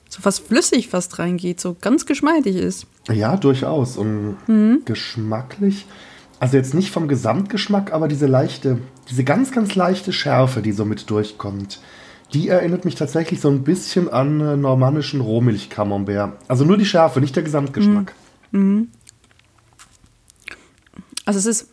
so 0.10 0.22
fast 0.22 0.48
flüssig 0.48 0.88
fast 0.88 1.20
reingeht, 1.20 1.60
so 1.60 1.76
ganz 1.80 2.06
geschmeidig 2.08 2.56
ist. 2.56 2.88
Ja, 3.12 3.38
durchaus. 3.38 3.98
Und 3.98 4.38
Mhm. 4.48 4.82
geschmacklich, 4.86 5.86
also 6.40 6.58
jetzt 6.58 6.74
nicht 6.74 6.90
vom 6.92 7.08
Gesamtgeschmack, 7.08 7.92
aber 7.94 8.08
diese 8.08 8.26
leichte, 8.26 8.80
diese 9.10 9.24
ganz, 9.24 9.52
ganz 9.52 9.76
leichte 9.76 10.12
Schärfe, 10.14 10.62
die 10.64 10.72
so 10.72 10.86
mit 10.86 11.10
durchkommt, 11.10 11.80
die 12.34 12.48
erinnert 12.48 12.86
mich 12.86 12.96
tatsächlich 12.96 13.42
so 13.42 13.50
ein 13.50 13.64
bisschen 13.64 14.08
an 14.10 14.40
äh, 14.42 14.56
normannischen 14.58 15.22
Rohmilch-Camembert. 15.22 16.34
Also 16.48 16.64
nur 16.66 16.78
die 16.78 16.86
Schärfe, 16.86 17.20
nicht 17.22 17.36
der 17.36 17.44
Gesamtgeschmack. 17.44 18.14
Also 21.26 21.40
es 21.40 21.46
ist 21.46 21.68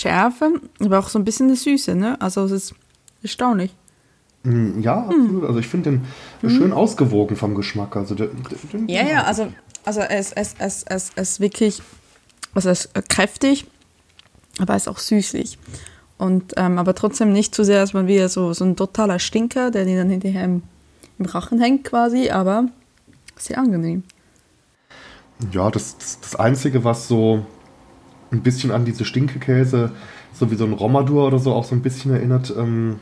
Schärfe, 0.00 0.60
aber 0.80 0.98
auch 0.98 1.08
so 1.08 1.18
ein 1.18 1.24
bisschen 1.24 1.46
eine 1.46 1.56
Süße, 1.56 1.94
ne? 1.94 2.20
Also 2.20 2.44
es 2.44 2.52
ist 2.52 2.74
erstaunlich. 3.22 3.74
Mm, 4.42 4.80
Ja, 4.80 5.04
absolut. 5.06 5.44
Also 5.44 5.58
ich 5.58 5.68
finde 5.68 6.00
den 6.42 6.50
schön 6.50 6.72
ausgewogen 6.72 7.36
vom 7.36 7.54
Geschmack. 7.54 7.96
Also 7.96 8.14
der, 8.14 8.28
den- 8.72 8.88
Ja, 8.88 9.06
ja, 9.06 9.22
also, 9.24 9.48
also 9.84 10.00
es, 10.00 10.32
es, 10.32 10.54
es, 10.58 10.84
es, 10.88 11.10
es 11.16 11.30
ist 11.30 11.40
wirklich, 11.40 11.80
also 12.54 12.68
es 12.70 12.84
ist 12.86 13.08
kräftig, 13.08 13.66
aber 14.58 14.74
es 14.76 14.82
ist 14.82 14.88
auch 14.88 14.98
süßlich. 14.98 15.58
Und, 16.18 16.52
ähm, 16.56 16.78
aber 16.78 16.94
trotzdem 16.94 17.32
nicht 17.32 17.54
zu 17.54 17.64
sehr, 17.64 17.80
dass 17.80 17.92
man 17.94 18.06
wieder 18.06 18.28
so, 18.28 18.52
so 18.52 18.64
ein 18.64 18.76
totaler 18.76 19.18
Stinker, 19.18 19.70
der 19.70 19.84
dir 19.86 19.96
dann 19.98 20.10
hinterher 20.10 20.44
im, 20.44 20.62
im 21.18 21.24
Rachen 21.26 21.60
hängt 21.60 21.84
quasi, 21.84 22.30
aber 22.30 22.66
sehr 23.36 23.58
angenehm. 23.58 24.02
Ja, 25.52 25.70
das, 25.70 25.96
das, 25.98 26.20
das 26.20 26.36
Einzige, 26.36 26.84
was 26.84 27.08
so 27.08 27.44
ein 28.36 28.42
bisschen 28.42 28.70
an 28.70 28.84
diese 28.84 29.04
Stinkekäse, 29.04 29.92
so 30.32 30.50
wie 30.50 30.56
so 30.56 30.64
ein 30.64 30.72
Romadur 30.72 31.26
oder 31.26 31.38
so 31.38 31.52
auch 31.52 31.64
so 31.64 31.74
ein 31.74 31.82
bisschen 31.82 32.12
erinnert, 32.12 32.52
ähm, 32.56 33.00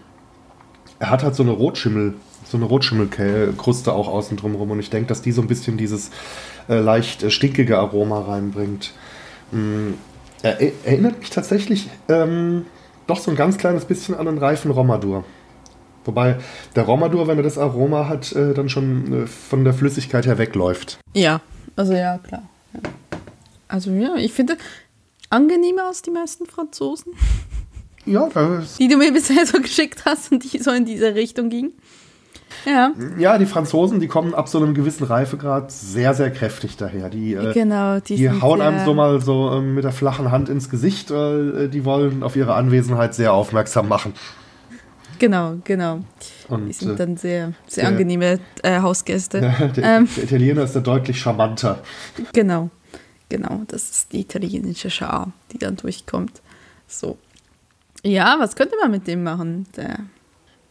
er 0.99 1.11
hat 1.11 1.23
halt 1.23 1.35
so 1.35 1.43
eine 1.43 1.53
Rotschimmel, 1.53 2.15
so 2.45 2.57
eine 2.57 2.67
Rotschimmelkruste 2.67 3.93
auch 3.93 4.09
außen 4.09 4.37
drum 4.37 4.55
rum 4.55 4.71
und 4.71 4.81
ich 4.81 4.91
denke, 4.91 5.09
dass 5.09 5.23
die 5.23 5.33
so 5.33 5.43
ein 5.43 5.49
bisschen 5.49 5.77
dieses 5.77 6.11
äh, 6.69 6.79
leicht 6.79 7.23
äh, 7.23 7.31
stinkige 7.31 7.79
Aroma 7.79 8.21
reinbringt. 8.21 8.93
Mm, 9.51 9.93
er 10.43 10.61
er 10.61 10.73
erinnert 10.85 11.19
mich 11.19 11.31
tatsächlich 11.31 11.89
ähm, 12.09 12.67
doch 13.07 13.19
so 13.19 13.31
ein 13.31 13.37
ganz 13.37 13.59
kleines 13.59 13.85
bisschen 13.85 14.15
an 14.15 14.29
einen 14.29 14.39
reifen 14.39 14.71
Romadur. 14.71 15.25
Wobei 16.05 16.37
der 16.77 16.85
Romadur, 16.85 17.27
wenn 17.29 17.39
er 17.39 17.43
das 17.43 17.59
Aroma 17.59 18.09
hat, 18.09 18.33
äh, 18.33 18.55
dann 18.55 18.69
schon 18.69 19.25
äh, 19.25 19.27
von 19.27 19.65
der 19.65 19.75
Flüssigkeit 19.75 20.27
her 20.27 20.39
wegläuft. 20.39 20.99
Ja, 21.15 21.41
also 21.77 21.95
ja, 21.95 22.19
klar. 22.19 22.43
Ja. 22.75 22.81
Also 23.69 23.91
ja, 23.91 24.15
ich 24.17 24.33
finde 24.33 24.57
angenehmer 25.35 25.85
als 25.89 26.03
die 26.03 26.11
meisten 26.11 26.47
Franzosen, 26.47 27.13
Ja, 28.07 28.29
das 28.33 28.77
die 28.77 28.89
du 28.89 28.97
mir 28.97 29.13
bisher 29.13 29.47
so 29.47 29.59
geschickt 29.61 30.05
hast 30.05 30.33
und 30.33 30.45
die 30.53 30.59
so 30.59 30.71
in 30.71 30.85
diese 30.85 31.15
Richtung 31.15 31.49
gingen. 31.51 31.73
Ja, 32.67 32.93
Ja, 33.19 33.37
die 33.37 33.47
Franzosen, 33.47 34.01
die 34.01 34.07
kommen 34.07 34.33
ab 34.35 34.49
so 34.49 34.59
einem 34.59 34.75
gewissen 34.75 35.05
Reifegrad 35.05 35.71
sehr, 35.73 36.15
sehr 36.15 36.31
kräftig 36.31 36.77
daher. 36.77 37.11
Die, 37.11 37.35
äh, 37.35 37.53
genau. 37.53 37.99
Die, 38.01 38.17
die 38.17 38.31
hauen 38.31 38.61
einem 38.63 38.85
so 38.85 38.95
mal 38.95 39.21
so 39.21 39.51
ähm, 39.53 39.75
mit 39.75 39.85
der 39.85 39.93
flachen 39.93 40.31
Hand 40.31 40.49
ins 40.49 40.71
Gesicht. 40.71 41.11
Äh, 41.11 41.69
die 41.69 41.85
wollen 41.85 42.23
auf 42.23 42.37
ihre 42.37 42.55
Anwesenheit 42.55 43.15
sehr 43.15 43.33
aufmerksam 43.35 43.89
machen. 43.89 44.15
Genau, 45.19 45.55
genau. 45.65 46.01
Die 46.49 46.53
Und 46.53 46.75
sind 46.75 46.93
äh, 46.93 46.97
dann 46.97 47.17
sehr, 47.17 47.53
sehr 47.67 47.85
der- 47.85 47.93
angenehme 47.93 48.39
äh, 48.63 48.81
Hausgäste. 48.81 49.41
der, 49.77 49.85
ähm. 49.85 50.09
der 50.17 50.25
Italiener 50.25 50.63
ist 50.65 50.75
da 50.77 50.81
deutlich 50.81 51.21
charmanter. 51.21 51.81
Genau, 52.33 52.71
genau. 53.29 53.63
Das 53.69 53.91
ist 53.91 54.13
die 54.13 54.21
italienische 54.21 54.91
Schar, 54.91 55.33
die 55.53 55.59
dann 55.59 55.77
durchkommt. 55.77 56.41
So. 56.87 57.19
Ja, 58.03 58.37
was 58.39 58.57
könnte 58.57 58.77
man 58.81 58.91
mit 58.91 59.07
dem 59.07 59.23
machen? 59.23 59.67
Der, 59.77 60.01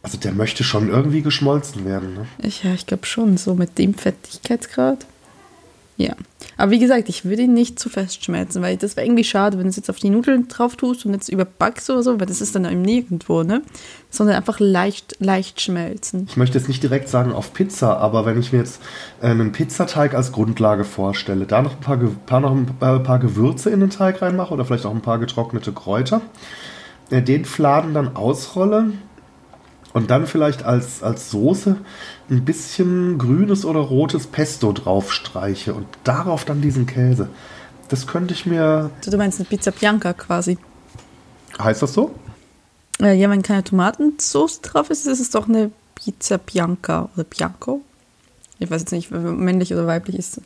Also 0.02 0.18
der 0.18 0.32
möchte 0.32 0.62
schon 0.64 0.88
irgendwie 0.88 1.22
geschmolzen 1.22 1.84
werden. 1.84 2.14
Ne? 2.14 2.26
ich, 2.38 2.62
ja, 2.62 2.72
ich 2.74 2.86
glaube 2.86 3.06
schon, 3.06 3.36
so 3.36 3.54
mit 3.54 3.78
dem 3.78 3.94
Fettigkeitsgrad. 3.94 5.04
Ja. 5.96 6.14
Aber 6.56 6.70
wie 6.70 6.78
gesagt, 6.78 7.08
ich 7.08 7.24
würde 7.24 7.42
ihn 7.42 7.54
nicht 7.54 7.78
zu 7.78 7.88
fest 7.88 8.24
schmelzen, 8.24 8.62
weil 8.62 8.76
das 8.76 8.96
wäre 8.96 9.06
irgendwie 9.06 9.24
schade, 9.24 9.56
wenn 9.56 9.64
du 9.64 9.70
es 9.70 9.76
jetzt 9.76 9.90
auf 9.90 9.98
die 9.98 10.10
Nudeln 10.10 10.46
drauf 10.48 10.76
tust 10.76 11.04
und 11.04 11.12
jetzt 11.12 11.28
überbackst 11.28 11.90
oder 11.90 12.02
so, 12.02 12.18
weil 12.20 12.26
das 12.26 12.40
ist 12.40 12.54
dann 12.54 12.64
eben 12.64 12.82
nirgendwo, 12.82 13.42
ne? 13.42 13.62
Sondern 14.10 14.36
einfach 14.36 14.60
leicht, 14.60 15.16
leicht 15.18 15.60
schmelzen. 15.60 16.26
Ich 16.28 16.36
möchte 16.36 16.58
jetzt 16.58 16.68
nicht 16.68 16.82
direkt 16.82 17.08
sagen 17.08 17.32
auf 17.32 17.52
Pizza, 17.52 17.96
aber 17.96 18.24
wenn 18.24 18.38
ich 18.38 18.52
mir 18.52 18.58
jetzt 18.58 18.80
äh, 19.20 19.26
einen 19.26 19.52
Pizzateig 19.52 20.14
als 20.14 20.30
Grundlage 20.30 20.84
vorstelle, 20.84 21.46
da 21.46 21.62
noch 21.62 21.72
ein 21.72 21.80
paar, 21.80 21.98
paar, 22.26 22.40
noch 22.40 22.52
ein 22.52 22.66
paar 23.02 23.18
Gewürze 23.18 23.70
in 23.70 23.80
den 23.80 23.90
Teig 23.90 24.22
reinmache 24.22 24.54
oder 24.54 24.64
vielleicht 24.64 24.86
auch 24.86 24.94
ein 24.94 25.02
paar 25.02 25.18
getrocknete 25.18 25.72
Kräuter, 25.72 26.22
äh, 27.10 27.22
den 27.22 27.44
Fladen 27.44 27.94
dann 27.94 28.14
ausrolle 28.14 28.92
und 29.92 30.10
dann 30.10 30.26
vielleicht 30.26 30.64
als, 30.64 31.02
als 31.02 31.30
Soße 31.30 31.76
ein 32.30 32.44
bisschen 32.44 33.18
grünes 33.18 33.64
oder 33.64 33.80
rotes 33.80 34.26
Pesto 34.26 34.72
drauf 34.72 35.12
streiche 35.12 35.74
und 35.74 35.86
darauf 36.04 36.44
dann 36.44 36.60
diesen 36.60 36.86
Käse. 36.86 37.28
Das 37.88 38.06
könnte 38.06 38.34
ich 38.34 38.46
mir. 38.46 38.90
Du 39.04 39.16
meinst 39.16 39.38
eine 39.38 39.48
Pizza 39.48 39.70
Bianca 39.70 40.12
quasi. 40.12 40.58
Heißt 41.58 41.82
das 41.82 41.92
so? 41.92 42.14
Äh, 43.00 43.14
ja, 43.14 43.28
wenn 43.30 43.42
keine 43.42 43.64
Tomatensauce 43.64 44.60
drauf 44.62 44.90
ist, 44.90 45.06
ist 45.06 45.20
es 45.20 45.30
doch 45.30 45.48
eine 45.48 45.70
Pizza 45.94 46.38
Bianca 46.38 47.10
oder 47.14 47.24
Bianco. 47.24 47.82
Ich 48.58 48.70
weiß 48.70 48.82
jetzt 48.82 48.92
nicht, 48.92 49.10
männlich 49.10 49.72
oder 49.72 49.86
weiblich 49.86 50.16
ist. 50.18 50.40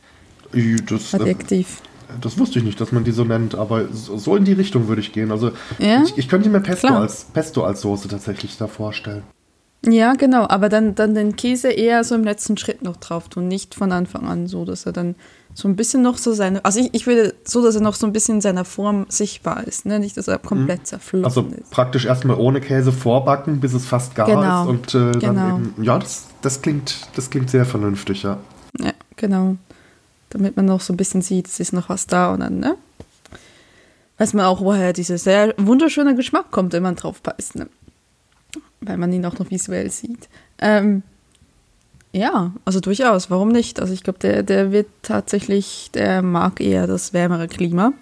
Das, 0.89 1.15
Adjektiv. 1.15 1.83
Das 2.21 2.39
wusste 2.39 2.59
ich 2.59 2.65
nicht, 2.65 2.81
dass 2.81 2.91
man 2.91 3.05
die 3.05 3.13
so 3.13 3.25
nennt, 3.25 3.55
aber 3.55 3.87
so 3.93 4.35
in 4.35 4.45
die 4.45 4.55
Richtung 4.55 4.89
würde 4.89 5.03
ich 5.03 5.13
gehen. 5.13 5.31
Also 5.31 5.53
ja? 5.79 6.03
ich, 6.03 6.17
ich, 6.17 6.29
könnte 6.29 6.49
mir 6.49 6.61
Pesto 6.61 6.89
als, 6.89 7.25
Pesto 7.25 7.65
als 7.65 7.83
Soße 7.83 8.09
tatsächlich 8.09 8.57
da 8.57 8.67
vorstellen. 8.67 9.23
Ja, 9.87 10.15
genau, 10.15 10.49
aber 10.49 10.69
dann, 10.69 10.95
dann 10.95 11.15
den 11.15 11.37
Käse 11.37 11.71
eher 11.71 12.03
so 12.03 12.15
im 12.15 12.25
letzten 12.25 12.57
Schritt 12.57 12.83
noch 12.83 12.97
drauf 12.97 13.29
tun, 13.29 13.47
nicht 13.47 13.75
von 13.75 13.93
Anfang 13.93 14.27
an 14.27 14.49
so, 14.49 14.65
dass 14.65 14.87
er 14.87 14.93
dann 14.93 15.15
so 15.55 15.69
ein 15.69 15.77
bisschen 15.77 16.03
noch 16.03 16.19
so 16.19 16.33
seine, 16.33 16.65
also 16.65 16.81
ich, 16.81 16.93
ich 16.95 17.07
würde 17.07 17.35
so, 17.45 17.63
dass 17.63 17.77
er 17.77 17.81
noch 17.81 17.95
so 17.95 18.07
ein 18.07 18.13
bisschen 18.13 18.37
in 18.37 18.41
seiner 18.41 18.65
Form 18.65 19.07
sichtbar 19.09 19.65
ist, 19.67 19.87
ne? 19.87 20.01
nicht, 20.01 20.17
dass 20.17 20.29
er 20.29 20.39
komplett 20.39 20.81
mhm. 20.81 20.85
zerflossen 20.85 21.25
also 21.25 21.41
ist. 21.43 21.59
Also 21.59 21.65
praktisch 21.71 22.07
erstmal 22.07 22.39
ohne 22.39 22.61
Käse 22.61 22.93
vorbacken, 22.93 23.61
bis 23.61 23.73
es 23.73 23.87
fast 23.87 24.15
gar 24.15 24.27
genau. 24.27 24.65
ist 24.65 24.69
und 24.69 24.95
äh, 24.95 25.19
genau. 25.19 25.21
dann 25.21 25.73
eben, 25.77 25.85
ja, 25.85 25.99
das, 25.99 26.27
das, 26.43 26.61
klingt, 26.61 27.09
das 27.15 27.31
klingt 27.31 27.51
sehr 27.51 27.65
vernünftig, 27.65 28.25
ja. 28.25 28.39
Ja, 28.81 28.93
genau 29.17 29.57
damit 30.31 30.57
man 30.57 30.67
noch 30.67 30.81
so 30.81 30.93
ein 30.93 30.97
bisschen 30.97 31.23
sieht, 31.23 31.47
es 31.49 31.61
ist 31.61 31.73
noch 31.73 31.89
was 31.89 32.07
da 32.07 32.33
und 32.33 32.41
dann, 32.41 32.59
ne? 32.59 32.77
Weiß 34.19 34.35
man 34.35 34.47
auch, 34.47 34.61
woher 34.61 34.93
dieser 34.93 35.17
sehr 35.17 35.55
wunderschöne 35.59 36.17
Geschmack 36.17 36.51
kommt, 36.51 36.73
wenn 36.73 36.83
man 36.83 36.97
drauf 36.97 37.23
beißt, 37.23 37.57
ne? 37.57 37.69
Weil 38.81 38.97
man 38.97 39.13
ihn 39.13 39.25
auch 39.25 39.39
noch 39.39 39.51
visuell 39.51 39.91
sieht. 39.91 40.29
Ähm, 40.59 41.03
ja, 42.13 42.53
also 42.65 42.81
durchaus, 42.81 43.31
warum 43.31 43.49
nicht? 43.49 43.81
Also 43.81 43.93
ich 43.93 44.03
glaube, 44.03 44.19
der, 44.21 44.43
der 44.43 44.73
wird 44.73 44.89
tatsächlich, 45.03 45.91
der 45.93 46.23
mag 46.23 46.61
eher 46.61 46.87
das 46.87 47.13
wärmere 47.13 47.49
Klima. 47.49 47.93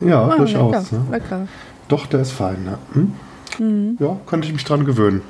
Ja, 0.00 0.08
ja 0.08 0.28
ah, 0.28 0.36
durchaus. 0.36 0.90
Lecker, 0.90 1.04
ne? 1.04 1.10
lecker. 1.10 1.48
Doch, 1.88 2.06
der 2.06 2.20
ist 2.20 2.32
fein, 2.32 2.64
ne? 2.64 2.78
Hm? 2.92 3.12
Mhm. 3.58 3.96
Ja, 4.00 4.20
könnte 4.26 4.46
ich 4.46 4.52
mich 4.52 4.64
dran 4.64 4.84
gewöhnen. 4.84 5.22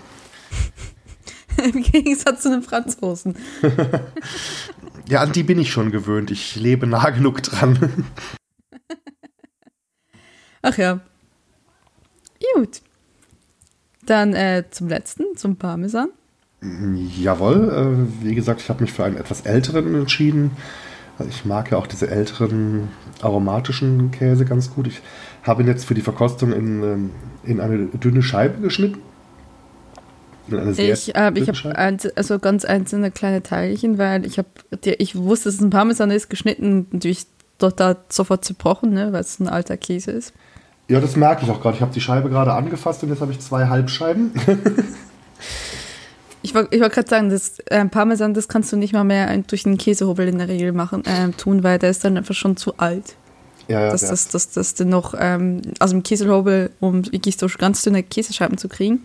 Im 1.62 1.82
Gegensatz 1.82 2.42
zu 2.42 2.50
einem 2.50 2.62
Franzosen. 2.62 3.36
ja, 5.08 5.20
an 5.20 5.32
die 5.32 5.42
bin 5.42 5.58
ich 5.58 5.70
schon 5.70 5.90
gewöhnt. 5.90 6.30
Ich 6.30 6.56
lebe 6.56 6.86
nah 6.86 7.10
genug 7.10 7.42
dran. 7.42 8.04
Ach 10.62 10.76
ja. 10.78 11.00
Gut. 12.54 12.80
Dann 14.06 14.34
äh, 14.34 14.64
zum 14.70 14.88
letzten, 14.88 15.24
zum 15.36 15.56
Parmesan. 15.56 16.08
Jawohl, 16.60 18.08
äh, 18.20 18.24
wie 18.24 18.34
gesagt, 18.34 18.60
ich 18.60 18.68
habe 18.68 18.82
mich 18.82 18.92
für 18.92 19.04
einen 19.04 19.16
etwas 19.16 19.42
älteren 19.42 19.94
entschieden. 19.94 20.52
Ich 21.28 21.44
mag 21.44 21.70
ja 21.70 21.78
auch 21.78 21.86
diese 21.86 22.08
älteren 22.08 22.88
aromatischen 23.20 24.10
Käse 24.10 24.44
ganz 24.44 24.72
gut. 24.72 24.86
Ich 24.86 25.02
habe 25.42 25.62
ihn 25.62 25.68
jetzt 25.68 25.84
für 25.84 25.94
die 25.94 26.00
Verkostung 26.00 26.52
in, 26.52 26.82
ähm, 26.82 27.10
in 27.44 27.60
eine 27.60 27.86
dünne 27.86 28.22
Scheibe 28.22 28.60
geschnitten 28.60 28.98
ich 30.48 31.14
äh, 31.14 31.32
ich 31.34 31.48
habe 31.48 31.98
also 32.16 32.38
ganz 32.38 32.64
einzelne 32.64 33.10
kleine 33.10 33.42
Teilchen, 33.42 33.98
weil 33.98 34.26
ich 34.26 34.38
habe, 34.38 34.48
ich 34.98 35.16
wusste, 35.16 35.48
dass 35.48 35.54
es 35.56 35.60
ein 35.60 35.70
Parmesan 35.70 36.10
ist, 36.10 36.28
geschnitten, 36.28 36.86
natürlich 36.90 37.26
dort 37.58 37.80
da 37.80 37.96
sofort 38.08 38.44
zerbrochen, 38.44 38.92
ne, 38.92 39.12
weil 39.12 39.20
es 39.20 39.38
ein 39.38 39.48
alter 39.48 39.76
Käse 39.76 40.10
ist. 40.10 40.32
Ja, 40.92 41.00
das 41.00 41.16
merke 41.16 41.44
ich 41.44 41.50
auch 41.50 41.60
gerade. 41.60 41.76
Ich 41.76 41.82
habe 41.82 41.92
die 41.92 42.00
Scheibe 42.00 42.28
gerade 42.28 42.52
angefasst 42.52 43.02
und 43.02 43.08
jetzt 43.08 43.20
habe 43.20 43.32
ich 43.32 43.40
zwei 43.40 43.66
Halbscheiben. 43.66 44.32
ich 46.42 46.54
wollte 46.54 46.78
wollt 46.80 46.92
gerade 46.92 47.08
sagen, 47.08 47.30
das 47.30 47.58
äh, 47.66 47.84
Parmesan, 47.86 48.34
das 48.34 48.48
kannst 48.48 48.72
du 48.72 48.76
nicht 48.76 48.92
mal 48.92 49.04
mehr 49.04 49.36
durch 49.38 49.64
einen 49.64 49.78
Käsehobel 49.78 50.28
in 50.28 50.38
der 50.38 50.48
Regel 50.48 50.72
machen, 50.72 51.04
äh, 51.04 51.30
tun, 51.30 51.62
weil 51.62 51.78
der 51.78 51.90
ist 51.90 52.04
dann 52.04 52.16
einfach 52.16 52.34
schon 52.34 52.56
zu 52.56 52.78
alt. 52.78 53.16
Ja, 53.68 53.80
ja, 53.80 53.90
dass, 53.90 54.02
das, 54.02 54.28
das, 54.28 54.50
das, 54.50 54.74
das 54.74 54.86
noch 54.86 55.14
ähm, 55.18 55.62
aus 55.78 55.90
dem 55.90 56.02
Käsehobel, 56.02 56.70
um 56.80 57.06
wirklich 57.10 57.38
so 57.38 57.46
ganz 57.46 57.82
dünne 57.82 58.02
Käsescheiben 58.02 58.58
zu 58.58 58.68
kriegen 58.68 59.00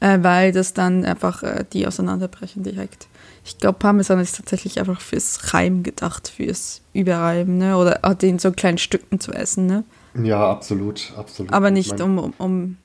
äh, 0.00 0.18
weil 0.22 0.52
das 0.52 0.74
dann 0.74 1.04
einfach 1.04 1.42
äh, 1.42 1.64
die 1.72 1.86
auseinanderbrechen 1.86 2.62
direkt. 2.62 3.08
Ich 3.44 3.58
glaube, 3.58 3.78
Parmesan 3.78 4.20
ist 4.20 4.36
tatsächlich 4.36 4.78
einfach 4.78 5.00
fürs 5.00 5.54
Reim 5.54 5.82
gedacht, 5.82 6.28
fürs 6.28 6.82
Überreiben, 6.92 7.58
ne? 7.58 7.76
Oder 7.76 7.98
den 8.14 8.38
so 8.38 8.52
kleinen 8.52 8.78
Stücken 8.78 9.20
zu 9.20 9.32
essen, 9.32 9.66
ne? 9.66 9.84
Ja, 10.22 10.50
absolut, 10.50 11.12
absolut. 11.16 11.52
Aber 11.52 11.70
nicht 11.70 12.00
um, 12.00 12.18
um, 12.18 12.34
um 12.38 12.76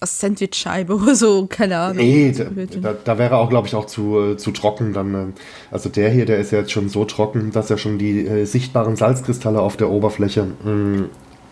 als 0.00 0.18
Sandwichscheibe 0.18 0.94
oder 0.94 1.14
so, 1.14 1.46
keine 1.50 1.78
Ahnung. 1.78 1.96
Nee, 1.96 2.32
da, 2.32 2.92
da, 2.92 3.18
wäre 3.18 3.36
auch, 3.36 3.48
glaube 3.48 3.68
ich, 3.68 3.74
auch 3.74 3.86
zu, 3.86 4.20
äh, 4.20 4.36
zu 4.36 4.50
trocken 4.50 4.92
dann. 4.92 5.14
Äh, 5.14 5.26
also 5.70 5.88
der 5.88 6.10
hier, 6.10 6.26
der 6.26 6.38
ist 6.38 6.52
ja 6.52 6.58
jetzt 6.58 6.72
schon 6.72 6.88
so 6.88 7.04
trocken, 7.04 7.52
dass 7.52 7.68
ja 7.68 7.78
schon 7.78 7.98
die 7.98 8.26
äh, 8.26 8.44
sichtbaren 8.44 8.96
Salzkristalle 8.96 9.60
auf 9.60 9.76
der 9.76 9.90
Oberfläche 9.90 10.46
mh, 10.62 10.70
mm, 10.70 11.08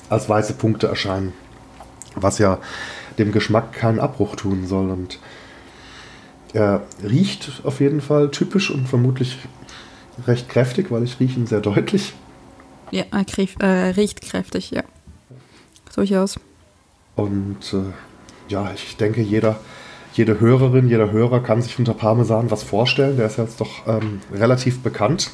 als 0.09 0.29
weiße 0.29 0.55
Punkte 0.55 0.89
erscheinen. 0.89 1.33
Was 2.15 2.39
ja 2.39 2.59
dem 3.19 3.33
Geschmack 3.33 3.73
keinen 3.73 4.01
Abbruch 4.01 4.37
tun 4.37 4.67
soll. 4.67 4.91
Und 4.91 5.19
er 6.53 6.83
riecht 7.03 7.63
auf 7.65 7.81
jeden 7.81 8.01
Fall 8.01 8.31
typisch 8.31 8.71
und 8.71 8.89
vermutlich 8.89 9.39
recht 10.27 10.49
kräftig, 10.49 10.91
weil 10.91 11.05
ich 11.05 11.19
rieche 11.21 11.41
ihn 11.41 11.47
sehr 11.47 11.61
deutlich. 11.61 12.13
Ja, 12.91 13.05
er 13.11 13.27
äh, 13.61 13.91
riecht 13.93 14.21
kräftig, 14.21 14.71
ja. 14.71 14.83
Durchaus. 15.95 16.39
Und 17.17 17.73
äh, 17.73 17.93
ja, 18.49 18.71
ich 18.75 18.97
denke, 18.97 19.21
jeder, 19.21 19.57
jede 20.15 20.41
Hörerin, 20.41 20.89
jeder 20.89 21.11
Hörer 21.11 21.41
kann 21.41 21.63
sich 21.63 21.79
unter 21.79 21.95
Parmesan 21.95 22.51
was 22.51 22.63
vorstellen. 22.63 23.17
Der 23.17 23.27
ist 23.27 23.39
jetzt 23.39 23.61
doch 23.61 23.87
ähm, 23.87 24.21
relativ 24.33 24.83
bekannt. 24.83 25.31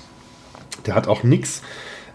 Der 0.87 0.94
hat 0.94 1.09
auch 1.09 1.23
nichts 1.23 1.62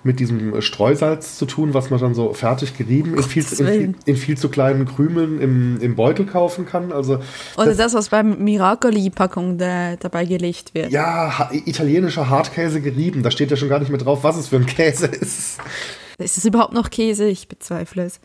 mit 0.06 0.20
diesem 0.20 0.62
Streusalz 0.62 1.38
zu 1.38 1.46
tun, 1.46 1.74
was 1.74 1.90
man 1.90 2.00
dann 2.00 2.14
so 2.14 2.34
fertig 2.34 2.78
gerieben 2.78 3.16
in 3.16 3.24
viel, 3.24 3.44
in 3.44 3.68
viel, 3.68 3.96
in 4.06 4.16
viel, 4.18 4.38
zu 4.38 4.50
kleinen 4.50 4.86
Krümeln 4.86 5.40
im, 5.40 5.80
im 5.80 5.96
Beutel 5.96 6.26
kaufen 6.26 6.66
kann. 6.66 6.92
Also 6.92 7.20
Oder 7.56 7.68
das, 7.68 7.78
das 7.78 7.94
was 7.94 8.10
beim 8.10 8.44
Miracoli-Packung 8.44 9.58
dabei 9.58 10.26
gelegt 10.26 10.74
wird. 10.74 10.92
Ja, 10.92 11.40
ha 11.40 11.50
italienischer 11.54 12.30
Hartkäse 12.30 12.82
gerieben. 12.82 13.24
Da 13.24 13.32
steht 13.32 13.50
ja 13.50 13.56
schon 13.56 13.70
gar 13.70 13.80
nicht 13.80 13.90
mehr 13.90 14.00
drauf, 14.00 14.24
was 14.24 14.36
es 14.36 14.50
für 14.50 14.58
ein 14.58 14.66
Käse 14.66 15.08
ist. 15.08 15.60
Ist 16.18 16.38
es 16.38 16.46
überhaupt 16.46 16.74
noch 16.74 16.90
Käse? 16.90 17.28
Ich 17.28 17.48
bezweifle 17.48 18.04
es. 18.04 18.20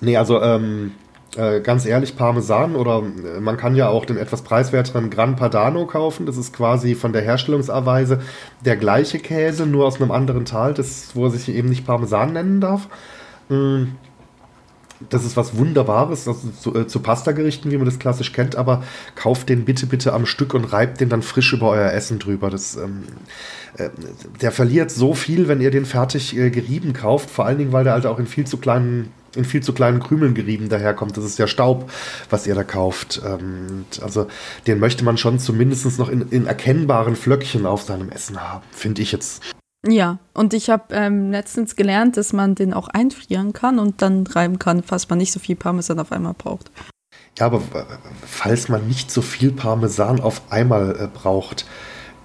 Nee, 0.00 0.16
also 0.16 0.40
ähm, 0.40 0.92
äh, 1.36 1.60
ganz 1.60 1.86
ehrlich, 1.86 2.16
Parmesan 2.16 2.76
oder 2.76 3.02
äh, 3.02 3.40
man 3.40 3.56
kann 3.56 3.74
ja 3.74 3.88
auch 3.88 4.04
den 4.04 4.16
etwas 4.16 4.42
preiswerteren 4.42 5.10
Gran 5.10 5.36
Padano 5.36 5.86
kaufen. 5.86 6.26
Das 6.26 6.36
ist 6.36 6.52
quasi 6.52 6.94
von 6.94 7.12
der 7.12 7.22
Herstellungsweise 7.22 8.20
der 8.64 8.76
gleiche 8.76 9.18
Käse, 9.18 9.66
nur 9.66 9.86
aus 9.86 10.00
einem 10.00 10.10
anderen 10.10 10.44
Tal, 10.44 10.74
das, 10.74 11.14
wo 11.14 11.24
er 11.24 11.30
sich 11.30 11.48
eben 11.48 11.68
nicht 11.68 11.86
Parmesan 11.86 12.32
nennen 12.32 12.60
darf. 12.60 12.88
Mm, 13.48 13.84
das 15.10 15.24
ist 15.24 15.36
was 15.36 15.56
Wunderbares 15.56 16.28
also 16.28 16.48
zu, 16.50 16.74
äh, 16.74 16.86
zu 16.86 17.00
Pasta-Gerichten, 17.00 17.70
wie 17.70 17.76
man 17.76 17.86
das 17.86 17.98
klassisch 17.98 18.32
kennt, 18.32 18.56
aber 18.56 18.84
kauft 19.14 19.48
den 19.48 19.64
bitte, 19.64 19.86
bitte 19.86 20.12
am 20.12 20.26
Stück 20.26 20.54
und 20.54 20.64
reibt 20.64 21.00
den 21.00 21.08
dann 21.08 21.22
frisch 21.22 21.52
über 21.52 21.70
euer 21.70 21.92
Essen 21.92 22.18
drüber. 22.18 22.50
Das, 22.50 22.76
ähm, 22.76 23.02
äh, 23.76 23.90
der 24.40 24.52
verliert 24.52 24.90
so 24.90 25.14
viel, 25.14 25.48
wenn 25.48 25.60
ihr 25.60 25.70
den 25.70 25.84
fertig 25.84 26.36
äh, 26.36 26.50
gerieben 26.50 26.92
kauft, 26.92 27.30
vor 27.30 27.46
allen 27.46 27.58
Dingen, 27.58 27.72
weil 27.72 27.84
der 27.84 27.94
halt 27.94 28.06
auch 28.06 28.18
in 28.18 28.26
viel 28.26 28.46
zu 28.46 28.56
kleinen 28.56 29.12
in 29.36 29.44
viel 29.44 29.64
zu 29.64 29.72
kleinen 29.72 29.98
Krümeln 29.98 30.34
gerieben 30.34 30.68
daherkommt. 30.68 31.16
Das 31.16 31.24
ist 31.24 31.40
ja 31.40 31.48
Staub, 31.48 31.90
was 32.30 32.46
ihr 32.46 32.54
da 32.54 32.62
kauft. 32.62 33.20
Ähm, 33.24 33.84
also 34.00 34.28
den 34.68 34.78
möchte 34.78 35.04
man 35.04 35.16
schon 35.16 35.40
zumindest 35.40 35.98
noch 35.98 36.08
in, 36.08 36.28
in 36.30 36.46
erkennbaren 36.46 37.16
Flöckchen 37.16 37.66
auf 37.66 37.82
seinem 37.82 38.10
Essen 38.10 38.40
haben, 38.40 38.62
finde 38.70 39.02
ich 39.02 39.10
jetzt. 39.10 39.42
Ja, 39.86 40.18
und 40.32 40.54
ich 40.54 40.70
habe 40.70 40.94
ähm, 40.94 41.30
letztens 41.30 41.76
gelernt, 41.76 42.16
dass 42.16 42.32
man 42.32 42.54
den 42.54 42.72
auch 42.72 42.88
einfrieren 42.88 43.52
kann 43.52 43.78
und 43.78 44.00
dann 44.00 44.26
reiben 44.26 44.58
kann, 44.58 44.82
falls 44.82 45.08
man 45.10 45.18
nicht 45.18 45.32
so 45.32 45.40
viel 45.40 45.56
Parmesan 45.56 45.98
auf 45.98 46.10
einmal 46.10 46.34
braucht. 46.34 46.70
Ja, 47.38 47.46
aber 47.46 47.62
falls 48.26 48.68
man 48.68 48.86
nicht 48.86 49.10
so 49.10 49.20
viel 49.20 49.52
Parmesan 49.52 50.20
auf 50.20 50.42
einmal 50.50 50.96
äh, 50.98 51.08
braucht, 51.12 51.66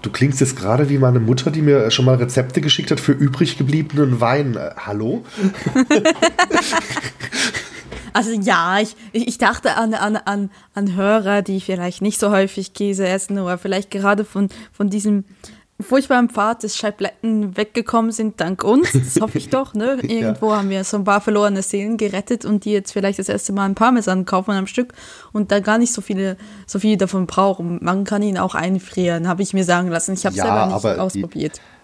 Du 0.02 0.10
klingst 0.10 0.40
jetzt 0.40 0.56
gerade 0.56 0.88
wie 0.88 0.98
meine 0.98 1.20
Mutter, 1.20 1.52
die 1.52 1.62
mir 1.62 1.92
schon 1.92 2.06
mal 2.06 2.16
Rezepte 2.16 2.62
geschickt 2.62 2.90
hat 2.90 3.02
für 3.02 3.12
übrig 3.12 3.58
gebliebenen 3.58 4.22
Wein. 4.22 4.56
Äh, 4.56 4.70
hallo? 4.78 5.26
Also 8.14 8.32
ja, 8.32 8.80
ich, 8.80 8.96
ich 9.14 9.38
dachte 9.38 9.76
an, 9.76 9.94
an, 9.94 10.18
an, 10.18 10.50
an 10.74 10.96
Hörer, 10.96 11.42
die 11.42 11.62
vielleicht 11.62 12.02
nicht 12.02 12.20
so 12.20 12.32
häufig 12.32 12.74
Käse 12.74 13.08
essen 13.08 13.40
oder 13.40 13.58
vielleicht 13.58 13.92
gerade 13.92 14.26
von, 14.26 14.50
von 14.72 14.90
diesem 14.90 15.26
furchtbaren 15.82 16.30
Pfad 16.30 16.64
des 16.64 16.78
Scheibletten 16.78 17.56
weggekommen 17.56 18.12
sind, 18.12 18.40
dank 18.42 18.64
uns. 18.64 18.92
Das 18.92 19.22
hoffe 19.22 19.38
ich 19.38 19.50
doch, 19.50 19.74
ne? 19.74 19.98
Irgendwo 20.02 20.52
ja. 20.52 20.58
haben 20.58 20.70
wir 20.70 20.84
so 20.84 20.98
ein 20.98 21.04
paar 21.04 21.22
verlorene 21.22 21.62
Seelen 21.62 21.98
gerettet 21.98 22.46
und 22.46 22.66
die 22.66 22.72
jetzt 22.72 22.92
vielleicht 22.92 23.20
das 23.20 23.30
erste 23.30 23.54
Mal 23.54 23.66
ein 23.66 23.76
Parmesan 23.76 24.26
kaufen 24.26 24.52
am 24.52 24.68
Stück 24.68 24.94
und 25.32 25.52
da 25.52 25.60
gar 25.60 25.78
nicht 25.78 25.94
so 25.94 26.02
viele, 26.02 26.38
so 26.68 26.80
viel 26.80 26.98
davon 26.98 27.28
brauchen. 27.28 27.80
Man 27.82 28.04
kann 28.04 28.22
ihn 28.22 28.38
auch 28.38 28.56
einfrieren, 28.56 29.28
habe 29.28 29.42
ich 29.42 29.54
mir 29.54 29.64
sagen 29.64 29.90
lassen. 29.90 30.14
Ich 30.14 30.26
habe 30.26 30.34
es 30.34 30.38
ja, 30.38 30.46
selber 30.46 30.76
nicht 30.76 31.00
ausprobiert. 31.00 31.58
Die 31.58 31.79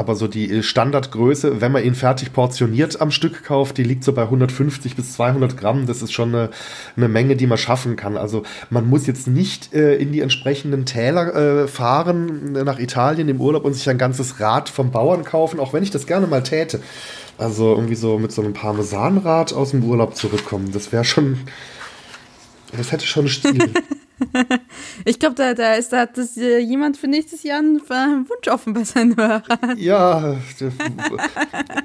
aber 0.00 0.16
so 0.16 0.26
die 0.26 0.50
äh, 0.50 0.62
Standardgröße, 0.62 1.60
wenn 1.60 1.70
man 1.70 1.84
ihn 1.84 1.94
fertig 1.94 2.32
portioniert 2.32 3.00
am 3.00 3.10
Stück 3.10 3.44
kauft, 3.44 3.76
die 3.78 3.84
liegt 3.84 4.02
so 4.02 4.12
bei 4.12 4.22
150 4.22 4.96
bis 4.96 5.12
200 5.12 5.56
Gramm. 5.56 5.86
Das 5.86 6.02
ist 6.02 6.12
schon 6.12 6.34
eine, 6.34 6.50
eine 6.96 7.08
Menge, 7.08 7.36
die 7.36 7.46
man 7.46 7.58
schaffen 7.58 7.96
kann. 7.96 8.16
Also 8.16 8.42
man 8.70 8.88
muss 8.88 9.06
jetzt 9.06 9.28
nicht 9.28 9.74
äh, 9.74 9.96
in 9.96 10.10
die 10.10 10.20
entsprechenden 10.20 10.86
Täler 10.86 11.34
äh, 11.34 11.68
fahren 11.68 12.52
nach 12.52 12.78
Italien 12.78 13.28
im 13.28 13.40
Urlaub 13.40 13.64
und 13.64 13.74
sich 13.74 13.88
ein 13.88 13.98
ganzes 13.98 14.40
Rad 14.40 14.68
vom 14.68 14.90
Bauern 14.90 15.24
kaufen, 15.24 15.60
auch 15.60 15.72
wenn 15.72 15.82
ich 15.82 15.90
das 15.90 16.06
gerne 16.06 16.26
mal 16.26 16.42
täte. 16.42 16.80
Also 17.38 17.70
irgendwie 17.74 17.94
so 17.94 18.18
mit 18.18 18.32
so 18.32 18.42
einem 18.42 18.54
Parmesanrad 18.54 19.52
aus 19.52 19.70
dem 19.70 19.84
Urlaub 19.84 20.16
zurückkommen. 20.16 20.72
Das 20.72 20.92
wäre 20.92 21.04
schon, 21.04 21.38
Das 22.76 22.90
hätte 22.90 23.06
schon 23.06 23.28
Stil. 23.28 23.70
ich 25.04 25.18
glaube, 25.18 25.34
da, 25.34 25.54
da 25.54 25.74
ist 25.74 25.92
da 25.92 26.00
hat 26.00 26.16
das, 26.18 26.36
äh, 26.36 26.58
jemand 26.58 26.96
für 26.96 27.08
nächstes 27.08 27.42
Jahr 27.42 27.58
einen 27.58 27.78
äh, 27.78 28.28
Wunsch 28.28 28.48
offen 28.48 28.72
bei 28.72 28.84
seinen 28.84 29.16
Hörern. 29.16 29.76
Ja, 29.76 30.36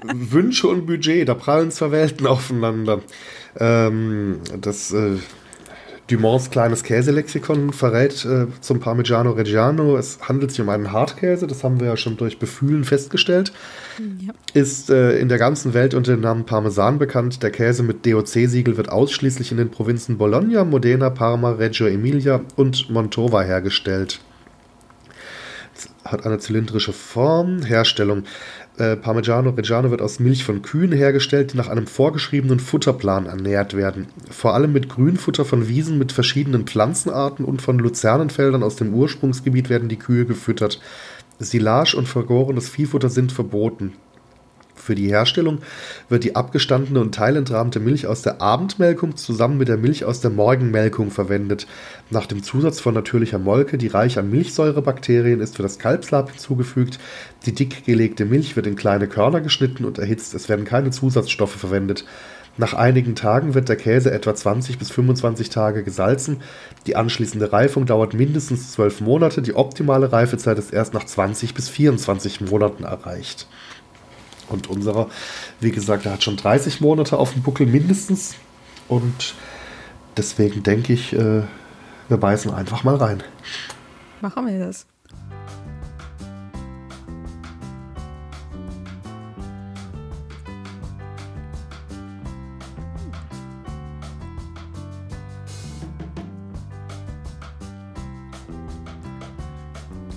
Wünsche 0.04 0.68
und 0.68 0.86
Budget, 0.86 1.28
da 1.28 1.34
prallen 1.34 1.72
zwei 1.72 1.92
Welten 1.92 2.28
aufeinander. 2.28 3.02
Ähm, 3.60 4.42
das 4.60 4.92
äh, 4.92 5.18
Dumonts 6.08 6.52
kleines 6.52 6.84
Käselexikon 6.84 7.74
verrät 7.74 8.26
äh, 8.26 8.46
zum 8.62 8.80
Parmigiano 8.80 9.32
Reggiano, 9.32 9.98
es 9.98 10.20
handelt 10.22 10.52
sich 10.52 10.62
um 10.62 10.70
einen 10.70 10.92
Hartkäse, 10.92 11.48
das 11.48 11.64
haben 11.64 11.80
wir 11.80 11.88
ja 11.88 11.98
schon 11.98 12.16
durch 12.16 12.38
Befühlen 12.38 12.84
festgestellt. 12.84 13.52
Ja. 14.20 14.34
Ist 14.54 14.92
äh, 14.92 15.18
in 15.18 15.30
der 15.30 15.40
ganzen 15.40 15.74
Welt 15.74 15.96
unter 15.96 16.12
dem 16.12 16.22
Namen 16.22 16.46
Parmesan 16.46 17.00
bekannt. 17.00 17.42
Der 17.42 17.50
Käse 17.50 17.82
mit 17.82 18.06
DOC-Siegel 18.06 18.78
wird 18.78 18.90
ausschließlich 18.90 19.52
in 19.52 19.58
den 19.58 19.72
Provinzen 19.72 20.18
Bologna, 20.20 20.64
Modena, 20.64 21.10
Parma, 21.10 21.52
Reggio 21.52 21.88
Emilia 21.88 22.42
und 22.56 22.90
Montova 22.92 23.42
hergestellt. 23.42 24.20
Es 25.76 25.90
hat 26.04 26.26
eine 26.26 26.38
zylindrische 26.38 26.94
Form. 26.94 27.64
Herstellung. 27.64 28.24
Äh, 28.78 28.98
Parmigiano 28.98 29.52
Reggiano 29.52 29.90
wird 29.90 30.02
aus 30.02 30.20
Milch 30.20 30.44
von 30.44 30.62
Kühen 30.62 30.92
hergestellt, 30.92 31.54
die 31.54 31.58
nach 31.58 31.70
einem 31.70 31.88
vorgeschriebenen 31.88 32.60
Futterplan 32.60 33.26
ernährt 33.26 33.74
werden. 33.74 34.08
Vor 34.30 34.54
allem 34.54 34.74
mit 34.74 34.90
Grünfutter 34.90 35.46
von 35.46 35.70
Wiesen 35.70 35.98
mit 35.98 36.12
verschiedenen 36.12 36.66
Pflanzenarten 36.66 37.46
und 37.46 37.62
von 37.62 37.80
Luzernenfeldern 37.80 38.64
aus 38.64 38.76
dem 38.76 38.94
Ursprungsgebiet 38.94 39.70
werden 39.70 39.88
die 39.88 40.00
Kühe 40.00 40.26
gefüttert. 40.26 40.82
Silage 41.40 41.96
und 41.96 42.08
vergorenes 42.08 42.68
Viehfutter 42.68 43.10
sind 43.10 43.32
verboten. 43.32 43.94
Für 44.86 44.94
die 44.94 45.08
Herstellung 45.08 45.62
wird 46.10 46.24
die 46.26 46.36
abgestandene 46.36 47.00
und 47.00 47.16
teilentrahmte 47.16 47.80
Milch 47.80 48.06
aus 48.06 48.22
der 48.22 48.40
Abendmelkung 48.40 49.18
zusammen 49.18 49.58
mit 49.58 49.68
der 49.68 49.78
Milch 49.78 50.06
aus 50.06 50.22
der 50.22 50.30
Morgenmelkung 50.30 51.10
verwendet. 51.10 51.66
Nach 52.12 52.28
dem 52.28 52.44
Zusatz 52.44 52.80
von 52.80 52.94
natürlicher 52.94 53.40
Molke, 53.40 53.80
die 53.80 53.88
reich 53.88 54.20
an 54.20 54.30
Milchsäurebakterien 54.30 55.40
ist, 55.40 55.58
wird 55.58 55.66
das 55.66 55.80
Kalbslab 55.80 56.30
hinzugefügt. 56.30 57.00
Die 57.48 57.56
dick 57.56 57.84
gelegte 57.84 58.26
Milch 58.26 58.56
wird 58.56 58.68
in 58.68 58.76
kleine 58.76 59.08
Körner 59.08 59.42
geschnitten 59.42 59.86
und 59.86 59.98
erhitzt. 59.98 60.36
Es 60.36 60.50
werden 60.50 60.66
keine 60.66 60.92
Zusatzstoffe 60.92 61.56
verwendet. 61.56 62.06
Nach 62.58 62.74
einigen 62.74 63.16
Tagen 63.16 63.54
wird 63.54 63.68
der 63.68 63.76
Käse 63.76 64.12
etwa 64.12 64.34
20 64.34 64.78
bis 64.78 64.90
25 64.92 65.50
Tage 65.50 65.84
gesalzen. 65.84 66.42
Die 66.86 66.96
anschließende 66.96 67.52
Reifung 67.52 67.86
dauert 67.86 68.14
mindestens 68.14 68.72
12 68.74 69.02
Monate. 69.02 69.42
Die 69.42 69.56
optimale 69.56 70.14
Reifezeit 70.14 70.58
ist 70.58 70.72
erst 70.72 70.94
nach 70.94 71.04
20 71.04 71.54
bis 71.54 71.68
24 71.68 72.42
Monaten 72.42 72.84
erreicht. 72.84 73.48
Und 74.50 74.68
unserer, 74.70 75.10
wie 75.60 75.72
gesagt, 75.72 76.06
der 76.06 76.14
hat 76.14 76.24
schon 76.24 76.38
30 76.38 76.82
Monate 76.82 77.18
auf 77.18 77.34
dem 77.34 77.42
Buckel 77.42 77.66
mindestens. 77.66 78.36
Und 78.88 79.34
deswegen 80.18 80.64
denke 80.64 80.94
ich, 80.94 81.14
äh, 81.14 81.44
wir 82.08 82.18
beißen 82.18 82.54
einfach 82.54 82.84
mal 82.84 82.96
rein. 82.96 83.24
Machen 84.22 84.48
wir 84.48 84.60
das. 84.60 84.86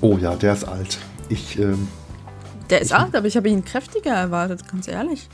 Oh 0.00 0.16
ja, 0.16 0.36
der 0.36 0.52
ist 0.52 0.64
alt. 0.64 0.98
Ich 1.28 1.58
ähm, 1.58 1.88
der 2.70 2.80
ist 2.80 2.92
alt, 2.92 3.14
aber 3.14 3.26
ich 3.26 3.36
habe 3.36 3.48
ihn 3.48 3.64
kräftiger 3.64 4.12
erwartet, 4.12 4.68
ganz 4.70 4.88
ehrlich. 4.88 5.28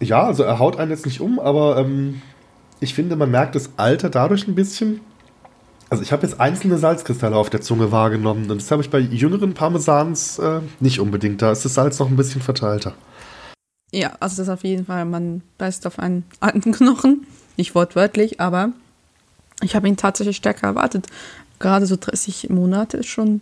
Ja, 0.00 0.24
also 0.24 0.42
er 0.42 0.58
haut 0.58 0.76
einen 0.76 0.90
jetzt 0.90 1.06
nicht 1.06 1.20
um, 1.20 1.38
aber 1.38 1.78
ähm, 1.78 2.20
ich 2.80 2.94
finde, 2.94 3.16
man 3.16 3.30
merkt 3.30 3.54
das 3.54 3.70
Alter 3.76 4.10
dadurch 4.10 4.46
ein 4.48 4.54
bisschen. 4.54 5.00
Also 5.90 6.02
ich 6.02 6.12
habe 6.12 6.26
jetzt 6.26 6.40
einzelne 6.40 6.78
Salzkristalle 6.78 7.36
auf 7.36 7.50
der 7.50 7.60
Zunge 7.60 7.92
wahrgenommen 7.92 8.50
und 8.50 8.60
das 8.60 8.70
habe 8.70 8.82
ich 8.82 8.90
bei 8.90 8.98
jüngeren 8.98 9.54
Parmesans 9.54 10.38
äh, 10.38 10.60
nicht 10.80 10.98
unbedingt. 10.98 11.40
Da 11.42 11.52
ist 11.52 11.64
das 11.64 11.74
Salz 11.74 11.98
noch 11.98 12.08
ein 12.08 12.16
bisschen 12.16 12.42
verteilter. 12.42 12.94
Ja, 13.92 14.12
also 14.18 14.42
das 14.42 14.48
auf 14.48 14.64
jeden 14.64 14.86
Fall, 14.86 15.04
man 15.04 15.42
beißt 15.58 15.86
auf 15.86 15.98
einen 15.98 16.24
alten 16.40 16.72
Knochen. 16.72 17.26
Nicht 17.56 17.74
wortwörtlich, 17.76 18.40
aber 18.40 18.72
ich 19.62 19.76
habe 19.76 19.86
ihn 19.86 19.96
tatsächlich 19.96 20.36
stärker 20.36 20.66
erwartet. 20.66 21.06
Gerade 21.60 21.86
so 21.86 21.96
30 21.96 22.50
Monate 22.50 22.96
ist 22.96 23.06
schon 23.06 23.40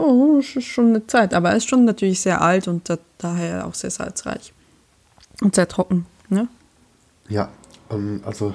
Oh, 0.00 0.36
das 0.38 0.56
ist 0.56 0.64
schon 0.64 0.88
eine 0.88 1.06
Zeit, 1.06 1.34
aber 1.34 1.50
er 1.50 1.56
ist 1.56 1.68
schon 1.68 1.84
natürlich 1.84 2.20
sehr 2.20 2.40
alt 2.40 2.68
und 2.68 2.88
da, 2.88 2.98
daher 3.18 3.66
auch 3.66 3.74
sehr 3.74 3.90
salzreich. 3.90 4.54
Und 5.42 5.54
sehr 5.54 5.68
trocken, 5.68 6.06
ne? 6.30 6.48
Ja, 7.28 7.50
ähm, 7.90 8.22
also, 8.24 8.54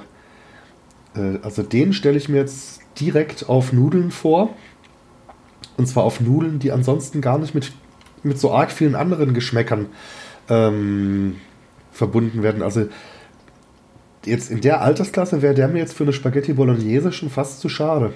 äh, 1.14 1.38
also 1.42 1.62
den 1.62 1.92
stelle 1.92 2.18
ich 2.18 2.28
mir 2.28 2.38
jetzt 2.38 2.80
direkt 2.98 3.48
auf 3.48 3.72
Nudeln 3.72 4.10
vor. 4.10 4.50
Und 5.76 5.86
zwar 5.86 6.04
auf 6.04 6.20
Nudeln, 6.20 6.58
die 6.58 6.72
ansonsten 6.72 7.20
gar 7.20 7.38
nicht 7.38 7.54
mit, 7.54 7.72
mit 8.22 8.40
so 8.40 8.52
arg 8.52 8.72
vielen 8.72 8.94
anderen 8.94 9.32
Geschmäckern 9.32 9.86
ähm, 10.48 11.36
verbunden 11.92 12.42
werden. 12.42 12.62
Also 12.62 12.88
jetzt 14.24 14.50
in 14.50 14.62
der 14.62 14.80
Altersklasse 14.80 15.42
wäre 15.42 15.54
der 15.54 15.68
mir 15.68 15.78
jetzt 15.78 15.94
für 15.94 16.04
eine 16.04 16.12
Spaghetti 16.12 16.54
Bolognese 16.54 17.12
schon 17.12 17.30
fast 17.30 17.60
zu 17.60 17.68
schade. 17.68 18.12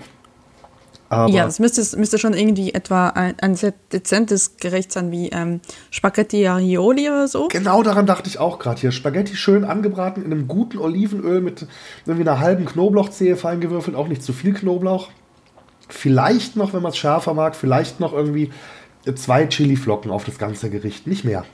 Aber 1.10 1.32
ja, 1.32 1.44
es 1.44 1.58
müsste, 1.58 1.98
müsste 1.98 2.18
schon 2.18 2.34
irgendwie 2.34 2.72
etwa 2.72 3.08
ein, 3.08 3.34
ein 3.40 3.56
sehr 3.56 3.74
dezentes 3.92 4.56
Gericht 4.58 4.92
sein 4.92 5.10
wie 5.10 5.28
ähm, 5.30 5.60
Spaghetti 5.90 6.46
Aioli 6.46 7.10
oder 7.10 7.26
so. 7.26 7.48
Genau 7.48 7.82
daran 7.82 8.06
dachte 8.06 8.28
ich 8.28 8.38
auch 8.38 8.60
gerade 8.60 8.80
hier. 8.80 8.92
Spaghetti 8.92 9.34
schön 9.34 9.64
angebraten 9.64 10.24
in 10.24 10.30
einem 10.30 10.46
guten 10.46 10.78
Olivenöl 10.78 11.40
mit 11.40 11.66
irgendwie 12.06 12.28
einer 12.28 12.38
halben 12.38 12.64
Knoblauchzehe 12.64 13.36
fein 13.36 13.60
gewürfelt, 13.60 13.96
auch 13.96 14.06
nicht 14.06 14.22
zu 14.22 14.32
viel 14.32 14.54
Knoblauch. 14.54 15.08
Vielleicht 15.88 16.54
noch, 16.54 16.72
wenn 16.74 16.82
man 16.82 16.92
es 16.92 16.98
schärfer 16.98 17.34
mag, 17.34 17.56
vielleicht 17.56 17.98
noch 17.98 18.12
irgendwie 18.12 18.50
zwei 19.16 19.46
Chiliflocken 19.46 20.12
auf 20.12 20.24
das 20.24 20.38
ganze 20.38 20.70
Gericht, 20.70 21.08
nicht 21.08 21.24
mehr. 21.24 21.44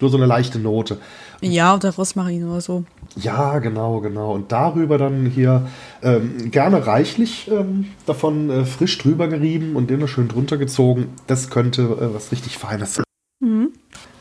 Nur 0.00 0.10
so 0.10 0.16
eine 0.16 0.26
leichte 0.26 0.58
Note. 0.58 0.98
Ja, 1.40 1.74
oder 1.74 1.94
Rosmarin 1.94 2.48
oder 2.48 2.60
so. 2.60 2.84
Ja, 3.16 3.58
genau, 3.58 4.00
genau. 4.00 4.32
Und 4.32 4.52
darüber 4.52 4.98
dann 4.98 5.26
hier 5.26 5.68
ähm, 6.02 6.50
gerne 6.50 6.86
reichlich 6.86 7.50
ähm, 7.50 7.86
davon 8.06 8.50
äh, 8.50 8.64
frisch 8.64 8.98
drüber 8.98 9.28
gerieben 9.28 9.76
und 9.76 9.90
den 9.90 10.06
schön 10.06 10.28
drunter 10.28 10.56
gezogen. 10.56 11.08
Das 11.26 11.50
könnte 11.50 11.82
äh, 11.82 12.14
was 12.14 12.32
richtig 12.32 12.58
Feines 12.58 12.94
sein. 12.94 13.04
Mhm. 13.40 13.70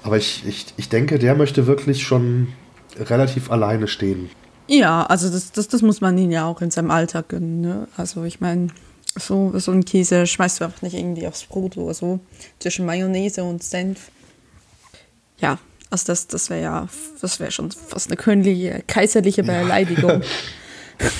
Aber 0.04 0.18
ich, 0.18 0.44
ich, 0.48 0.74
ich 0.78 0.90
denke, 0.90 1.20
der 1.20 1.36
möchte 1.36 1.68
wirklich 1.68 2.04
schon 2.04 2.48
relativ 3.00 3.52
alleine 3.52 3.88
stehen. 3.88 4.30
Ja, 4.68 5.06
also 5.06 5.30
das, 5.30 5.52
das, 5.52 5.68
das 5.68 5.82
muss 5.82 6.02
man 6.02 6.18
ihn 6.18 6.32
ja 6.32 6.46
auch 6.46 6.62
in 6.62 6.72
seinem 6.72 6.92
Alltag 6.92 7.30
gönnen. 7.30 7.62
Ne? 7.62 7.88
Also 7.98 8.24
ich 8.24 8.42
meine, 8.42 8.68
so, 9.16 9.58
so 9.58 9.72
ein 9.72 9.86
Käse 9.86 10.28
schmeißt 10.28 10.60
du 10.60 10.66
einfach 10.66 10.82
nicht 10.82 10.96
irgendwie 10.96 11.28
aufs 11.28 11.46
Brot 11.46 11.78
oder 11.78 11.94
so. 11.94 12.20
Zwischen 12.60 12.86
Mayonnaise 12.86 13.44
und 13.44 13.64
Senf. 13.64 14.12
Ja, 15.40 15.60
also 15.90 16.06
das, 16.08 16.28
das 16.28 16.50
wäre 16.50 16.62
ja, 16.62 16.88
das 17.22 17.40
wäre 17.40 17.52
schon 17.52 17.72
fast 17.72 18.10
eine 18.10 18.18
königliche, 18.18 18.84
kaiserliche 18.88 19.44
Beleidigung. 19.44 20.22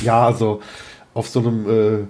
Ja, 0.02 0.26
also 0.26 0.60
auf 1.14 1.30
so 1.30 1.38
einem, 1.38 1.70
äh, 1.70 2.08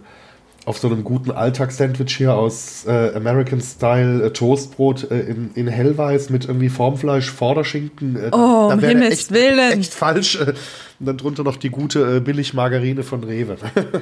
auf 0.65 0.77
so 0.77 0.87
einem 0.87 1.03
guten 1.03 1.31
Alltagssandwich 1.31 2.15
hier 2.15 2.33
aus 2.33 2.85
äh, 2.85 3.13
American 3.13 3.59
Style 3.59 4.23
äh, 4.23 4.31
Toastbrot 4.31 5.11
äh, 5.11 5.19
in, 5.19 5.51
in 5.53 5.67
hellweiß 5.67 6.29
mit 6.29 6.45
irgendwie 6.45 6.69
Formfleisch, 6.69 7.29
Vorderschinken. 7.29 8.15
Äh, 8.15 8.29
oh, 8.31 8.69
um 8.71 8.79
Himmels 8.79 9.13
echt, 9.13 9.31
Willen. 9.31 9.79
Echt 9.79 9.93
falsch. 9.93 10.35
Äh, 10.35 10.53
und 10.99 11.05
dann 11.05 11.17
drunter 11.17 11.43
noch 11.43 11.57
die 11.57 11.69
gute 11.69 12.21
Billigmargarine 12.21 13.03
von 13.03 13.23
Rewe. 13.23 13.57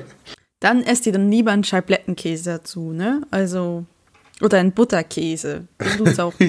dann 0.59 0.83
esst 0.83 1.05
ihr 1.07 1.13
dann 1.13 1.31
lieber 1.31 1.51
einen 1.51 1.63
Scheiblettenkäse 1.63 2.51
dazu, 2.51 2.93
ne? 2.93 3.23
Also, 3.31 3.85
oder 4.41 4.59
einen 4.59 4.71
Butterkäse. 4.73 5.67
Den 5.81 5.97
tut's 5.97 6.19
auch. 6.19 6.33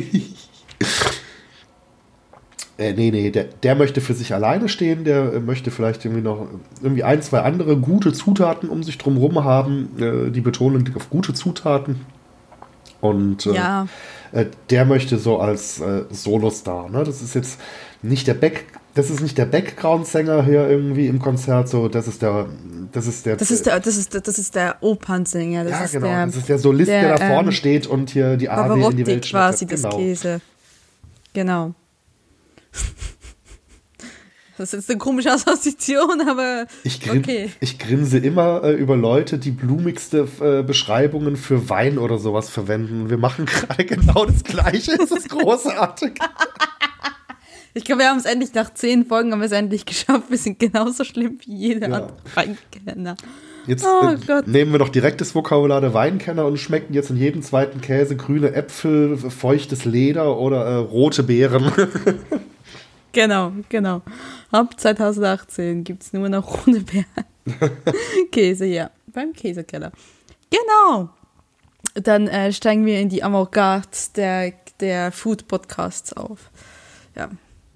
Äh, 2.78 2.92
nee, 2.92 3.10
nee, 3.10 3.30
der, 3.30 3.44
der 3.44 3.74
möchte 3.74 4.00
für 4.00 4.12
sich 4.12 4.34
alleine 4.34 4.68
stehen, 4.68 5.04
der 5.04 5.34
äh, 5.34 5.40
möchte 5.40 5.70
vielleicht 5.70 6.04
irgendwie 6.04 6.22
noch 6.22 6.46
irgendwie 6.82 7.04
ein, 7.04 7.22
zwei 7.22 7.40
andere 7.40 7.76
gute 7.78 8.12
Zutaten 8.12 8.68
um 8.68 8.82
sich 8.82 8.98
drumherum 8.98 9.44
haben. 9.44 9.88
Äh, 9.98 10.30
die 10.30 10.42
Betonung 10.42 10.84
liegt 10.84 10.96
auf 10.96 11.08
gute 11.08 11.32
Zutaten. 11.32 12.00
Und 13.00 13.46
äh, 13.46 13.54
ja. 13.54 13.86
äh, 14.32 14.46
der 14.68 14.84
möchte 14.84 15.18
so 15.18 15.38
als 15.38 15.80
äh, 15.80 16.04
Solostar. 16.10 16.90
Ne? 16.90 17.04
Das 17.04 17.22
ist 17.22 17.34
jetzt 17.34 17.58
nicht 18.02 18.26
der 18.26 18.34
Back, 18.34 18.66
das 18.94 19.08
ist 19.08 19.20
nicht 19.20 19.38
der 19.38 19.46
Background-Sänger 19.46 20.44
hier 20.44 20.68
irgendwie 20.68 21.06
im 21.06 21.18
Konzert, 21.18 21.68
so 21.68 21.88
das 21.88 22.08
ist 22.08 22.22
der, 22.22 22.46
das 22.92 23.06
ist 23.06 23.26
der, 23.26 23.36
das 23.36 23.50
ist 23.50 23.66
der, 23.66 23.80
das 23.80 23.96
ist, 23.96 24.14
das 24.14 24.38
ist 24.38 24.54
der 24.54 24.76
Opernsänger. 24.80 25.64
Das 25.64 25.72
ja, 25.72 25.84
ist 25.84 25.92
genau, 25.92 26.06
der, 26.06 26.26
das 26.26 26.36
ist 26.36 26.48
der 26.48 26.58
Solist, 26.58 26.90
der, 26.90 27.00
der 27.02 27.16
da 27.16 27.26
vorne 27.26 27.48
ähm, 27.48 27.52
steht 27.52 27.86
und 27.86 28.10
hier 28.10 28.36
die 28.36 28.48
Arie 28.48 28.84
in 28.84 28.96
die 28.96 29.06
Welt 29.06 29.28
quasi 29.28 29.64
genau. 29.66 29.88
das 29.88 29.96
Käse. 29.96 30.40
Genau. 31.32 31.74
Das 34.58 34.72
ist 34.72 34.88
eine 34.88 34.98
komische 34.98 35.30
Assoziation, 35.30 36.22
aber 36.26 36.66
ich 36.82 37.00
grin, 37.00 37.18
okay. 37.18 37.50
Ich 37.60 37.78
grinse 37.78 38.16
immer 38.16 38.64
äh, 38.64 38.72
über 38.72 38.96
Leute, 38.96 39.36
die 39.36 39.50
blumigste 39.50 40.26
äh, 40.40 40.62
Beschreibungen 40.62 41.36
für 41.36 41.68
Wein 41.68 41.98
oder 41.98 42.16
sowas 42.18 42.48
verwenden. 42.48 43.10
Wir 43.10 43.18
machen 43.18 43.44
gerade 43.46 43.84
genau 43.84 44.24
das 44.24 44.42
Gleiche. 44.44 44.92
Es 44.92 45.10
ist 45.10 45.28
großartig. 45.28 46.12
Ich 47.74 47.84
glaube, 47.84 48.00
wir 48.00 48.08
haben 48.08 48.18
es 48.18 48.24
endlich 48.24 48.54
nach 48.54 48.72
zehn 48.72 49.04
Folgen 49.04 49.30
haben 49.32 49.40
wir 49.40 49.46
es 49.46 49.52
endlich 49.52 49.84
geschafft. 49.84 50.30
Wir 50.30 50.38
sind 50.38 50.58
genauso 50.58 51.04
schlimm 51.04 51.38
wie 51.44 51.54
jeder 51.54 51.90
Ja. 51.90 51.96
andere 51.96 52.16
Weinkenner. 52.34 53.16
Jetzt 53.66 53.84
Oh 53.84 54.08
äh, 54.08 54.42
nehmen 54.46 54.72
wir 54.72 54.78
doch 54.78 54.88
direkt 54.88 55.20
das 55.20 55.34
Vokabular 55.34 55.82
der 55.82 55.92
Weinkenner 55.92 56.46
und 56.46 56.56
schmecken 56.56 56.94
jetzt 56.94 57.10
in 57.10 57.16
jedem 57.18 57.42
zweiten 57.42 57.82
Käse 57.82 58.16
grüne 58.16 58.54
Äpfel, 58.54 59.18
feuchtes 59.18 59.84
Leder 59.84 60.38
oder 60.38 60.64
äh, 60.64 60.74
rote 60.76 61.22
Beeren. 61.24 61.70
Genau, 63.16 63.52
genau. 63.70 64.02
Ab 64.50 64.79
2018 64.79 65.85
gibt 65.85 66.02
es 66.02 66.12
nur 66.12 66.29
noch 66.29 66.66
ohne. 66.66 66.85
Käse, 68.31 68.66
ja. 68.66 68.90
Beim 69.07 69.33
Käsekeller. 69.33 69.90
Genau. 70.50 71.09
Dann 71.94 72.29
äh, 72.29 72.52
steigen 72.52 72.85
wir 72.85 73.00
in 73.00 73.09
die 73.09 73.24
Avantgarde 73.24 73.88
der, 74.16 74.52
der 74.81 75.12
Food-Podcasts 75.12 76.12
auf. 76.12 76.50
Ja. 77.16 77.31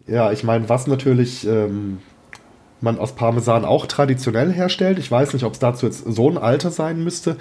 ja, 0.06 0.30
ich 0.30 0.44
meine, 0.44 0.68
was 0.68 0.86
natürlich 0.86 1.46
ähm, 1.46 2.00
man 2.82 2.98
aus 2.98 3.14
Parmesan 3.14 3.64
auch 3.64 3.86
traditionell 3.86 4.52
herstellt, 4.52 4.98
ich 4.98 5.10
weiß 5.10 5.32
nicht, 5.32 5.44
ob 5.44 5.54
es 5.54 5.58
dazu 5.58 5.86
jetzt 5.86 6.04
so 6.06 6.28
ein 6.28 6.36
Alter 6.36 6.70
sein 6.70 7.02
müsste, 7.02 7.38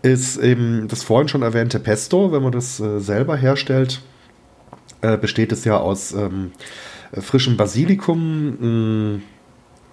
ist 0.00 0.38
eben 0.38 0.88
das 0.88 1.02
vorhin 1.02 1.28
schon 1.28 1.42
erwähnte 1.42 1.80
Pesto. 1.80 2.32
Wenn 2.32 2.42
man 2.42 2.52
das 2.52 2.80
äh, 2.80 2.98
selber 2.98 3.36
herstellt, 3.36 4.00
äh, 5.02 5.18
besteht 5.18 5.52
es 5.52 5.66
ja 5.66 5.76
aus 5.76 6.14
ähm, 6.14 6.52
äh, 6.54 6.62
frischem 7.20 7.56
Basilikum, 7.56 9.14
mh, 9.14 9.20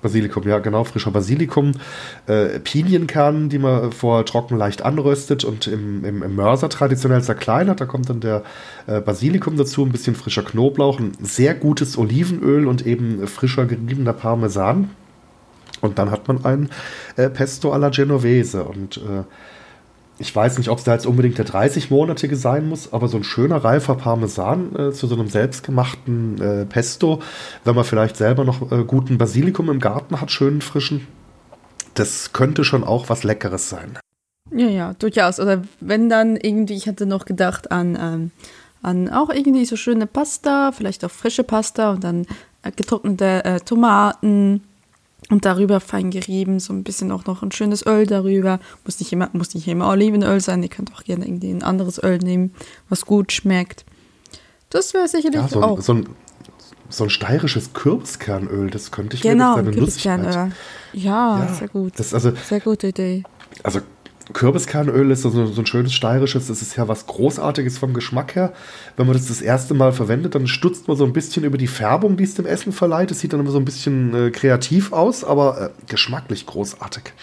Basilikum, 0.01 0.47
ja 0.47 0.60
genau, 0.60 0.84
frischer 0.86 1.12
Basilikum, 1.12 1.73
äh, 2.27 2.60
Pinienkernen, 2.60 3.49
die 3.49 3.60
man 3.60 3.91
vorher 3.91 4.25
trocken 4.25 4.58
leicht 4.58 4.82
anröstet 4.82 5.43
und 5.43 5.67
im, 5.67 6.05
im, 6.05 6.23
im 6.23 6.36
Mörser 6.36 6.69
traditionell 6.69 7.21
zerkleinert. 7.21 7.82
Da 7.82 7.86
kommt 7.86 8.10
dann 8.10 8.21
der 8.21 8.43
äh, 8.88 9.01
Basilikum 9.01 9.58
dazu, 9.58 9.84
ein 9.84 9.91
bisschen 9.91 10.15
frischer 10.15 10.43
Knoblauch, 10.43 10.99
ein 10.99 11.13
sehr 11.21 11.53
gutes 11.53 11.97
Olivenöl 11.97 12.67
und 12.67 12.86
eben 12.86 13.27
frischer 13.27 13.65
geriebener 13.65 14.13
Parmesan. 14.13 14.89
Und 15.82 15.97
dann 15.97 16.12
hat 16.12 16.27
man 16.27 16.45
ein 16.45 16.69
äh, 17.15 17.29
Pesto 17.29 17.71
alla 17.71 17.89
Genovese. 17.89 18.63
Und 18.63 18.97
äh, 18.97 19.23
ich 20.19 20.36
weiß 20.36 20.58
nicht, 20.58 20.69
ob 20.69 20.77
es 20.77 20.84
da 20.84 20.93
jetzt 20.93 21.08
unbedingt 21.08 21.38
der 21.38 21.45
30-monatige 21.45 22.36
sein 22.36 22.67
muss, 22.67 22.91
aber 22.91 23.08
so 23.08 23.17
ein 23.17 23.23
schöner, 23.23 23.63
reifer 23.63 23.95
Parmesan 23.95 24.75
äh, 24.75 24.91
zu 24.91 25.08
so 25.08 25.15
einem 25.15 25.29
selbstgemachten 25.29 26.41
äh, 26.41 26.65
Pesto, 26.65 27.21
wenn 27.63 27.75
man 27.75 27.86
vielleicht 27.86 28.17
selber 28.17 28.43
noch 28.43 28.71
äh, 28.71 28.84
guten 28.84 29.17
Basilikum 29.17 29.69
im 29.69 29.79
Garten 29.79 30.19
hat, 30.19 30.29
schönen 30.29 30.62
frischen, 30.62 31.08
das 31.93 32.34
könnte 32.34 32.65
schon 32.65 32.84
auch 32.84 33.10
was 33.10 33.23
Leckeres 33.23 33.69
sein. 33.69 33.97
Ja, 34.51 34.67
ja, 34.67 34.93
durchaus. 34.99 35.39
Oder 35.39 35.62
wenn 35.79 36.10
dann 36.10 36.36
irgendwie, 36.36 36.75
ich 36.75 36.88
hatte 36.88 37.05
noch 37.05 37.25
gedacht 37.25 37.71
an, 37.71 37.97
ähm, 37.99 38.32
an 38.82 39.10
auch 39.10 39.29
irgendwie 39.29 39.65
so 39.65 39.75
schöne 39.75 40.05
Pasta, 40.05 40.71
vielleicht 40.71 41.05
auch 41.05 41.12
frische 41.12 41.43
Pasta 41.43 41.91
und 41.91 42.03
dann 42.03 42.25
äh, 42.63 42.71
getrocknete 42.71 43.45
äh, 43.45 43.60
Tomaten 43.62 44.63
und 45.30 45.46
darüber 45.46 45.80
fein 45.80 46.10
gerieben, 46.12 46.60
so 46.60 46.74
ein 46.74 46.84
bisschen 46.84 47.12
auch 47.12 47.26
noch 47.26 47.44
ein 47.44 47.52
schönes 47.52 47.86
Öl 47.86 48.06
darüber. 48.06 48.60
Muss 48.86 49.00
nicht 49.00 49.13
immer, 49.13 49.30
muss 49.34 49.54
nicht 49.54 49.68
immer 49.68 49.88
Olivenöl 49.89 50.42
sein, 50.42 50.63
ihr 50.63 50.70
könnt 50.70 50.94
auch 50.94 51.04
gerne 51.04 51.26
irgendwie 51.26 51.52
ein 51.52 51.63
anderes 51.63 52.02
Öl 52.04 52.18
nehmen, 52.18 52.54
was 52.89 53.06
gut 53.06 53.32
schmeckt. 53.32 53.86
Das 54.70 54.94
wäre 54.94 55.08
sicherlich 55.08 55.42
Ja, 55.42 55.48
so 55.48 55.62
auch. 55.63 55.78
ein, 55.78 55.82
so, 55.82 55.94
ein, 55.94 56.10
so 56.89 57.04
ein 57.06 57.10
steirisches 57.10 57.74
Kürbiskernöl, 57.74 58.70
das 58.70 58.92
könnte 58.92 59.15
ich 59.15 59.22
genau, 59.22 59.56
mir 59.58 59.58
jetzt 59.58 59.68
eine. 59.68 59.76
Kürbiskernöl. 59.76 60.52
Ja, 60.94 61.39
Ja, 61.39 61.54
sehr 61.54 61.68
gut. 61.68 61.94
Das, 61.98 62.13
also, 62.13 62.32
sehr 62.48 62.60
gute 62.60 62.88
Idee. 62.88 63.24
Also 63.63 63.82
Kürbiskernöl 64.34 65.12
ist 65.12 65.24
so, 65.24 65.30
so 65.30 65.62
ein 65.62 65.65
schönes 65.65 65.94
steirisches, 65.94 66.48
das 66.48 66.62
ist 66.62 66.76
ja 66.76 66.88
was 66.88 67.08
Großartiges 67.08 67.78
vom 67.78 67.94
Geschmack 67.94 68.36
her. 68.36 68.54
Wenn 68.96 69.08
man 69.08 69.15
das 69.15 69.28
das 69.28 69.42
erste 69.42 69.74
Mal 69.74 69.92
verwendet, 69.92 70.36
dann 70.36 70.48
stutzt 70.48 70.88
man 70.88 70.98
so 70.98 71.06
ein 71.06 71.13
bisschen 71.13 71.44
über 71.44 71.58
die 71.58 71.68
Färbung, 71.68 72.18
die 72.18 72.24
es 72.24 72.36
dem 72.36 72.46
Essen 72.46 72.72
verleiht. 72.72 73.12
Es 73.12 73.20
sieht 73.20 73.34
dann 73.34 73.39
immer 73.39 73.52
so 73.52 73.58
ein 73.58 73.65
bisschen 73.65 74.13
äh, 74.13 74.32
kreativ 74.32 74.94
aus, 74.94 75.24
aber 75.24 75.62
äh, 75.62 75.70
geschmacklich 75.88 76.46
großartig. 76.46 77.13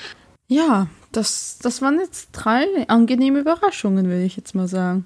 Ja, 0.48 0.88
das, 1.12 1.58
das 1.62 1.82
waren 1.82 1.98
jetzt 1.98 2.28
drei 2.32 2.64
angenehme 2.88 3.40
Überraschungen, 3.40 4.06
würde 4.06 4.24
ich 4.24 4.36
jetzt 4.36 4.54
mal 4.54 4.68
sagen. 4.68 5.04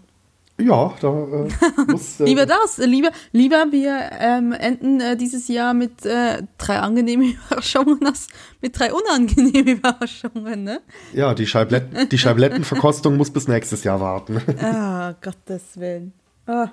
Ja, 0.61 0.95
da 1.01 1.09
äh, 1.09 1.49
muss... 1.91 2.21
Äh, 2.21 2.25
Lieber 2.25 2.47
das, 2.47 2.79
lieber, 2.79 3.11
lieber 3.33 3.67
wir 3.71 4.11
ähm, 4.19 4.53
enden 4.53 5.01
äh, 5.01 5.17
dieses 5.17 5.49
Jahr 5.49 5.75
mit 5.75 6.05
äh, 6.05 6.43
drei 6.59 6.79
angenehmen 6.79 7.33
Überraschungen 7.49 8.05
als 8.07 8.29
mit 8.61 8.79
drei 8.79 8.93
unangenehmen 8.93 9.67
Überraschungen, 9.79 10.65
ne? 10.65 10.81
Ja, 11.13 11.35
die, 11.35 11.47
Scheiblet 11.47 12.13
die 12.13 12.19
Scheiblettenverkostung 12.19 13.17
muss 13.17 13.31
bis 13.31 13.49
nächstes 13.49 13.85
Jahr 13.85 14.01
warten. 14.01 14.41
Ah, 14.61 15.15
Gottes 15.21 15.79
Willen. 15.79 16.13
Ah. 16.47 16.69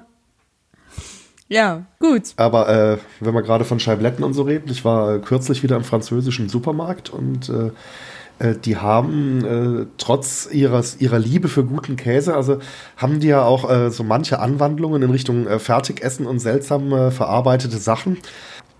Ja, 1.49 1.85
gut. 1.99 2.33
Aber 2.35 2.67
äh, 2.67 2.97
wenn 3.21 3.33
wir 3.33 3.41
gerade 3.41 3.63
von 3.63 3.79
Scheibletten 3.79 4.23
und 4.23 4.33
so 4.33 4.43
reden, 4.43 4.69
ich 4.69 4.83
war 4.83 5.19
kürzlich 5.19 5.63
wieder 5.63 5.77
im 5.77 5.83
französischen 5.83 6.49
Supermarkt 6.49 7.09
und 7.09 7.47
äh, 7.49 7.71
die 8.63 8.77
haben 8.77 9.43
äh, 9.43 9.85
trotz 9.97 10.47
ihres, 10.51 11.01
ihrer 11.01 11.19
Liebe 11.19 11.47
für 11.47 11.63
guten 11.63 11.95
Käse, 11.95 12.35
also 12.35 12.59
haben 12.95 13.19
die 13.19 13.27
ja 13.27 13.43
auch 13.43 13.69
äh, 13.69 13.89
so 13.89 14.03
manche 14.03 14.39
Anwandlungen 14.39 15.01
in 15.01 15.09
Richtung 15.09 15.47
äh, 15.47 15.59
Fertigessen 15.59 16.27
und 16.27 16.39
seltsam 16.39 16.91
äh, 16.93 17.11
verarbeitete 17.11 17.77
Sachen. 17.77 18.17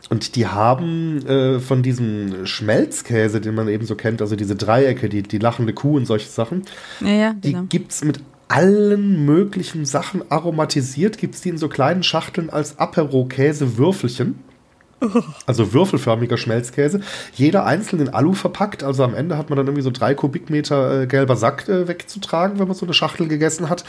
Und 0.10 0.36
die 0.36 0.48
haben 0.48 1.26
äh, 1.26 1.60
von 1.60 1.84
diesem 1.84 2.46
Schmelzkäse, 2.46 3.42
den 3.42 3.56
man 3.56 3.68
eben 3.68 3.86
so 3.86 3.96
kennt, 3.96 4.22
also 4.22 4.36
diese 4.36 4.56
Dreiecke, 4.56 5.10
die, 5.10 5.24
die 5.24 5.40
lachende 5.40 5.74
Kuh 5.74 5.98
und 5.98 6.06
solche 6.06 6.30
Sachen, 6.30 6.64
Ja, 7.02 7.10
ja, 7.10 7.34
die 7.34 7.54
genau. 7.54 7.66
gibt's 7.68 8.04
mit 8.04 8.22
allen 8.48 9.26
möglichen 9.26 9.86
Sachen 9.86 10.24
aromatisiert, 10.32 11.18
gibt's 11.18 11.42
die 11.42 11.50
in 11.50 11.58
so 11.58 11.68
kleinen 11.68 12.04
Schachteln 12.04 12.50
als 12.50 12.80
Apero-Käse-Würfelchen. 12.80 14.36
Also 15.46 15.74
würfelförmiger 15.74 16.38
Schmelzkäse. 16.38 17.02
Jeder 17.34 17.66
einzeln 17.66 18.02
in 18.02 18.10
Alu 18.10 18.34
verpackt. 18.34 18.84
Also 18.84 19.04
am 19.04 19.14
Ende 19.14 19.38
hat 19.38 19.50
man 19.50 19.58
dann 19.58 19.68
irgendwie 19.68 19.84
so 19.84 19.92
drei 19.92 20.14
Kubikmeter 20.16 21.04
äh, 21.04 21.08
gelber 21.08 21.36
Sack 21.36 21.70
äh, 21.70 21.88
wegzutragen, 21.88 22.60
wenn 22.60 22.68
man 22.68 22.76
so 22.76 22.86
eine 22.86 22.94
Schachtel 22.94 23.28
gegessen 23.28 23.70
hat. 23.70 23.84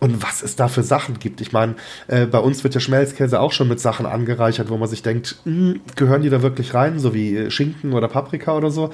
Und 0.00 0.20
was 0.20 0.42
es 0.42 0.56
da 0.56 0.66
für 0.66 0.82
Sachen 0.82 1.20
gibt. 1.20 1.40
Ich 1.40 1.52
meine, 1.52 1.76
äh, 2.08 2.26
bei 2.26 2.38
uns 2.38 2.64
wird 2.64 2.74
der 2.74 2.80
Schmelzkäse 2.80 3.38
auch 3.38 3.52
schon 3.52 3.68
mit 3.68 3.78
Sachen 3.78 4.04
angereichert, 4.04 4.68
wo 4.68 4.76
man 4.76 4.88
sich 4.88 5.02
denkt, 5.02 5.36
"Hm, 5.44 5.80
gehören 5.94 6.22
die 6.22 6.30
da 6.30 6.42
wirklich 6.42 6.74
rein? 6.74 6.98
So 6.98 7.14
wie 7.14 7.36
äh, 7.36 7.50
Schinken 7.50 7.92
oder 7.92 8.08
Paprika 8.08 8.56
oder 8.56 8.70
so. 8.70 8.90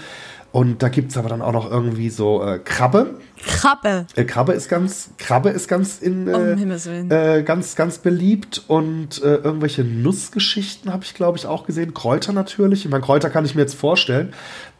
Und 0.52 0.82
da 0.82 0.88
gibt's 0.90 1.16
aber 1.16 1.30
dann 1.30 1.40
auch 1.40 1.52
noch 1.52 1.70
irgendwie 1.70 2.10
so 2.10 2.42
Krabbe. 2.64 3.18
Krabbe. 3.46 4.06
Äh, 4.14 4.24
Krabbe 4.24 4.52
ist 4.52 4.68
ganz, 4.68 5.10
Krabbe 5.18 5.50
ist 5.50 5.68
ganz 5.68 5.98
in 5.98 6.28
Um 6.28 6.70
äh, 6.70 6.84
Willen. 6.84 7.10
äh, 7.10 7.42
ganz, 7.42 7.76
ganz 7.76 7.98
beliebt 7.98 8.64
und 8.68 9.22
äh, 9.22 9.36
irgendwelche 9.36 9.84
Nussgeschichten 9.84 10.92
habe 10.92 11.04
ich, 11.04 11.14
glaube 11.14 11.38
ich, 11.38 11.46
auch 11.46 11.66
gesehen. 11.66 11.94
Kräuter 11.94 12.32
natürlich. 12.32 12.84
Ich 12.84 12.90
meine, 12.90 13.02
Kräuter 13.02 13.30
kann 13.30 13.44
ich 13.44 13.54
mir 13.54 13.62
jetzt 13.62 13.74
vorstellen. 13.74 14.32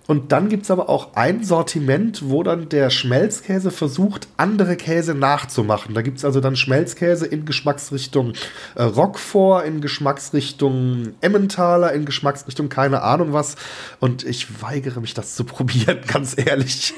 Und 0.09 0.33
dann 0.33 0.49
gibt 0.49 0.62
es 0.62 0.71
aber 0.71 0.88
auch 0.88 1.14
ein 1.16 1.44
Sortiment, 1.44 2.31
wo 2.31 2.42
dann 2.42 2.71
der 2.71 2.88
Schmelzkäse 2.88 3.71
versucht, 3.71 4.27
andere 4.38 4.75
Käse 4.75 5.14
nachzumachen. 5.14 5.94
Da 5.94 6.01
gibt 6.01 6.16
es 6.16 6.25
also 6.25 6.40
dann 6.40 6.57
Schmelzkäse 6.57 7.27
in 7.27 7.44
Geschmacksrichtung 7.44 8.33
äh, 8.75 8.85
Roquefort, 8.85 9.66
in 9.66 9.83
Geschmacksrichtung 9.83 11.11
Emmentaler, 11.21 11.92
in 11.92 12.07
Geschmacksrichtung 12.07 12.71
keine 12.71 13.03
Ahnung 13.03 13.35
was. 13.35 13.57
Und 14.01 14.25
ich 14.25 14.62
weigere 14.62 15.03
mich, 15.03 15.12
das 15.12 15.35
zu 15.35 15.44
probieren, 15.44 15.99
ganz 16.07 16.35
ehrlich. 16.38 16.94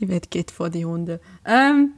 Die 0.00 0.08
Welt 0.08 0.30
geht 0.30 0.50
vor 0.50 0.70
die 0.70 0.84
Hunde. 0.84 1.20
Ähm, 1.44 1.94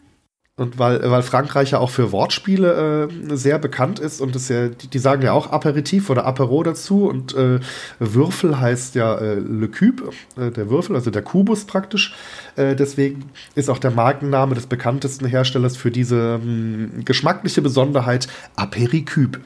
Und 0.57 0.79
weil, 0.79 1.01
weil 1.11 1.23
Frankreich 1.23 1.71
ja 1.71 1.79
auch 1.79 1.91
für 1.91 2.13
Wortspiele 2.13 3.09
äh, 3.11 3.37
sehr 3.37 3.59
bekannt 3.59 3.99
ist 3.99 4.21
und 4.21 4.37
es 4.37 4.49
ja, 4.49 4.69
die, 4.69 4.89
die 4.89 4.99
sagen 4.99 5.23
ja 5.23 5.33
auch 5.33 5.51
Aperitif 5.53 6.11
oder 6.11 6.27
Apero 6.27 6.63
dazu 6.63 7.07
und 7.09 7.35
äh, 7.35 7.61
Würfel 7.99 8.61
heißt 8.61 8.95
ja 8.95 9.17
äh, 9.17 9.35
Le 9.37 9.69
Cube, 9.69 10.11
äh, 10.37 10.51
der 10.51 10.69
Würfel, 10.69 10.97
also 10.97 11.11
der 11.11 11.23
Kubus 11.23 11.65
praktisch. 11.65 12.15
Äh, 12.57 12.77
deswegen 12.77 13.31
ist 13.55 13.71
auch 13.71 13.79
der 13.79 13.91
Markenname 13.91 14.55
des 14.55 14.67
bekanntesten 14.67 15.27
Herstellers 15.27 15.77
für 15.77 15.91
diese 15.91 16.39
mh, 16.43 17.05
geschmackliche 17.05 17.63
Besonderheit 17.63 18.29
Apericube. 18.57 19.41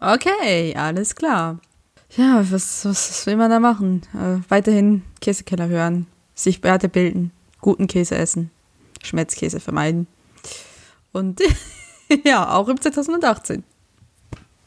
okay, 0.00 0.74
alles 0.76 1.14
klar. 1.14 1.60
Ja, 2.16 2.44
was, 2.50 2.84
was, 2.84 3.26
will 3.26 3.36
man 3.36 3.50
da 3.50 3.58
machen? 3.58 4.02
Äh, 4.14 4.38
weiterhin 4.48 5.02
Käsekeller 5.20 5.68
hören, 5.68 6.06
sich 6.34 6.62
weiterbilden, 6.62 7.32
guten 7.60 7.88
Käse 7.88 8.16
essen, 8.16 8.50
Schmelzkäse 9.02 9.58
vermeiden. 9.58 10.06
Und 11.12 11.40
ja, 12.24 12.54
auch 12.54 12.68
im 12.68 12.80
2018. 12.80 13.64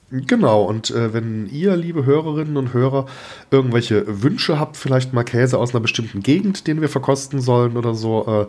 Genau, 0.09 0.63
und 0.63 0.89
äh, 0.91 1.13
wenn 1.13 1.47
ihr, 1.47 1.75
liebe 1.75 2.05
Hörerinnen 2.05 2.55
und 2.55 2.73
Hörer, 2.73 3.07
irgendwelche 3.51 4.23
Wünsche 4.23 4.57
habt, 4.57 4.77
vielleicht 4.77 5.11
mal 5.11 5.25
Käse 5.25 5.57
aus 5.57 5.71
einer 5.71 5.81
bestimmten 5.81 6.21
Gegend, 6.21 6.65
den 6.67 6.79
wir 6.79 6.87
verkosten 6.87 7.41
sollen 7.41 7.75
oder 7.75 7.93
so, 7.93 8.25
äh, 8.25 8.47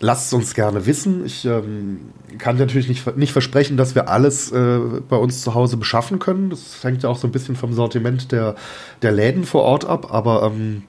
lasst 0.00 0.26
es 0.26 0.32
uns 0.32 0.54
gerne 0.54 0.86
wissen. 0.86 1.24
Ich 1.24 1.44
ähm, 1.44 2.12
kann 2.38 2.56
natürlich 2.56 2.88
nicht, 2.88 3.16
nicht 3.16 3.32
versprechen, 3.32 3.76
dass 3.76 3.94
wir 3.94 4.08
alles 4.08 4.52
äh, 4.52 4.78
bei 5.08 5.16
uns 5.16 5.42
zu 5.42 5.54
Hause 5.54 5.76
beschaffen 5.76 6.18
können. 6.18 6.50
Das 6.50 6.82
hängt 6.82 7.02
ja 7.02 7.08
auch 7.08 7.18
so 7.18 7.28
ein 7.28 7.32
bisschen 7.32 7.56
vom 7.56 7.72
Sortiment 7.72 8.32
der, 8.32 8.54
der 9.02 9.12
Läden 9.12 9.44
vor 9.44 9.62
Ort 9.62 9.84
ab, 9.84 10.12
aber 10.12 10.44
ähm, 10.44 10.82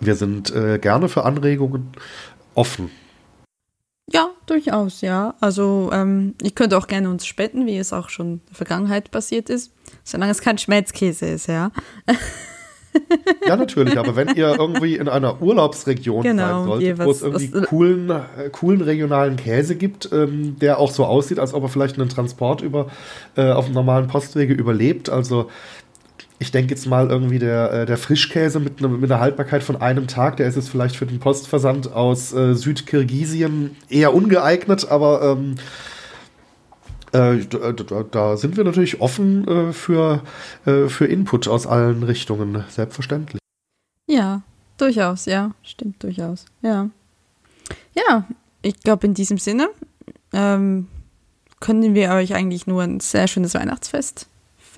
wir 0.00 0.14
sind 0.14 0.54
äh, 0.54 0.78
gerne 0.78 1.08
für 1.08 1.24
Anregungen 1.24 1.92
offen. 2.54 2.90
Ja, 4.12 4.30
durchaus, 4.46 5.00
ja. 5.00 5.34
Also 5.40 5.90
ähm, 5.92 6.34
ich 6.40 6.54
könnte 6.54 6.78
auch 6.78 6.86
gerne 6.86 7.10
uns 7.10 7.26
spenden, 7.26 7.66
wie 7.66 7.76
es 7.76 7.92
auch 7.92 8.08
schon 8.08 8.34
in 8.34 8.40
der 8.48 8.54
Vergangenheit 8.54 9.10
passiert 9.10 9.50
ist, 9.50 9.72
solange 10.04 10.30
es 10.30 10.40
kein 10.40 10.58
Schmelzkäse 10.58 11.26
ist, 11.26 11.48
ja. 11.48 11.72
Ja, 13.46 13.56
natürlich, 13.56 13.98
aber 13.98 14.16
wenn 14.16 14.28
ihr 14.34 14.54
irgendwie 14.58 14.96
in 14.96 15.08
einer 15.08 15.40
Urlaubsregion 15.40 16.22
Genau, 16.22 16.42
sein 16.42 16.64
solltet, 16.66 17.04
wo 17.04 17.10
es 17.10 17.22
irgendwie 17.22 17.50
coolen, 17.62 18.10
äh, 18.10 18.50
coolen 18.50 18.80
regionalen 18.80 19.36
Käse 19.36 19.76
gibt, 19.76 20.10
ähm, 20.12 20.56
der 20.60 20.78
auch 20.78 20.90
so 20.90 21.04
aussieht, 21.04 21.38
als 21.38 21.54
ob 21.54 21.62
er 21.62 21.68
vielleicht 21.68 21.98
einen 21.98 22.08
Transport 22.08 22.62
über, 22.62 22.88
äh, 23.36 23.50
auf 23.50 23.66
dem 23.66 23.74
normalen 23.74 24.08
Postwege 24.08 24.54
überlebt, 24.54 25.08
also 25.08 25.48
ich 26.38 26.50
denke 26.50 26.74
jetzt 26.74 26.86
mal 26.86 27.08
irgendwie 27.08 27.38
der, 27.38 27.72
äh, 27.72 27.86
der 27.86 27.96
Frischkäse 27.96 28.60
mit, 28.60 28.80
ne, 28.80 28.88
mit 28.88 29.10
einer 29.10 29.20
Haltbarkeit 29.20 29.62
von 29.62 29.76
einem 29.76 30.06
Tag, 30.06 30.36
der 30.36 30.46
ist 30.46 30.56
jetzt 30.56 30.68
vielleicht 30.68 30.96
für 30.96 31.06
den 31.06 31.18
Postversand 31.18 31.92
aus 31.92 32.32
äh, 32.34 32.54
Südkirgisien 32.54 33.76
eher 33.88 34.14
ungeeignet, 34.14 34.90
aber 34.90 35.22
ähm, 35.22 35.54
äh, 37.16 37.46
da, 37.46 37.72
da, 37.72 38.02
da 38.02 38.36
sind 38.36 38.56
wir 38.56 38.64
natürlich 38.64 39.00
offen 39.00 39.46
äh, 39.46 39.72
für, 39.72 40.22
äh, 40.64 40.88
für 40.88 41.06
Input 41.06 41.48
aus 41.48 41.66
allen 41.66 42.02
Richtungen, 42.02 42.64
selbstverständlich. 42.68 43.40
Ja, 44.06 44.42
durchaus, 44.76 45.26
ja. 45.26 45.52
Stimmt 45.62 46.02
durchaus. 46.02 46.44
Ja. 46.62 46.90
Ja, 47.94 48.26
ich 48.62 48.80
glaube, 48.80 49.06
in 49.06 49.14
diesem 49.14 49.38
Sinne 49.38 49.68
ähm, 50.32 50.88
können 51.60 51.94
wir 51.94 52.10
euch 52.10 52.34
eigentlich 52.34 52.66
nur 52.66 52.82
ein 52.82 53.00
sehr 53.00 53.26
schönes 53.26 53.54
Weihnachtsfest 53.54 54.28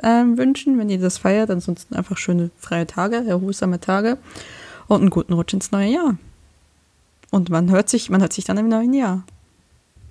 ähm, 0.02 0.38
wünschen, 0.38 0.78
wenn 0.78 0.90
ihr 0.90 0.98
das 0.98 1.18
feiert. 1.18 1.50
Ansonsten 1.50 1.94
einfach 1.94 2.16
schöne 2.16 2.50
freie 2.56 2.86
Tage, 2.86 3.16
erholsame 3.16 3.80
Tage 3.80 4.18
und 4.86 5.00
einen 5.00 5.10
guten 5.10 5.32
Rutsch 5.32 5.54
ins 5.54 5.72
neue 5.72 5.90
Jahr. 5.90 6.16
Und 7.30 7.50
man 7.50 7.70
hört 7.70 7.88
sich, 7.88 8.08
man 8.08 8.20
hört 8.20 8.32
sich 8.32 8.44
dann 8.44 8.56
im 8.58 8.68
neuen 8.68 8.94
Jahr. 8.94 9.24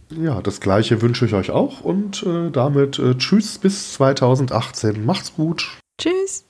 Ja, 0.09 0.41
das 0.41 0.61
gleiche 0.61 1.01
wünsche 1.01 1.25
ich 1.25 1.33
euch 1.33 1.51
auch 1.51 1.81
und 1.81 2.23
äh, 2.23 2.49
damit 2.49 2.97
äh, 2.99 3.15
tschüss 3.17 3.57
bis 3.57 3.93
2018. 3.93 5.05
Macht's 5.05 5.33
gut. 5.35 5.77
Tschüss. 5.99 6.46